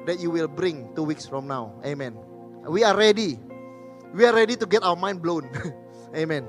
That 0.06 0.20
you 0.20 0.30
will 0.30 0.51
bring 0.51 0.91
two 0.93 1.08
weeks 1.08 1.26
from 1.26 1.47
now. 1.49 1.80
Amen. 1.82 2.14
We 2.68 2.84
are 2.84 2.93
ready. 2.93 3.39
We 4.14 4.28
are 4.30 4.36
ready 4.36 4.54
to 4.60 4.68
get 4.70 4.86
our 4.86 4.99
mind 4.99 5.24
blown. 5.24 5.49
Amen. 6.14 6.45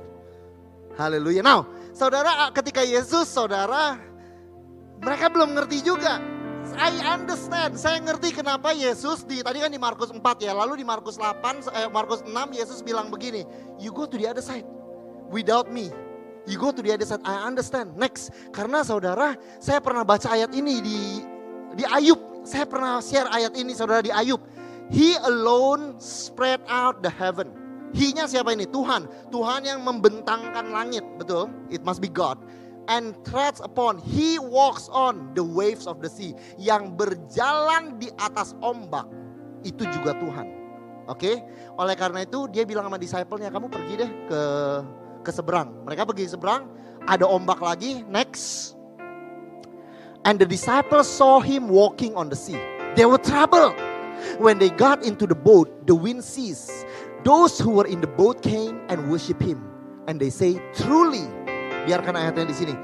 Haleluya. 1.00 1.40
Now, 1.40 1.66
saudara 1.96 2.52
ketika 2.52 2.84
Yesus, 2.84 3.30
saudara, 3.30 3.96
mereka 5.00 5.32
belum 5.32 5.57
ngerti 5.57 5.80
juga 5.82 6.34
I 6.75 6.93
understand. 7.14 7.79
Saya 7.79 8.03
ngerti 8.03 8.35
kenapa 8.35 8.75
Yesus 8.75 9.22
di 9.22 9.41
tadi 9.41 9.62
kan 9.62 9.70
di 9.70 9.81
Markus 9.81 10.11
4 10.11 10.20
ya. 10.43 10.53
Lalu 10.53 10.83
di 10.83 10.87
Markus 10.87 11.16
8 11.16 11.64
eh, 11.70 11.89
Markus 11.91 12.27
6 12.27 12.33
Yesus 12.55 12.83
bilang 12.83 13.09
begini, 13.09 13.47
"You 13.79 13.95
go 13.95 14.05
to 14.07 14.16
the 14.18 14.27
other 14.27 14.43
side 14.43 14.66
without 15.31 15.70
me." 15.70 15.91
You 16.45 16.61
go 16.61 16.68
to 16.77 16.85
the 16.85 16.93
other 16.93 17.09
side. 17.09 17.25
I 17.25 17.41
understand. 17.49 17.97
Next, 17.97 18.29
karena 18.53 18.85
saudara, 18.85 19.33
saya 19.57 19.81
pernah 19.81 20.05
baca 20.05 20.29
ayat 20.29 20.53
ini 20.53 20.85
di 20.85 20.99
di 21.72 21.85
Ayub. 21.89 22.20
Saya 22.45 22.68
pernah 22.68 23.01
share 23.01 23.33
ayat 23.33 23.57
ini 23.57 23.72
saudara 23.72 24.05
di 24.05 24.12
Ayub. 24.12 24.45
He 24.93 25.16
alone 25.25 25.97
spread 25.97 26.61
out 26.68 27.01
the 27.01 27.09
heaven. 27.09 27.49
He-nya 27.97 28.29
siapa 28.29 28.53
ini? 28.53 28.68
Tuhan. 28.68 29.09
Tuhan 29.33 29.64
yang 29.64 29.81
membentangkan 29.81 30.68
langit, 30.68 31.07
betul? 31.16 31.49
It 31.72 31.81
must 31.81 32.05
be 32.05 32.11
God 32.12 32.37
and 32.89 33.16
treads 33.24 33.61
upon, 33.61 33.99
he 33.99 34.39
walks 34.39 34.89
on 34.93 35.32
the 35.32 35.45
waves 35.45 35.87
of 35.87 36.01
the 36.05 36.11
sea. 36.11 36.37
Yang 36.61 36.95
berjalan 36.97 37.97
di 38.01 38.12
atas 38.20 38.53
ombak, 38.61 39.09
itu 39.64 39.85
juga 39.95 40.16
Tuhan. 40.20 40.47
Oke, 41.05 41.20
okay? 41.20 41.37
oleh 41.76 41.93
karena 42.01 42.24
itu 42.24 42.49
dia 42.49 42.64
bilang 42.64 42.89
sama 42.89 42.97
disciple-nya, 42.97 43.53
kamu 43.53 43.68
pergi 43.68 43.95
deh 44.01 44.11
ke 44.24 44.41
ke 45.20 45.30
seberang. 45.32 45.68
Mereka 45.85 46.09
pergi 46.09 46.32
seberang, 46.32 46.64
ada 47.05 47.28
ombak 47.28 47.61
lagi, 47.61 48.01
next. 48.09 48.76
And 50.24 50.41
the 50.41 50.49
disciples 50.49 51.05
saw 51.05 51.45
him 51.45 51.68
walking 51.68 52.16
on 52.16 52.32
the 52.32 52.39
sea. 52.39 52.57
They 52.97 53.05
were 53.05 53.20
troubled. 53.20 53.76
When 54.41 54.57
they 54.57 54.72
got 54.72 55.05
into 55.05 55.28
the 55.28 55.37
boat, 55.37 55.68
the 55.85 55.93
wind 55.93 56.24
ceased. 56.24 56.72
Those 57.28 57.61
who 57.61 57.76
were 57.76 57.85
in 57.85 58.01
the 58.01 58.09
boat 58.09 58.41
came 58.41 58.80
and 58.89 59.12
worship 59.12 59.41
him. 59.41 59.61
And 60.09 60.16
they 60.16 60.32
say, 60.32 60.57
truly, 60.72 61.28
Biarkan 61.85 62.16
ayatnya 62.16 62.49
di 62.49 62.57
sini. 62.57 62.74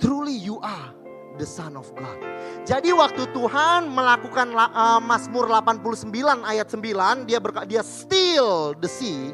Truly 0.00 0.32
you 0.32 0.56
are 0.64 0.96
the 1.36 1.46
son 1.46 1.76
of 1.76 1.88
God. 1.94 2.18
Jadi 2.64 2.92
waktu 2.92 3.28
Tuhan 3.32 3.92
melakukan 3.92 4.52
uh, 4.52 5.00
Mazmur 5.00 5.48
89 5.48 6.12
ayat 6.44 6.66
9, 6.68 7.28
dia 7.28 7.38
berkata 7.38 7.68
dia 7.68 7.84
still 7.84 8.72
the 8.80 8.90
sea. 8.90 9.32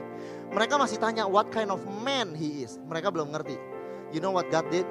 Mereka 0.54 0.78
masih 0.78 1.02
tanya 1.02 1.26
what 1.26 1.50
kind 1.50 1.70
of 1.70 1.82
man 2.02 2.34
he 2.34 2.62
is. 2.62 2.78
Mereka 2.86 3.10
belum 3.10 3.34
ngerti. 3.34 3.58
You 4.14 4.22
know 4.22 4.30
what 4.30 4.46
God 4.50 4.70
did? 4.70 4.86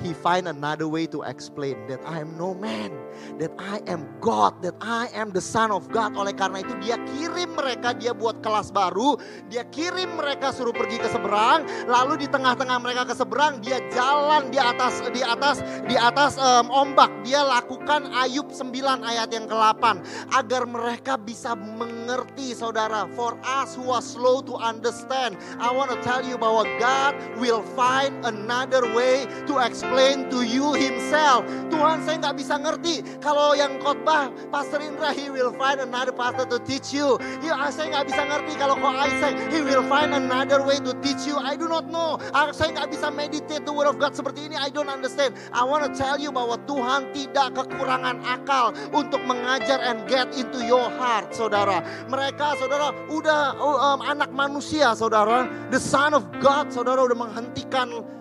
He 0.00 0.16
find 0.16 0.48
another 0.48 0.88
way 0.88 1.04
to 1.06 1.22
explain 1.28 1.76
that 1.88 2.00
I 2.08 2.24
am 2.24 2.36
no 2.40 2.56
man, 2.56 2.88
that 3.36 3.52
I 3.60 3.84
am 3.84 4.08
God, 4.24 4.64
that 4.64 4.74
I 4.80 5.12
am 5.12 5.30
the 5.30 5.44
son 5.44 5.68
of 5.68 5.92
God. 5.92 6.16
Oleh 6.16 6.32
karena 6.32 6.64
itu 6.64 6.72
dia 6.80 6.96
kirim 7.16 7.52
mereka, 7.52 7.92
dia 7.92 8.16
buat 8.16 8.40
kelas 8.40 8.72
baru, 8.72 9.20
dia 9.52 9.68
kirim 9.68 10.16
mereka 10.16 10.56
suruh 10.56 10.72
pergi 10.72 10.96
ke 10.96 11.08
seberang, 11.12 11.68
lalu 11.84 12.24
di 12.24 12.28
tengah-tengah 12.32 12.78
mereka 12.80 13.02
ke 13.12 13.14
seberang, 13.14 13.60
dia 13.60 13.76
jalan 13.92 14.48
di 14.48 14.56
atas 14.56 15.04
di 15.12 15.20
atas 15.20 15.60
di 15.84 15.96
atas 16.00 16.40
um, 16.40 16.72
ombak. 16.72 17.12
Dia 17.20 17.44
lakukan 17.44 18.08
Ayub 18.16 18.48
9 18.48 18.72
ayat 19.04 19.28
yang 19.36 19.44
ke-8 19.44 19.84
agar 20.32 20.62
mereka 20.64 21.20
bisa 21.20 21.52
mengerti 21.52 22.56
saudara. 22.56 23.04
For 23.12 23.36
us 23.44 23.76
who 23.76 23.92
are 23.92 24.04
slow 24.04 24.40
to 24.48 24.56
understand, 24.56 25.36
I 25.60 25.68
want 25.68 25.92
to 25.92 25.98
tell 26.00 26.24
you 26.24 26.40
bahwa 26.40 26.64
God 26.80 27.12
will 27.36 27.60
find 27.76 28.16
another 28.24 28.88
way 28.96 29.28
to 29.44 29.60
explain 29.60 29.89
explain 29.90 30.30
to 30.30 30.46
you 30.46 30.70
himself. 30.78 31.42
Tuhan 31.66 32.06
saya 32.06 32.22
nggak 32.22 32.36
bisa 32.38 32.54
ngerti. 32.62 33.02
Kalau 33.18 33.58
yang 33.58 33.82
khotbah 33.82 34.30
Pastor 34.54 34.78
Indra, 34.78 35.10
he 35.10 35.26
will 35.34 35.50
find 35.58 35.82
another 35.82 36.14
pastor 36.14 36.46
to 36.46 36.62
teach 36.62 36.94
you. 36.94 37.18
Ya, 37.42 37.58
saya 37.74 37.90
nggak 37.90 38.06
bisa 38.06 38.22
ngerti 38.22 38.54
kalau 38.54 38.78
kok 38.78 38.94
Isaac, 39.10 39.34
he 39.50 39.58
will 39.66 39.82
find 39.90 40.14
another 40.14 40.62
way 40.62 40.78
to 40.78 40.94
teach 41.02 41.26
you. 41.26 41.34
I 41.42 41.58
do 41.58 41.66
not 41.66 41.90
know. 41.90 42.22
Ah, 42.30 42.54
saya 42.54 42.70
nggak 42.70 42.94
bisa 42.94 43.10
meditate 43.10 43.66
the 43.66 43.74
word 43.74 43.90
of 43.90 43.98
God 43.98 44.14
seperti 44.14 44.46
ini. 44.46 44.54
I 44.54 44.70
don't 44.70 44.86
understand. 44.86 45.34
I 45.50 45.66
want 45.66 45.82
to 45.82 45.90
tell 45.90 46.22
you 46.22 46.30
bahwa 46.30 46.54
Tuhan 46.70 47.10
tidak 47.10 47.58
kekurangan 47.58 48.22
akal 48.22 48.70
untuk 48.94 49.26
mengajar 49.26 49.82
and 49.82 50.06
get 50.06 50.30
into 50.38 50.62
your 50.62 50.86
heart, 51.02 51.34
saudara. 51.34 51.82
Mereka, 52.06 52.62
saudara, 52.62 52.94
udah 53.10 53.58
um, 53.58 54.06
anak 54.06 54.30
manusia, 54.30 54.94
saudara. 54.94 55.50
The 55.74 55.82
Son 55.82 56.14
of 56.14 56.30
God, 56.38 56.70
saudara, 56.70 57.02
udah 57.02 57.18
menghentikan 57.18 58.19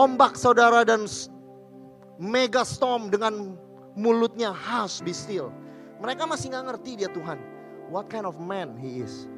ombak 0.00 0.32
saudara 0.40 0.80
dan 0.80 1.04
mega 2.16 2.64
storm 2.64 3.12
dengan 3.12 3.52
mulutnya 3.92 4.48
hush 4.48 5.04
be 5.04 5.12
still. 5.12 5.52
Mereka 6.00 6.24
masih 6.24 6.48
nggak 6.56 6.64
ngerti 6.72 7.04
dia 7.04 7.12
Tuhan. 7.12 7.36
What 7.92 8.08
kind 8.08 8.24
of 8.24 8.40
man 8.40 8.80
he 8.80 9.04
is. 9.04 9.28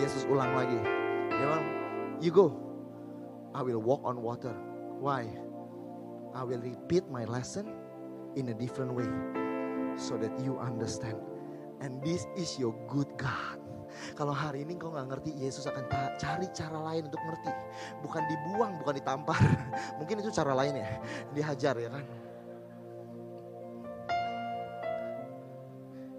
Yesus 0.00 0.24
ulang 0.24 0.56
lagi. 0.56 0.80
Dia 1.28 1.44
bilang, 1.44 1.64
you 2.24 2.32
go. 2.32 2.56
I 3.52 3.60
will 3.60 3.82
walk 3.82 4.00
on 4.08 4.24
water. 4.24 4.56
Why? 4.96 5.28
I 6.32 6.42
will 6.46 6.62
repeat 6.62 7.04
my 7.12 7.28
lesson 7.28 7.68
in 8.40 8.48
a 8.48 8.56
different 8.56 8.96
way. 8.96 9.10
So 10.00 10.16
that 10.16 10.32
you 10.40 10.56
understand. 10.56 11.18
And 11.84 12.00
this 12.00 12.24
is 12.38 12.56
your 12.56 12.72
good 12.88 13.10
God. 13.20 13.67
Kalau 14.14 14.34
hari 14.34 14.66
ini 14.66 14.74
kau 14.74 14.90
nggak 14.90 15.08
ngerti, 15.14 15.30
Yesus 15.38 15.66
akan 15.66 15.86
cari 16.18 16.46
cara 16.50 16.78
lain 16.92 17.06
untuk 17.06 17.22
ngerti. 17.22 17.52
Bukan 18.02 18.22
dibuang, 18.26 18.72
bukan 18.82 18.94
ditampar. 18.98 19.40
Mungkin 19.98 20.20
itu 20.20 20.30
cara 20.34 20.52
lain 20.54 20.78
ya. 20.78 20.88
Dihajar 21.34 21.74
ya 21.78 21.90
kan. 21.92 22.04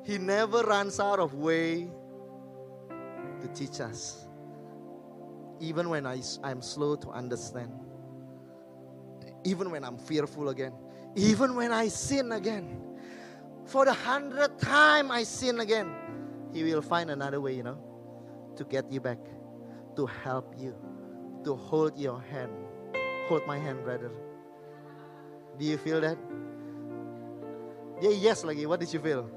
He 0.09 0.17
never 0.17 0.65
runs 0.65 0.97
out 0.97 1.19
of 1.19 1.37
way 1.37 1.85
to 3.41 3.47
teach 3.53 3.79
us. 3.79 4.25
Even 5.59 5.89
when 5.89 6.07
I, 6.07 6.21
I'm 6.41 6.61
slow 6.61 6.95
to 6.95 7.09
understand. 7.11 7.69
Even 9.43 9.69
when 9.69 9.83
I'm 9.83 9.97
fearful 9.97 10.49
again. 10.49 10.73
Even 11.15 11.55
when 11.55 11.71
I 11.71 11.89
sin 11.89 12.31
again. 12.31 12.81
For 13.65 13.85
the 13.85 13.93
hundredth 13.93 14.59
time 14.59 15.11
I 15.11 15.23
sin 15.23 15.59
again. 15.59 15.93
He 16.53 16.63
will 16.63 16.81
find 16.81 17.09
another 17.09 17.39
way, 17.39 17.55
you 17.55 17.63
know, 17.63 17.77
to 18.55 18.63
get 18.63 18.91
you 18.91 18.99
back, 18.99 19.19
to 19.95 20.05
help 20.05 20.53
you, 20.57 20.75
to 21.43 21.55
hold 21.55 21.97
your 21.97 22.19
hand. 22.21 22.51
Hold 23.27 23.45
my 23.45 23.57
hand, 23.57 23.83
brother. 23.83 24.11
Do 25.57 25.65
you 25.65 25.77
feel 25.77 26.01
that? 26.01 26.17
Yeah, 28.01 28.11
yes 28.11 28.43
lagi. 28.43 28.65
What 28.65 28.79
did 28.79 28.93
you 28.93 28.99
feel? 28.99 29.29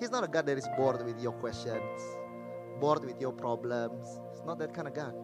He's 0.00 0.10
not 0.10 0.24
a 0.24 0.28
God 0.28 0.46
that 0.46 0.58
is 0.58 0.66
bored 0.76 1.04
with 1.04 1.20
your 1.20 1.32
questions, 1.32 2.00
bored 2.80 3.04
with 3.04 3.20
your 3.20 3.32
problems. 3.32 4.18
He's 4.32 4.42
not 4.44 4.58
that 4.58 4.74
kind 4.74 4.88
of 4.88 4.94
God. 4.94 5.14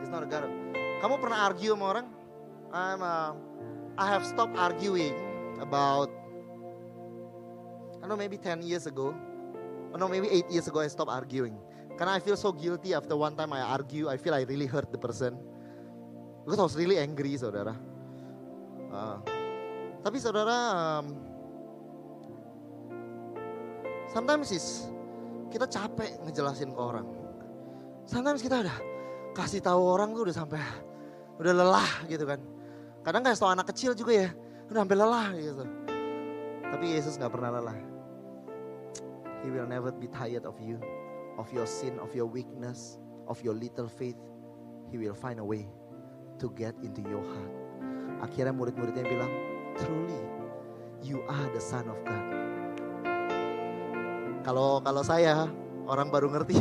He's 0.00 0.10
not 0.10 0.22
a 0.22 0.26
God. 0.26 0.50
Kamu 1.00 1.22
pernah 1.22 1.46
argue 1.50 1.70
sama 1.70 1.86
orang? 1.86 2.06
I'm, 2.74 3.00
uh, 3.02 3.30
I 3.96 4.12
have 4.12 4.28
stopped 4.28 4.56
arguing 4.56 5.16
about, 5.60 6.12
I 7.96 8.00
don't 8.00 8.08
know, 8.12 8.16
maybe 8.16 8.36
10 8.36 8.60
years 8.60 8.84
ago. 8.84 9.16
Oh, 9.92 9.96
no, 9.96 10.06
maybe 10.06 10.28
8 10.28 10.50
years 10.50 10.68
ago 10.68 10.80
I 10.80 10.88
stopped 10.88 11.10
arguing. 11.10 11.56
Karena 11.96 12.12
I 12.12 12.20
feel 12.20 12.36
so 12.36 12.52
guilty 12.52 12.92
after 12.92 13.16
one 13.16 13.36
time 13.36 13.56
I 13.56 13.64
argue, 13.64 14.12
I 14.12 14.20
feel 14.20 14.36
I 14.36 14.44
really 14.44 14.66
hurt 14.66 14.92
the 14.92 15.00
person. 15.00 15.40
Because 16.44 16.60
I 16.60 16.62
was 16.68 16.76
really 16.76 17.00
angry, 17.00 17.40
saudara. 17.40 17.72
Uh, 18.92 19.18
tapi 20.04 20.20
saudara, 20.20 20.56
um, 20.76 21.16
sometimes 24.12 24.52
is 24.52 24.92
kita 25.48 25.64
capek 25.72 26.20
ngejelasin 26.28 26.76
ke 26.76 26.80
orang. 26.80 27.08
Sometimes 28.04 28.44
kita 28.44 28.60
udah 28.60 28.78
kasih 29.32 29.64
tahu 29.64 29.80
orang 29.80 30.12
tuh 30.12 30.28
udah 30.28 30.36
sampai 30.36 30.60
udah 31.40 31.52
lelah 31.56 31.90
gitu 32.12 32.28
kan. 32.28 32.55
Kadang 33.06 33.22
kasih 33.22 33.38
tahu 33.38 33.50
anak 33.54 33.70
kecil 33.70 33.94
juga 33.94 34.26
ya, 34.26 34.28
udah 34.66 34.82
sampai 34.82 34.98
lelah 34.98 35.28
gitu. 35.38 35.64
Tapi 36.66 36.84
Yesus 36.90 37.14
nggak 37.22 37.30
pernah 37.30 37.54
lelah. 37.54 37.78
He 39.46 39.48
will 39.54 39.70
never 39.70 39.94
be 39.94 40.10
tired 40.10 40.42
of 40.42 40.58
you, 40.58 40.82
of 41.38 41.46
your 41.54 41.70
sin, 41.70 42.02
of 42.02 42.10
your 42.18 42.26
weakness, 42.26 42.98
of 43.30 43.38
your 43.46 43.54
little 43.54 43.86
faith. 43.86 44.18
He 44.90 44.98
will 44.98 45.14
find 45.14 45.38
a 45.38 45.46
way 45.46 45.70
to 46.42 46.50
get 46.58 46.74
into 46.82 46.98
your 47.06 47.22
heart. 47.22 47.54
Akhirnya 48.26 48.50
murid-muridnya 48.50 49.06
bilang, 49.06 49.30
truly 49.78 50.18
you 50.98 51.22
are 51.30 51.46
the 51.54 51.62
son 51.62 51.86
of 51.86 52.02
God. 52.02 52.26
Kalau 54.42 54.82
kalau 54.82 55.06
saya 55.06 55.46
orang 55.86 56.10
baru 56.10 56.26
ngerti, 56.26 56.58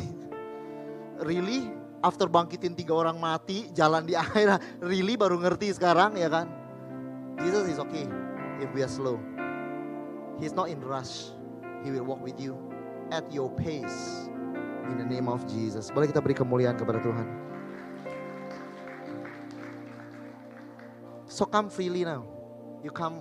really 1.26 1.74
after 2.06 2.30
bangkitin 2.30 2.78
tiga 2.78 2.93
orang 2.93 3.18
mati 3.18 3.74
jalan 3.74 4.06
di 4.06 4.14
air, 4.38 4.62
really 4.78 5.18
baru 5.18 5.41
ngerti 5.41 5.74
sekarang 5.74 6.14
ya 6.14 6.30
kan? 6.30 6.45
Jesus 7.41 7.66
is 7.66 7.82
okay 7.82 8.06
if 8.62 8.70
we 8.78 8.86
are 8.86 8.91
slow. 8.91 9.18
He's 10.38 10.53
not 10.53 10.70
in 10.70 10.78
rush. 10.86 11.34
He 11.82 11.89
will 11.89 12.06
walk 12.06 12.22
with 12.22 12.38
you 12.38 12.53
at 13.10 13.26
your 13.34 13.49
pace. 13.58 14.30
In 14.86 15.01
the 15.01 15.08
name 15.08 15.26
of 15.26 15.41
Jesus. 15.49 15.89
Boleh 15.89 16.14
kita 16.14 16.22
beri 16.22 16.38
kemuliaan 16.38 16.78
kepada 16.78 17.01
Tuhan. 17.01 17.26
So 21.26 21.49
come 21.49 21.74
freely 21.74 22.06
now. 22.06 22.22
You 22.86 22.93
come. 22.93 23.18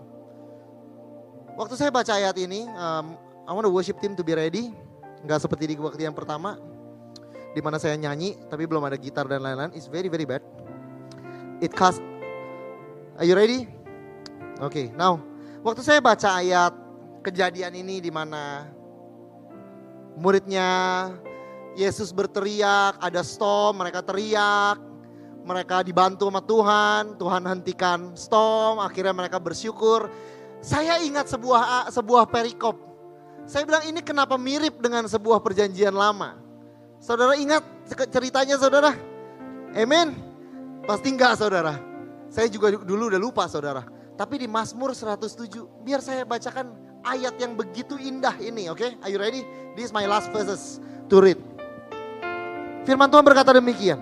Waktu 1.57 1.81
saya 1.81 1.89
baca 1.89 2.13
ayat 2.13 2.37
ini, 2.37 2.69
um, 2.77 3.17
I 3.49 3.51
want 3.57 3.65
the 3.65 3.73
worship 3.73 3.97
team 3.97 4.13
to 4.13 4.21
be 4.21 4.37
ready. 4.37 4.77
Nggak 5.25 5.41
seperti 5.41 5.73
di 5.73 5.75
waktu 5.81 6.05
yang 6.05 6.13
pertama, 6.13 6.61
di 7.55 7.63
mana 7.63 7.79
saya 7.79 7.95
nyanyi 7.95 8.35
tapi 8.51 8.67
belum 8.67 8.83
ada 8.83 8.99
gitar 8.99 9.31
dan 9.31 9.41
lain-lain. 9.41 9.71
It's 9.73 9.87
very 9.87 10.11
very 10.11 10.27
bad. 10.27 10.43
It 11.63 11.71
cost. 11.71 12.03
Are 13.15 13.25
you 13.25 13.39
ready? 13.39 13.71
Oke, 14.59 14.71
okay, 14.71 14.87
now 14.99 15.23
waktu 15.63 15.87
saya 15.87 16.03
baca 16.03 16.43
ayat 16.43 16.75
kejadian 17.23 17.79
ini 17.79 18.03
di 18.03 18.11
mana 18.11 18.69
muridnya 20.19 20.69
Yesus 21.75 22.15
berteriak, 22.15 22.99
ada 23.03 23.23
storm, 23.27 23.83
mereka 23.83 23.99
teriak, 23.99 24.79
mereka 25.43 25.83
dibantu 25.83 26.31
sama 26.31 26.43
Tuhan, 26.43 27.03
Tuhan 27.19 27.43
hentikan 27.51 28.15
storm, 28.15 28.79
akhirnya 28.79 29.11
mereka 29.11 29.43
bersyukur. 29.43 30.07
Saya 30.63 31.03
ingat 31.03 31.29
sebuah 31.29 31.91
sebuah 31.91 32.31
perikop. 32.31 32.79
Saya 33.45 33.69
bilang 33.69 33.85
ini 33.85 34.01
kenapa 34.01 34.41
mirip 34.41 34.81
dengan 34.81 35.05
sebuah 35.05 35.43
perjanjian 35.43 35.93
lama. 35.93 36.44
Saudara 37.05 37.37
ingat 37.37 37.61
ceritanya 38.09 38.57
saudara? 38.57 38.97
Amin. 39.77 40.17
Pasti 40.89 41.13
enggak 41.13 41.37
saudara. 41.37 41.77
Saya 42.33 42.49
juga 42.49 42.73
dulu 42.81 43.13
udah 43.13 43.21
lupa 43.21 43.45
saudara. 43.45 43.85
Tapi 44.17 44.41
di 44.41 44.49
Mazmur 44.49 44.97
107, 44.97 45.85
biar 45.85 46.01
saya 46.01 46.25
bacakan 46.25 46.73
ayat 47.05 47.37
yang 47.37 47.53
begitu 47.53 48.01
indah 48.01 48.33
ini, 48.41 48.73
oke? 48.73 48.81
Okay? 48.81 48.97
Are 49.05 49.13
you 49.13 49.21
ready? 49.21 49.45
This 49.77 49.93
is 49.93 49.93
my 49.93 50.09
last 50.09 50.33
verses 50.33 50.81
to 51.13 51.21
read. 51.21 51.37
Firman 52.89 53.13
Tuhan 53.13 53.21
berkata 53.21 53.53
demikian. 53.53 54.01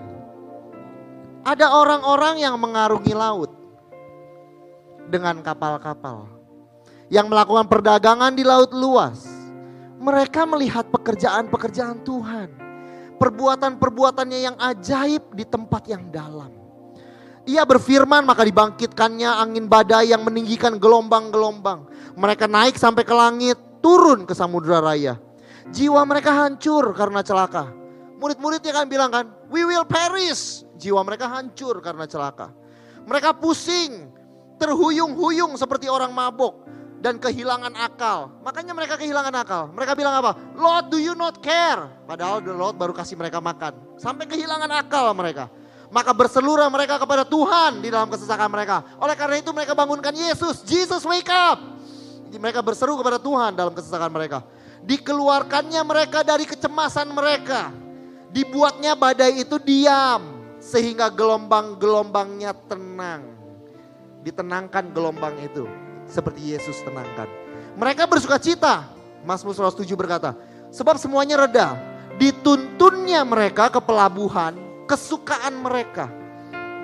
Ada 1.43 1.75
orang-orang 1.75 2.39
yang 2.39 2.55
mengarungi 2.55 3.11
laut 3.11 3.51
dengan 5.11 5.43
kapal-kapal. 5.43 6.31
Yang 7.11 7.27
melakukan 7.27 7.67
perdagangan 7.67 8.31
di 8.31 8.47
laut 8.47 8.71
luas. 8.71 9.27
Mereka 9.99 10.47
melihat 10.47 10.87
pekerjaan-pekerjaan 10.87 11.99
Tuhan. 12.07 12.63
Perbuatan-perbuatannya 13.17 14.39
yang 14.39 14.55
ajaib 14.57 15.33
di 15.33 15.45
tempat 15.47 15.87
yang 15.87 16.09
dalam. 16.09 16.51
Ia 17.43 17.67
berfirman 17.67 18.23
maka 18.23 18.47
dibangkitkannya 18.47 19.27
angin 19.27 19.67
badai 19.67 20.15
yang 20.15 20.23
meninggikan 20.23 20.79
gelombang-gelombang. 20.79 21.87
Mereka 22.15 22.47
naik 22.47 22.79
sampai 22.79 23.03
ke 23.03 23.11
langit, 23.11 23.59
turun 23.83 24.23
ke 24.23 24.31
samudera 24.31 24.79
raya. 24.79 25.19
Jiwa 25.71 26.03
mereka 26.07 26.31
hancur 26.31 26.95
karena 26.95 27.19
celaka. 27.19 27.67
Murid-muridnya 28.19 28.71
kan 28.71 28.87
bilang 28.87 29.11
kan, 29.11 29.25
we 29.51 29.67
will 29.67 29.83
perish. 29.83 30.63
Jiwa 30.79 31.03
mereka 31.03 31.27
hancur 31.27 31.83
karena 31.83 32.07
celaka. 32.07 32.51
Mereka 33.03 33.35
pusing, 33.35 34.07
terhuyung-huyung 34.55 35.59
seperti 35.59 35.91
orang 35.91 36.15
mabuk 36.15 36.63
dan 37.03 37.19
kehilangan 37.19 37.75
akal. 37.75 38.31
Makanya 38.47 38.71
mereka 38.71 38.95
kehilangan 38.95 39.35
akal. 39.35 39.67
Mereka 39.75 39.91
bilang 39.91 40.15
apa? 40.23 40.39
Lord 40.55 40.87
do 40.87 40.95
you 40.95 41.11
not 41.11 41.43
care? 41.43 41.91
Padahal 42.07 42.39
the 42.39 42.55
Lord 42.55 42.79
baru 42.79 42.95
kasih 42.95 43.19
mereka 43.19 43.43
makan. 43.43 43.75
Sampai 43.99 44.23
kehilangan 44.23 44.71
akal 44.71 45.11
mereka. 45.11 45.51
Maka 45.91 46.15
berseluruh 46.15 46.71
mereka 46.71 46.95
kepada 46.95 47.27
Tuhan 47.27 47.83
di 47.83 47.91
dalam 47.91 48.07
kesesakan 48.07 48.47
mereka. 48.47 48.87
Oleh 49.03 49.19
karena 49.19 49.35
itu 49.35 49.51
mereka 49.51 49.75
bangunkan 49.75 50.15
Yesus. 50.15 50.63
Jesus 50.63 51.03
wake 51.03 51.27
up. 51.27 51.59
Mereka 52.31 52.63
berseru 52.63 52.95
kepada 52.95 53.19
Tuhan 53.19 53.51
dalam 53.51 53.75
kesesakan 53.75 54.09
mereka. 54.09 54.41
Dikeluarkannya 54.87 55.83
mereka 55.83 56.23
dari 56.23 56.47
kecemasan 56.47 57.11
mereka. 57.11 57.69
Dibuatnya 58.31 58.95
badai 58.95 59.43
itu 59.43 59.59
diam. 59.59 60.39
Sehingga 60.63 61.11
gelombang-gelombangnya 61.11 62.55
tenang. 62.71 63.27
Ditenangkan 64.23 64.95
gelombang 64.95 65.35
itu. 65.43 65.82
Seperti 66.07 66.53
Yesus 66.53 66.79
tenangkan. 66.83 67.27
Mereka 67.79 68.05
bersuka 68.05 68.37
cita. 68.37 68.87
Mazmur 69.23 69.55
107 69.55 69.87
berkata. 69.95 70.35
Sebab 70.69 70.99
semuanya 70.99 71.47
reda. 71.47 71.75
Dituntunnya 72.19 73.25
mereka 73.25 73.73
ke 73.73 73.81
pelabuhan 73.81 74.53
kesukaan 74.85 75.57
mereka. 75.57 76.11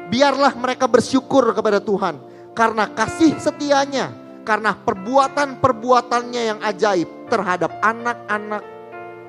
Biarlah 0.09 0.57
mereka 0.57 0.89
bersyukur 0.89 1.53
kepada 1.53 1.77
Tuhan 1.77 2.17
karena 2.57 2.89
kasih 2.89 3.37
setianya, 3.37 4.09
karena 4.41 4.73
perbuatan-perbuatannya 4.73 6.41
yang 6.41 6.59
ajaib 6.65 7.29
terhadap 7.29 7.69
anak-anak 7.85 8.65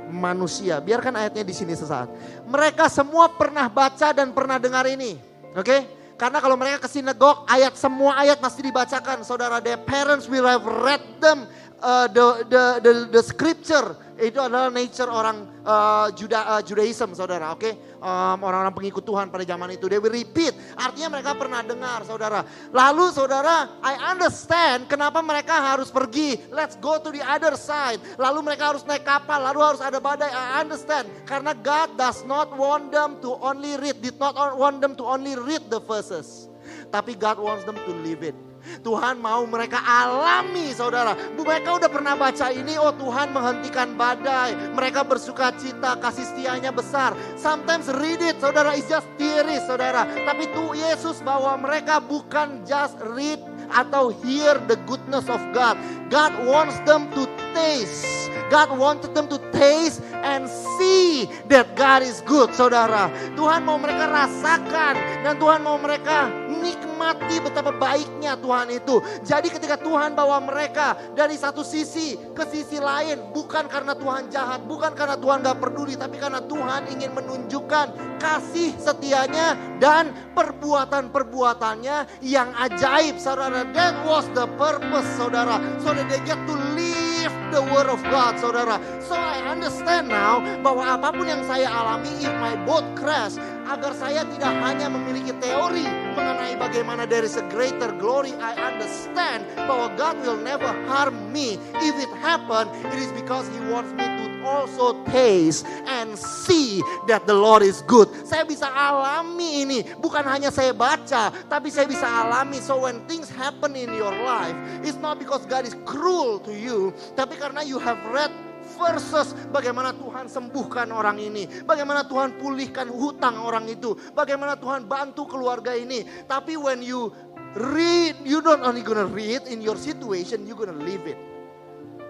manusia. 0.09 0.80
Biarkan 0.80 1.20
ayatnya 1.20 1.45
di 1.45 1.53
sini 1.53 1.76
sesaat. 1.76 2.09
Mereka 2.49 2.88
semua 2.88 3.28
pernah 3.28 3.68
baca 3.68 4.11
dan 4.16 4.32
pernah 4.32 4.57
dengar 4.57 4.88
ini. 4.88 5.20
Oke? 5.53 5.62
Okay? 5.62 5.80
Karena 6.21 6.37
kalau 6.37 6.53
mereka 6.53 6.85
ke 6.85 6.89
sinagog, 6.93 7.49
ayat 7.49 7.81
semua 7.81 8.21
ayat 8.21 8.37
pasti 8.45 8.61
dibacakan. 8.61 9.25
Saudara, 9.25 9.57
their 9.57 9.81
parents 9.81 10.29
will 10.29 10.45
have 10.45 10.61
read 10.61 11.01
them 11.16 11.49
uh, 11.83 12.07
the, 12.09 12.45
the 12.49 12.64
the 12.85 12.93
the 13.09 13.22
scripture 13.24 13.97
itu 14.20 14.37
adalah 14.37 14.68
nature 14.68 15.09
orang 15.09 15.49
uh, 15.64 16.12
Judaism 16.61 17.16
saudara 17.16 17.57
oke? 17.57 17.64
Okay? 17.64 17.72
um, 18.01 18.39
orang-orang 18.43 18.74
pengikut 18.74 19.05
Tuhan 19.05 19.28
pada 19.28 19.45
zaman 19.45 19.76
itu. 19.76 19.87
They 19.87 20.01
will 20.01 20.12
repeat. 20.12 20.57
Artinya 20.74 21.20
mereka 21.20 21.37
pernah 21.37 21.61
dengar 21.64 22.03
saudara. 22.05 22.43
Lalu 22.72 23.12
saudara 23.12 23.81
I 23.85 24.16
understand 24.16 24.89
kenapa 24.89 25.20
mereka 25.20 25.55
harus 25.55 25.93
pergi. 25.93 26.41
Let's 26.51 26.76
go 26.81 26.99
to 26.99 27.12
the 27.12 27.22
other 27.22 27.55
side. 27.55 28.01
Lalu 28.16 28.53
mereka 28.53 28.74
harus 28.74 28.83
naik 28.89 29.05
kapal 29.05 29.41
lalu 29.41 29.61
harus 29.62 29.81
ada 29.85 30.01
badai. 30.01 30.33
I 30.33 30.64
understand. 30.64 31.07
Karena 31.28 31.53
God 31.57 31.95
does 31.97 32.24
not 32.24 32.51
want 32.57 32.91
them 32.91 33.20
to 33.24 33.37
only 33.41 33.76
read 33.78 34.01
did 34.01 34.16
not 34.16 34.37
want 34.57 34.81
them 34.81 34.97
to 34.97 35.05
only 35.05 35.37
read 35.37 35.68
the 35.68 35.81
verses. 35.81 36.49
Tapi 36.91 37.14
God 37.14 37.39
wants 37.39 37.62
them 37.62 37.78
to 37.87 37.93
live 38.03 38.26
it 38.26 38.50
Tuhan 38.81 39.18
mau 39.18 39.43
mereka 39.45 39.83
alami 39.83 40.71
saudara. 40.71 41.18
Mereka 41.35 41.83
udah 41.83 41.91
pernah 41.91 42.14
baca 42.14 42.51
ini, 42.55 42.79
oh 42.79 42.95
Tuhan 42.95 43.35
menghentikan 43.35 43.99
badai. 43.99 44.55
Mereka 44.75 45.03
bersuka 45.03 45.51
cita, 45.59 45.99
kasih 45.99 46.27
setianya 46.31 46.71
besar. 46.71 47.12
Sometimes 47.35 47.91
read 47.99 48.23
it 48.23 48.39
saudara, 48.39 48.75
is 48.79 48.87
just 48.87 49.07
theory 49.18 49.59
saudara. 49.66 50.07
Tapi 50.27 50.47
tuh 50.55 50.73
Yesus 50.75 51.18
bahwa 51.27 51.59
mereka 51.59 51.99
bukan 51.99 52.62
just 52.62 52.97
read 53.16 53.43
atau 53.71 54.11
hear 54.23 54.59
the 54.66 54.79
goodness 54.87 55.31
of 55.31 55.39
God. 55.55 55.79
God 56.11 56.35
wants 56.47 56.79
them 56.87 57.07
to 57.14 57.27
taste. 57.55 58.31
God 58.51 58.75
wanted 58.75 59.14
them 59.14 59.31
to 59.31 59.39
taste 59.55 60.03
and 60.27 60.51
see 60.79 61.31
that 61.47 61.79
God 61.79 62.03
is 62.03 62.18
good, 62.27 62.51
saudara. 62.51 63.07
Tuhan 63.39 63.62
mau 63.62 63.79
mereka 63.79 64.11
rasakan 64.11 64.95
dan 65.23 65.39
Tuhan 65.39 65.62
mau 65.62 65.79
mereka 65.79 66.27
nikmati 66.51 67.39
betapa 67.39 67.71
baiknya 67.71 68.35
Tuhan 68.35 68.69
itu. 68.75 68.99
Jadi 69.23 69.49
ketika 69.49 69.79
Tuhan 69.79 70.19
bawa 70.19 70.43
mereka 70.43 70.99
dari 71.15 71.39
satu 71.39 71.63
sisi 71.63 72.19
ke 72.35 72.45
sisi 72.51 72.83
lain, 72.83 73.31
bukan 73.31 73.71
karena 73.71 73.95
Tuhan 73.95 74.29
jahat, 74.29 74.67
bukan 74.67 74.93
karena 74.99 75.15
Tuhan 75.15 75.47
gak 75.47 75.59
peduli, 75.63 75.95
tapi 75.95 76.19
karena 76.19 76.43
Tuhan 76.43 76.91
ingin 76.91 77.15
menunjukkan 77.15 78.19
kasih 78.19 78.75
setianya 78.77 79.57
dan 79.79 80.13
perbuatan-perbuatannya 80.35 82.21
yang 82.27 82.53
ajaib, 82.59 83.17
saudara. 83.17 83.65
That 83.73 83.95
was 84.05 84.27
the 84.35 84.51
purpose, 84.59 85.09
saudara. 85.17 85.63
So 85.81 85.95
that 85.95 86.11
they 86.11 86.21
get 86.27 86.39
to 86.45 86.55
live 86.77 87.33
the 87.51 87.63
word 87.73 87.91
of 87.91 88.01
God, 88.09 88.39
saudara. 88.39 88.79
So 89.03 89.15
I 89.17 89.43
understand 89.49 90.09
now 90.13 90.43
bahwa 90.63 90.99
apa 90.99 91.11
pun 91.15 91.27
yang 91.27 91.43
saya 91.47 91.67
alami, 91.67 92.13
if 92.23 92.33
my 92.39 92.55
boat 92.69 92.85
crash, 92.95 93.37
agar 93.71 93.95
saya 93.95 94.27
tidak 94.27 94.51
hanya 94.66 94.91
memiliki 94.91 95.31
teori 95.39 95.87
mengenai 96.18 96.59
bagaimana 96.59 97.07
there 97.07 97.23
is 97.23 97.39
a 97.39 97.47
greater 97.55 97.95
glory, 98.03 98.35
I 98.43 98.59
understand 98.59 99.47
bahwa 99.55 99.95
God 99.95 100.18
will 100.27 100.43
never 100.43 100.75
harm 100.91 101.14
me. 101.31 101.55
If 101.79 101.95
it 102.03 102.11
happen, 102.18 102.66
it 102.91 102.99
is 102.99 103.14
because 103.14 103.47
He 103.55 103.62
wants 103.71 103.95
me 103.95 104.03
to 104.03 104.27
also 104.43 104.99
taste 105.14 105.62
and 105.87 106.18
see 106.18 106.83
that 107.07 107.31
the 107.31 107.37
Lord 107.37 107.62
is 107.62 107.87
good. 107.87 108.11
Saya 108.27 108.43
bisa 108.43 108.66
alami 108.66 109.62
ini, 109.62 109.79
bukan 110.03 110.27
hanya 110.27 110.51
saya 110.51 110.75
baca, 110.75 111.31
tapi 111.47 111.71
saya 111.71 111.87
bisa 111.87 112.11
alami. 112.11 112.59
So 112.59 112.83
when 112.83 112.99
things 113.07 113.31
happen 113.31 113.79
in 113.79 113.95
your 113.95 114.12
life, 114.27 114.57
it's 114.83 114.99
not 114.99 115.23
because 115.23 115.47
God 115.47 115.62
is 115.62 115.79
cruel 115.87 116.43
to 116.43 116.53
you, 116.53 116.91
tapi 117.14 117.39
karena 117.39 117.62
you 117.62 117.79
have 117.79 118.03
read 118.11 118.35
verses 118.79 119.35
bagaimana 119.51 119.95
Tuhan 119.97 120.27
sembuhkan 120.31 120.91
orang 120.95 121.18
ini, 121.18 121.47
bagaimana 121.66 122.07
Tuhan 122.07 122.39
pulihkan 122.39 122.91
hutang 122.91 123.41
orang 123.41 123.66
itu, 123.66 123.97
bagaimana 124.14 124.59
Tuhan 124.59 124.87
bantu 124.87 125.27
keluarga 125.27 125.75
ini. 125.75 126.07
Tapi 126.29 126.55
when 126.55 126.85
you 126.85 127.11
read, 127.57 128.14
you 128.23 128.39
don't 128.39 128.62
only 128.62 128.83
gonna 128.83 129.09
read 129.09 129.43
in 129.51 129.59
your 129.59 129.79
situation, 129.79 130.47
you 130.47 130.55
gonna 130.55 130.77
live 130.77 131.07
it. 131.07 131.18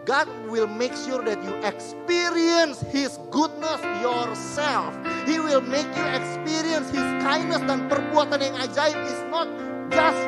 God 0.08 0.26
will 0.48 0.66
make 0.66 0.96
sure 0.96 1.20
that 1.22 1.38
you 1.44 1.52
experience 1.60 2.80
His 2.88 3.20
goodness 3.30 3.80
yourself. 4.00 4.96
He 5.28 5.38
will 5.38 5.60
make 5.60 5.86
you 5.92 6.06
experience 6.16 6.88
His 6.88 7.04
kindness 7.20 7.60
dan 7.68 7.86
perbuatan 7.86 8.40
yang 8.40 8.56
ajaib 8.64 8.96
is 9.06 9.20
not 9.28 9.46
just 9.92 10.20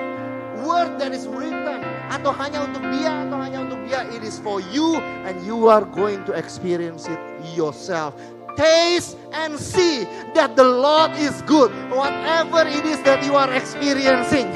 word 0.63 1.01
that 1.01 1.11
is 1.11 1.27
written 1.27 2.02
atau 2.13 2.33
hanya 2.37 2.69
untuk 2.69 2.85
dia 2.93 3.25
atau 3.25 3.41
hanya 3.41 3.65
untuk 3.65 3.81
dia. 3.89 4.05
It 4.13 4.21
is 4.21 4.37
for 4.37 4.61
you 4.61 5.01
and 5.25 5.41
you 5.49 5.73
are 5.73 5.89
going 5.89 6.23
to 6.29 6.37
experience 6.37 7.09
it 7.09 7.21
yourself. 7.57 8.13
Taste 8.53 9.17
and 9.33 9.57
see 9.57 10.05
that 10.37 10.61
the 10.61 10.65
Lord 10.65 11.17
is 11.17 11.41
good. 11.49 11.73
Whatever 11.89 12.69
it 12.69 12.85
is 12.85 13.01
that 13.09 13.25
you 13.25 13.33
are 13.33 13.49
experiencing 13.49 14.53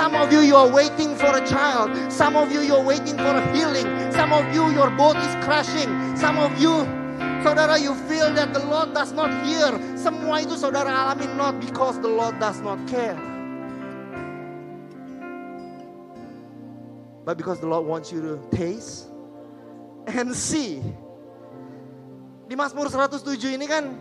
some 0.00 0.14
of 0.14 0.32
you 0.32 0.40
you 0.40 0.56
are 0.56 0.70
waiting 0.70 1.12
for 1.18 1.28
a 1.28 1.44
child. 1.44 1.90
Some 2.10 2.32
of 2.38 2.48
you 2.54 2.62
you 2.62 2.78
are 2.78 2.86
waiting 2.86 3.18
for 3.18 3.34
a 3.36 3.44
healing. 3.52 3.84
Some 4.14 4.32
of 4.32 4.46
you 4.54 4.70
your 4.70 4.88
boat 4.94 5.18
is 5.18 5.34
crashing. 5.44 5.90
Some 6.16 6.38
of 6.38 6.56
you 6.56 6.86
Saudara, 7.40 7.80
you 7.80 7.94
feel 8.04 8.32
that 8.34 8.52
the 8.52 8.60
Lord 8.68 8.92
does 8.92 9.12
not 9.12 9.32
hear. 9.48 9.72
Semua 9.96 10.44
itu 10.44 10.60
saudara 10.60 10.92
alami 10.92 11.24
not 11.40 11.56
because 11.56 11.96
the 12.04 12.08
Lord 12.08 12.36
does 12.36 12.60
not 12.60 12.76
care. 12.84 13.16
But 17.30 17.38
because 17.38 17.62
the 17.62 17.70
Lord 17.70 17.86
wants 17.86 18.10
you 18.10 18.18
to 18.26 18.42
taste 18.50 19.06
and 20.10 20.34
see. 20.34 20.82
Di 22.50 22.58
Mazmur 22.58 22.90
107 22.90 23.54
ini 23.54 23.70
kan 23.70 23.94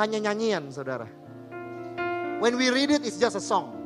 hanya 0.00 0.24
nyanyian 0.24 0.72
saudara. 0.72 1.04
When 2.40 2.56
we 2.56 2.72
read 2.72 2.96
it, 2.96 3.04
it's 3.04 3.20
just 3.20 3.36
a 3.36 3.44
song. 3.44 3.76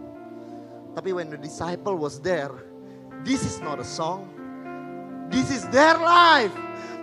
Tapi 0.94 1.10
when 1.10 1.34
the 1.34 1.40
disciple 1.42 1.98
was 1.98 2.22
there, 2.22 2.54
this 3.26 3.42
is 3.42 3.58
not 3.58 3.82
a 3.82 3.88
song. 3.90 4.30
This 5.34 5.50
is 5.50 5.66
their 5.74 5.98
life. 5.98 6.54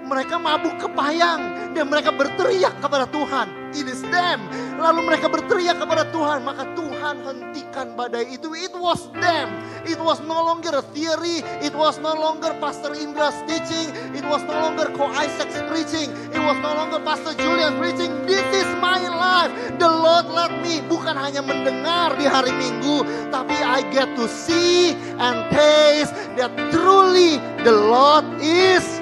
Mereka 0.07 0.39
mabuk 0.39 0.79
kepayang 0.79 1.75
dan 1.75 1.91
mereka 1.91 2.15
berteriak 2.15 2.79
kepada 2.79 3.11
Tuhan. 3.11 3.60
It 3.71 3.87
is 3.87 4.03
them. 4.11 4.43
Lalu 4.81 5.07
mereka 5.07 5.31
berteriak 5.31 5.79
kepada 5.79 6.09
Tuhan, 6.11 6.43
maka 6.43 6.67
Tuhan 6.75 7.15
hentikan 7.23 7.93
badai 7.95 8.33
itu. 8.33 8.51
It 8.53 8.73
was 8.75 9.07
them. 9.17 9.47
It 9.87 9.97
was 9.97 10.21
no 10.25 10.45
longer 10.45 10.75
a 10.77 10.83
theory. 10.93 11.41
It 11.63 11.73
was 11.73 11.97
no 11.97 12.13
longer 12.13 12.53
Pastor 12.61 12.93
Indra's 12.93 13.35
teaching. 13.49 13.89
It 14.13 14.25
was 14.27 14.43
no 14.45 14.57
longer 14.59 14.93
Ko 14.93 15.09
Isaac's 15.09 15.57
preaching. 15.71 16.13
It 16.33 16.41
was 16.41 16.57
no 16.61 16.77
longer 16.77 17.01
Pastor 17.01 17.33
Julian 17.33 17.81
preaching. 17.81 18.11
This 18.29 18.45
is 18.53 18.69
my 18.77 19.01
life. 19.01 19.49
The 19.81 19.89
Lord 19.89 20.29
let 20.29 20.53
me 20.61 20.83
bukan 20.85 21.17
hanya 21.17 21.41
mendengar 21.41 22.13
di 22.19 22.29
hari 22.29 22.53
Minggu, 22.53 23.01
tapi 23.33 23.57
I 23.57 23.81
get 23.89 24.13
to 24.19 24.29
see 24.29 24.93
and 25.17 25.49
taste 25.49 26.13
that 26.37 26.53
truly 26.69 27.41
the 27.65 27.73
Lord 27.73 28.25
is 28.43 29.00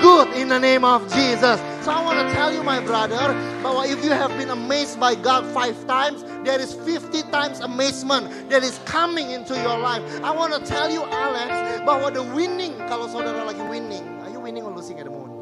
good 0.00 0.28
in 0.34 0.48
the 0.48 0.58
name 0.58 0.84
of 0.84 1.02
Jesus. 1.12 1.60
So 1.84 1.92
I 1.92 2.02
want 2.02 2.18
to 2.18 2.34
tell 2.34 2.52
you 2.52 2.62
my 2.62 2.80
brother, 2.80 3.34
bahwa 3.60 3.86
if 3.86 4.04
you 4.04 4.10
have 4.10 4.30
been 4.38 4.50
amazed 4.50 4.98
by 4.98 5.14
God 5.14 5.44
five 5.52 5.76
times, 5.86 6.24
there 6.44 6.60
is 6.60 6.72
50 6.72 7.22
times 7.30 7.60
amazement 7.60 8.50
that 8.50 8.62
is 8.62 8.80
coming 8.84 9.30
into 9.30 9.54
your 9.60 9.78
life. 9.78 10.02
I 10.22 10.30
want 10.30 10.52
to 10.54 10.60
tell 10.64 10.90
you 10.90 11.04
Alex, 11.04 11.52
bahwa 11.84 12.12
the 12.12 12.22
winning, 12.32 12.76
kalau 12.88 13.08
saudara 13.08 13.44
lagi 13.44 13.62
winning, 13.68 14.04
are 14.24 14.30
you 14.30 14.40
winning 14.40 14.64
or 14.64 14.72
losing 14.72 14.98
at 14.98 15.04
the 15.04 15.12
moment? 15.12 15.34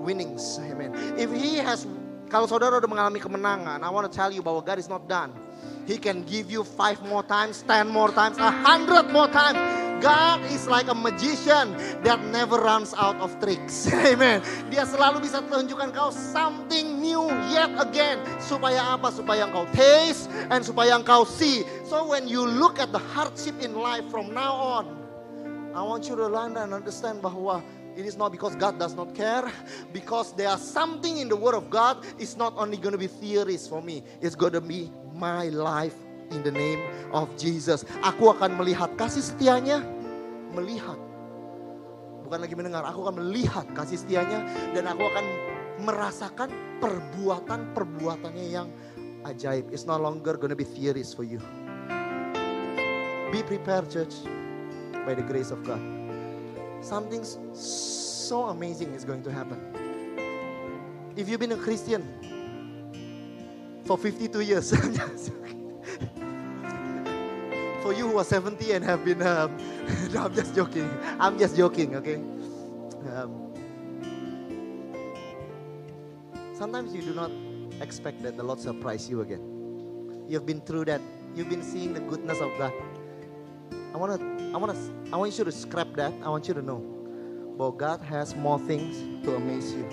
Winnings, 0.00 0.58
amen. 0.64 0.96
If 1.20 1.28
he 1.28 1.60
has, 1.60 1.84
kalau 2.32 2.48
saudara 2.48 2.80
udah 2.80 2.88
mengalami 2.88 3.20
kemenangan, 3.20 3.84
I 3.84 3.90
want 3.92 4.08
to 4.08 4.12
tell 4.12 4.32
you 4.32 4.40
bahwa 4.40 4.64
God 4.64 4.80
is 4.80 4.88
not 4.88 5.04
done. 5.04 5.36
He 5.86 5.98
can 5.98 6.22
give 6.22 6.50
you 6.50 6.62
five 6.62 7.02
more 7.02 7.22
times, 7.22 7.62
ten 7.66 7.88
more 7.88 8.10
times, 8.14 8.38
a 8.38 8.50
hundred 8.50 9.10
more 9.10 9.28
times. 9.28 9.58
God 10.00 10.40
is 10.48 10.66
like 10.66 10.88
a 10.88 10.94
magician 10.94 11.76
that 12.02 12.24
never 12.32 12.56
runs 12.56 12.94
out 12.96 13.16
of 13.20 13.36
tricks. 13.36 13.84
Amen. 14.08 14.40
Dia 14.72 14.88
selalu 14.88 15.20
bisa 15.28 15.44
tunjukkan 15.44 15.92
kau 15.92 16.08
something 16.08 16.96
new 16.96 17.28
yet 17.52 17.68
again. 17.76 18.16
Supaya 18.40 18.96
apa? 18.96 19.12
Supaya 19.12 19.44
engkau 19.44 19.68
taste 19.76 20.32
and 20.48 20.64
supaya 20.64 20.96
engkau 20.96 21.28
see. 21.28 21.68
So 21.84 22.08
when 22.08 22.24
you 22.24 22.48
look 22.48 22.80
at 22.80 22.96
the 22.96 23.02
hardship 23.12 23.60
in 23.60 23.76
life 23.76 24.08
from 24.08 24.32
now 24.32 24.56
on, 24.56 24.84
I 25.76 25.84
want 25.84 26.08
you 26.08 26.16
to 26.16 26.26
learn 26.26 26.56
and 26.56 26.72
understand 26.72 27.20
bahwa 27.20 27.60
It 27.96 28.06
is 28.06 28.16
not 28.16 28.30
because 28.32 28.54
God 28.54 28.78
does 28.78 28.94
not 28.94 29.14
care, 29.14 29.50
because 29.92 30.32
there 30.32 30.48
are 30.48 30.58
something 30.58 31.18
in 31.18 31.28
the 31.28 31.36
Word 31.36 31.54
of 31.54 31.70
God. 31.70 31.98
It's 32.18 32.36
not 32.36 32.54
only 32.56 32.76
going 32.76 32.92
to 32.92 32.98
be 32.98 33.08
theories 33.08 33.66
for 33.66 33.82
me. 33.82 34.02
It's 34.22 34.34
going 34.34 34.52
to 34.52 34.60
be 34.60 34.90
my 35.20 35.52
life 35.52 35.94
in 36.32 36.40
the 36.40 36.50
name 36.50 36.80
of 37.12 37.28
Jesus. 37.36 37.84
Aku 38.00 38.32
akan 38.32 38.56
melihat 38.56 38.96
kasih 38.96 39.20
setianya, 39.20 39.84
melihat. 40.56 40.96
Bukan 42.24 42.40
lagi 42.40 42.54
mendengar, 42.56 42.88
aku 42.88 43.04
akan 43.04 43.20
melihat 43.20 43.68
kasih 43.76 44.00
setianya 44.00 44.40
dan 44.72 44.88
aku 44.88 45.04
akan 45.04 45.26
merasakan 45.84 46.48
perbuatan-perbuatannya 46.80 48.46
yang 48.48 48.72
ajaib. 49.28 49.68
It's 49.68 49.84
no 49.84 50.00
longer 50.00 50.40
gonna 50.40 50.56
be 50.56 50.64
theories 50.64 51.12
for 51.12 51.28
you. 51.28 51.42
Be 53.28 53.44
prepared 53.44 53.92
church 53.92 54.24
by 55.04 55.12
the 55.12 55.22
grace 55.22 55.52
of 55.52 55.60
God. 55.62 55.82
Something 56.80 57.22
so 57.52 58.48
amazing 58.48 58.96
is 58.96 59.04
going 59.04 59.22
to 59.22 59.30
happen. 59.30 59.60
If 61.14 61.28
you've 61.28 61.42
been 61.42 61.52
a 61.52 61.60
Christian 61.60 62.06
for 63.90 63.98
52 63.98 64.40
years, 64.42 64.70
for 67.82 67.92
you 67.92 68.06
who 68.08 68.18
are 68.18 68.24
70 68.24 68.70
and 68.70 68.84
have 68.84 69.04
been, 69.04 69.20
um, 69.20 69.56
no, 70.12 70.26
I'm 70.26 70.32
just 70.32 70.54
joking. 70.54 70.88
I'm 71.18 71.36
just 71.36 71.56
joking, 71.56 71.96
okay? 71.96 72.22
Um, 73.12 73.52
sometimes 76.54 76.94
you 76.94 77.02
do 77.02 77.14
not 77.14 77.32
expect 77.80 78.22
that 78.22 78.36
the 78.36 78.44
Lord 78.44 78.60
surprise 78.60 79.10
you 79.10 79.22
again. 79.22 79.42
You've 80.28 80.46
been 80.46 80.60
through 80.60 80.84
that. 80.84 81.00
You've 81.34 81.50
been 81.50 81.64
seeing 81.64 81.92
the 81.92 81.98
goodness 81.98 82.40
of 82.40 82.56
God. 82.58 82.72
I 83.92 83.96
want 83.96 84.20
to, 84.20 84.24
I 84.54 84.56
want 84.56 84.72
to, 84.72 84.78
I 85.12 85.16
want 85.16 85.36
you 85.36 85.42
to 85.42 85.50
scrap 85.50 85.92
that. 85.94 86.12
I 86.22 86.28
want 86.28 86.46
you 86.46 86.54
to 86.54 86.62
know, 86.62 86.78
but 87.58 87.72
God 87.72 88.02
has 88.02 88.36
more 88.36 88.60
things 88.60 89.24
to 89.24 89.34
amaze 89.34 89.74
you. 89.74 89.84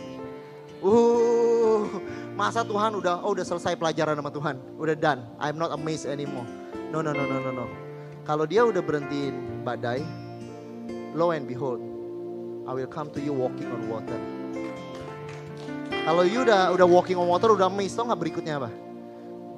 Uh, 1.78 2.02
masa 2.34 2.66
Tuhan 2.66 2.98
udah, 2.98 3.22
oh 3.22 3.38
udah 3.38 3.46
selesai 3.46 3.78
pelajaran 3.78 4.18
sama 4.18 4.34
Tuhan, 4.34 4.58
udah 4.82 4.96
done. 4.98 5.22
I'm 5.38 5.62
not 5.62 5.70
amazed 5.70 6.10
anymore. 6.10 6.50
No, 6.90 7.06
no, 7.06 7.14
no, 7.14 7.22
no, 7.30 7.38
no, 7.38 7.52
no. 7.54 7.66
Kalau 8.26 8.50
dia 8.50 8.66
udah 8.66 8.82
berhentiin 8.82 9.62
badai, 9.62 10.02
lo 11.14 11.30
and 11.30 11.46
behold, 11.46 11.78
I 12.66 12.74
will 12.74 12.90
come 12.90 13.14
to 13.14 13.22
you 13.22 13.32
walking 13.32 13.70
on 13.70 13.86
water. 13.86 14.18
Kalau 16.08 16.24
you 16.26 16.42
udah 16.42 16.74
udah 16.74 16.88
walking 16.88 17.20
on 17.20 17.30
water, 17.30 17.54
udah 17.54 17.70
amazed, 17.70 17.94
tau 17.94 18.10
nggak 18.10 18.20
berikutnya 18.26 18.58
apa? 18.58 18.70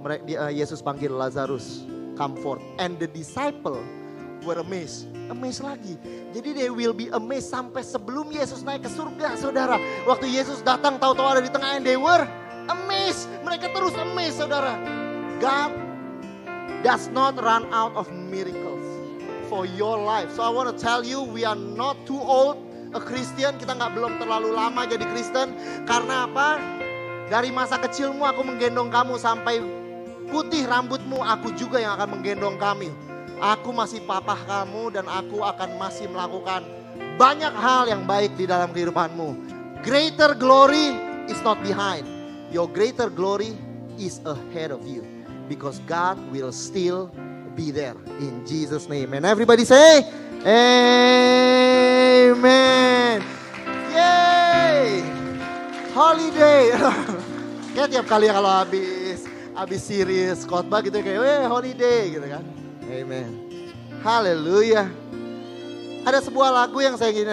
Mereka, 0.03 0.21
uh, 0.35 0.51
Yesus 0.51 0.83
panggil 0.83 1.15
Lazarus, 1.15 1.87
come 2.19 2.35
forth. 2.43 2.61
And 2.81 2.99
the 2.99 3.07
disciple 3.07 3.79
were 4.43 4.59
amazed. 4.59 5.09
Amazed 5.29 5.61
lagi. 5.61 5.95
Jadi 6.33 6.55
they 6.55 6.69
will 6.69 6.95
be 6.95 7.11
amazed 7.13 7.51
sampai 7.53 7.85
sebelum 7.85 8.33
Yesus 8.33 8.65
naik 8.65 8.85
ke 8.85 8.91
surga, 8.91 9.37
saudara. 9.37 9.77
Waktu 10.09 10.29
Yesus 10.31 10.63
datang 10.65 10.97
tahu-tahu 10.97 11.37
ada 11.37 11.41
di 11.43 11.51
tengah 11.51 11.77
and 11.77 11.85
they 11.85 11.97
were 11.97 12.25
amazed. 12.71 13.29
Mereka 13.45 13.71
terus 13.71 13.93
amazed 13.97 14.41
saudara. 14.41 14.77
God 15.39 15.71
does 16.81 17.11
not 17.11 17.35
run 17.39 17.67
out 17.71 17.91
of 17.95 18.07
miracles 18.11 18.83
for 19.49 19.65
your 19.65 19.97
life. 19.97 20.29
So 20.31 20.45
I 20.45 20.51
want 20.51 20.69
to 20.71 20.77
tell 20.77 21.01
you, 21.01 21.25
we 21.25 21.43
are 21.43 21.57
not 21.57 21.97
too 22.05 22.19
old 22.19 22.61
a 22.93 23.01
Christian. 23.01 23.57
Kita 23.57 23.75
nggak 23.75 23.97
belum 23.97 24.21
terlalu 24.21 24.53
lama 24.53 24.85
jadi 24.85 25.03
Kristen. 25.09 25.53
Karena 25.89 26.29
apa? 26.29 26.61
Dari 27.29 27.53
masa 27.53 27.77
kecilmu 27.77 28.25
aku 28.25 28.41
menggendong 28.41 28.89
kamu 28.89 29.17
sampai 29.21 29.61
putih 30.29 30.65
rambutmu, 30.65 31.21
aku 31.21 31.53
juga 31.57 31.81
yang 31.81 31.97
akan 31.97 32.17
menggendong 32.17 32.57
kami. 32.57 32.89
Aku 33.39 33.71
masih 33.71 34.03
papah 34.03 34.35
kamu 34.43 34.99
dan 34.99 35.07
aku 35.07 35.39
akan 35.39 35.79
masih 35.79 36.11
melakukan 36.11 36.59
banyak 37.15 37.55
hal 37.55 37.87
yang 37.87 38.03
baik 38.03 38.35
di 38.35 38.43
dalam 38.43 38.75
kehidupanmu. 38.75 39.31
Greater 39.79 40.35
glory 40.35 40.91
is 41.31 41.39
not 41.39 41.55
behind. 41.63 42.03
Your 42.51 42.67
greater 42.67 43.07
glory 43.07 43.55
is 43.95 44.19
ahead 44.27 44.75
of 44.75 44.83
you. 44.83 45.07
Because 45.47 45.79
God 45.87 46.19
will 46.35 46.51
still 46.51 47.07
be 47.55 47.71
there. 47.71 47.95
In 48.19 48.43
Jesus' 48.43 48.91
name. 48.91 49.15
And 49.15 49.23
everybody 49.23 49.63
say, 49.63 50.03
Amen. 50.43 50.83
Yay! 53.95 54.99
Holiday. 55.95 56.75
Kayak 57.75 57.87
tiap 57.87 58.05
kali 58.11 58.27
kalau 58.27 58.51
habis 58.51 59.23
habis 59.55 59.79
series 59.79 60.43
khotbah 60.43 60.83
gitu 60.83 60.99
kayak, 60.99 61.19
"Weh, 61.23 61.43
holiday" 61.47 62.11
gitu 62.11 62.27
kan. 62.27 62.58
Amen. 62.89 63.31
Haleluya. 64.01 64.89
Ada 66.09 66.25
sebuah 66.25 66.49
lagu 66.49 66.81
yang 66.81 66.97
saya 66.97 67.13
gini 67.13 67.29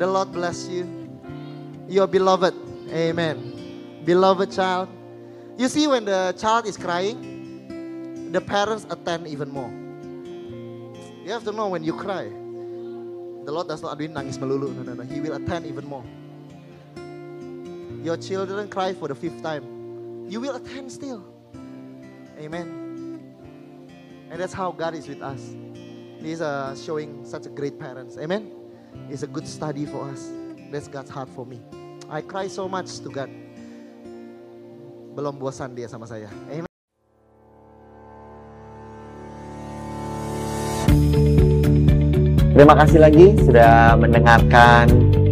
The 0.00 0.08
Lord 0.08 0.32
bless 0.32 0.64
you. 0.64 0.88
Your 1.84 2.08
beloved. 2.08 2.56
Amen. 2.88 3.36
Beloved 4.08 4.48
child. 4.48 4.88
You 5.60 5.68
see 5.68 5.84
when 5.84 6.08
the 6.08 6.32
child 6.40 6.64
is 6.64 6.80
crying, 6.80 7.20
the 8.32 8.40
parents 8.40 8.88
attend 8.88 9.28
even 9.28 9.52
more. 9.52 9.68
You 11.20 11.36
have 11.36 11.44
to 11.44 11.52
know 11.52 11.68
when 11.68 11.84
you 11.84 11.92
cry. 11.92 12.32
The 13.44 13.52
Lord 13.52 13.68
does 13.68 13.82
not 13.84 13.98
do 13.98 14.08
nangis 14.08 14.40
melulu. 14.40 14.72
No, 14.72 14.82
no, 14.88 14.92
no. 14.94 15.04
He 15.04 15.20
will 15.20 15.36
attend 15.36 15.66
even 15.68 15.84
more. 15.84 16.04
Your 18.00 18.16
children 18.16 18.72
cry 18.72 18.94
for 18.94 19.08
the 19.08 19.14
fifth 19.14 19.42
time. 19.42 19.64
You 20.32 20.40
will 20.40 20.56
attend 20.56 20.88
still. 20.92 21.20
Amen. 22.40 22.87
And 24.28 24.36
that's 24.36 24.52
how 24.52 24.72
God 24.72 24.94
is 24.94 25.08
with 25.08 25.24
us. 25.24 25.40
He's 26.20 26.40
uh, 26.44 26.76
showing 26.76 27.24
such 27.24 27.46
a 27.46 27.48
great 27.48 27.80
parents. 27.80 28.18
Amen. 28.20 28.52
It's 29.08 29.22
a 29.22 29.26
good 29.26 29.48
study 29.48 29.86
for 29.86 30.04
us. 30.04 30.28
That's 30.70 30.88
God's 30.88 31.08
heart 31.08 31.30
for 31.32 31.46
me. 31.46 31.64
I 32.10 32.20
cry 32.20 32.48
so 32.48 32.68
much 32.68 33.00
to 33.00 33.08
God. 33.08 33.32
Belum 35.16 35.40
bosan 35.40 35.72
dia 35.72 35.88
sama 35.88 36.04
saya. 36.04 36.28
Amen. 36.52 36.68
Terima 42.52 42.74
kasih 42.74 42.98
lagi 43.00 43.32
sudah 43.48 43.96
mendengarkan 43.96 44.90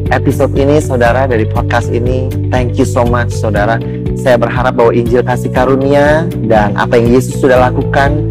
episode 0.09 0.55
ini 0.57 0.81
saudara 0.81 1.29
dari 1.29 1.45
podcast 1.45 1.93
ini. 1.93 2.33
Thank 2.49 2.81
you 2.81 2.89
so 2.89 3.05
much 3.05 3.35
saudara. 3.35 3.77
Saya 4.17 4.41
berharap 4.41 4.79
bahwa 4.79 4.95
Injil 4.97 5.21
kasih 5.21 5.53
karunia 5.53 6.25
dan 6.49 6.73
apa 6.79 6.97
yang 6.97 7.19
Yesus 7.19 7.43
sudah 7.43 7.61
lakukan 7.61 8.31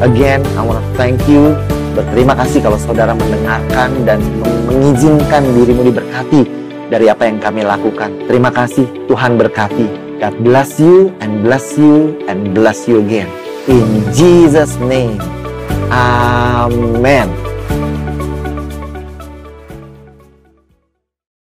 Again, 0.00 0.40
I 0.56 0.64
want 0.64 0.80
to 0.80 0.86
thank 0.96 1.20
you. 1.28 1.52
Berterima 1.92 2.32
kasih 2.32 2.64
kalau 2.64 2.80
saudara 2.80 3.12
mendengarkan 3.12 3.92
dan 4.08 4.16
mengizinkan 4.64 5.44
dirimu 5.52 5.92
diberkati 5.92 6.48
dari 6.88 7.12
apa 7.12 7.28
yang 7.28 7.36
kami 7.36 7.68
lakukan. 7.68 8.08
Terima 8.24 8.48
kasih, 8.48 8.88
Tuhan 9.12 9.36
berkati. 9.36 9.84
God 10.16 10.40
bless 10.40 10.80
you 10.80 11.12
and 11.20 11.44
bless 11.44 11.76
you 11.76 12.16
and 12.32 12.56
bless 12.56 12.88
you 12.88 13.04
again. 13.04 13.28
In 13.68 13.84
Jesus' 14.16 14.80
name. 14.80 15.20
Amen. 15.92 17.49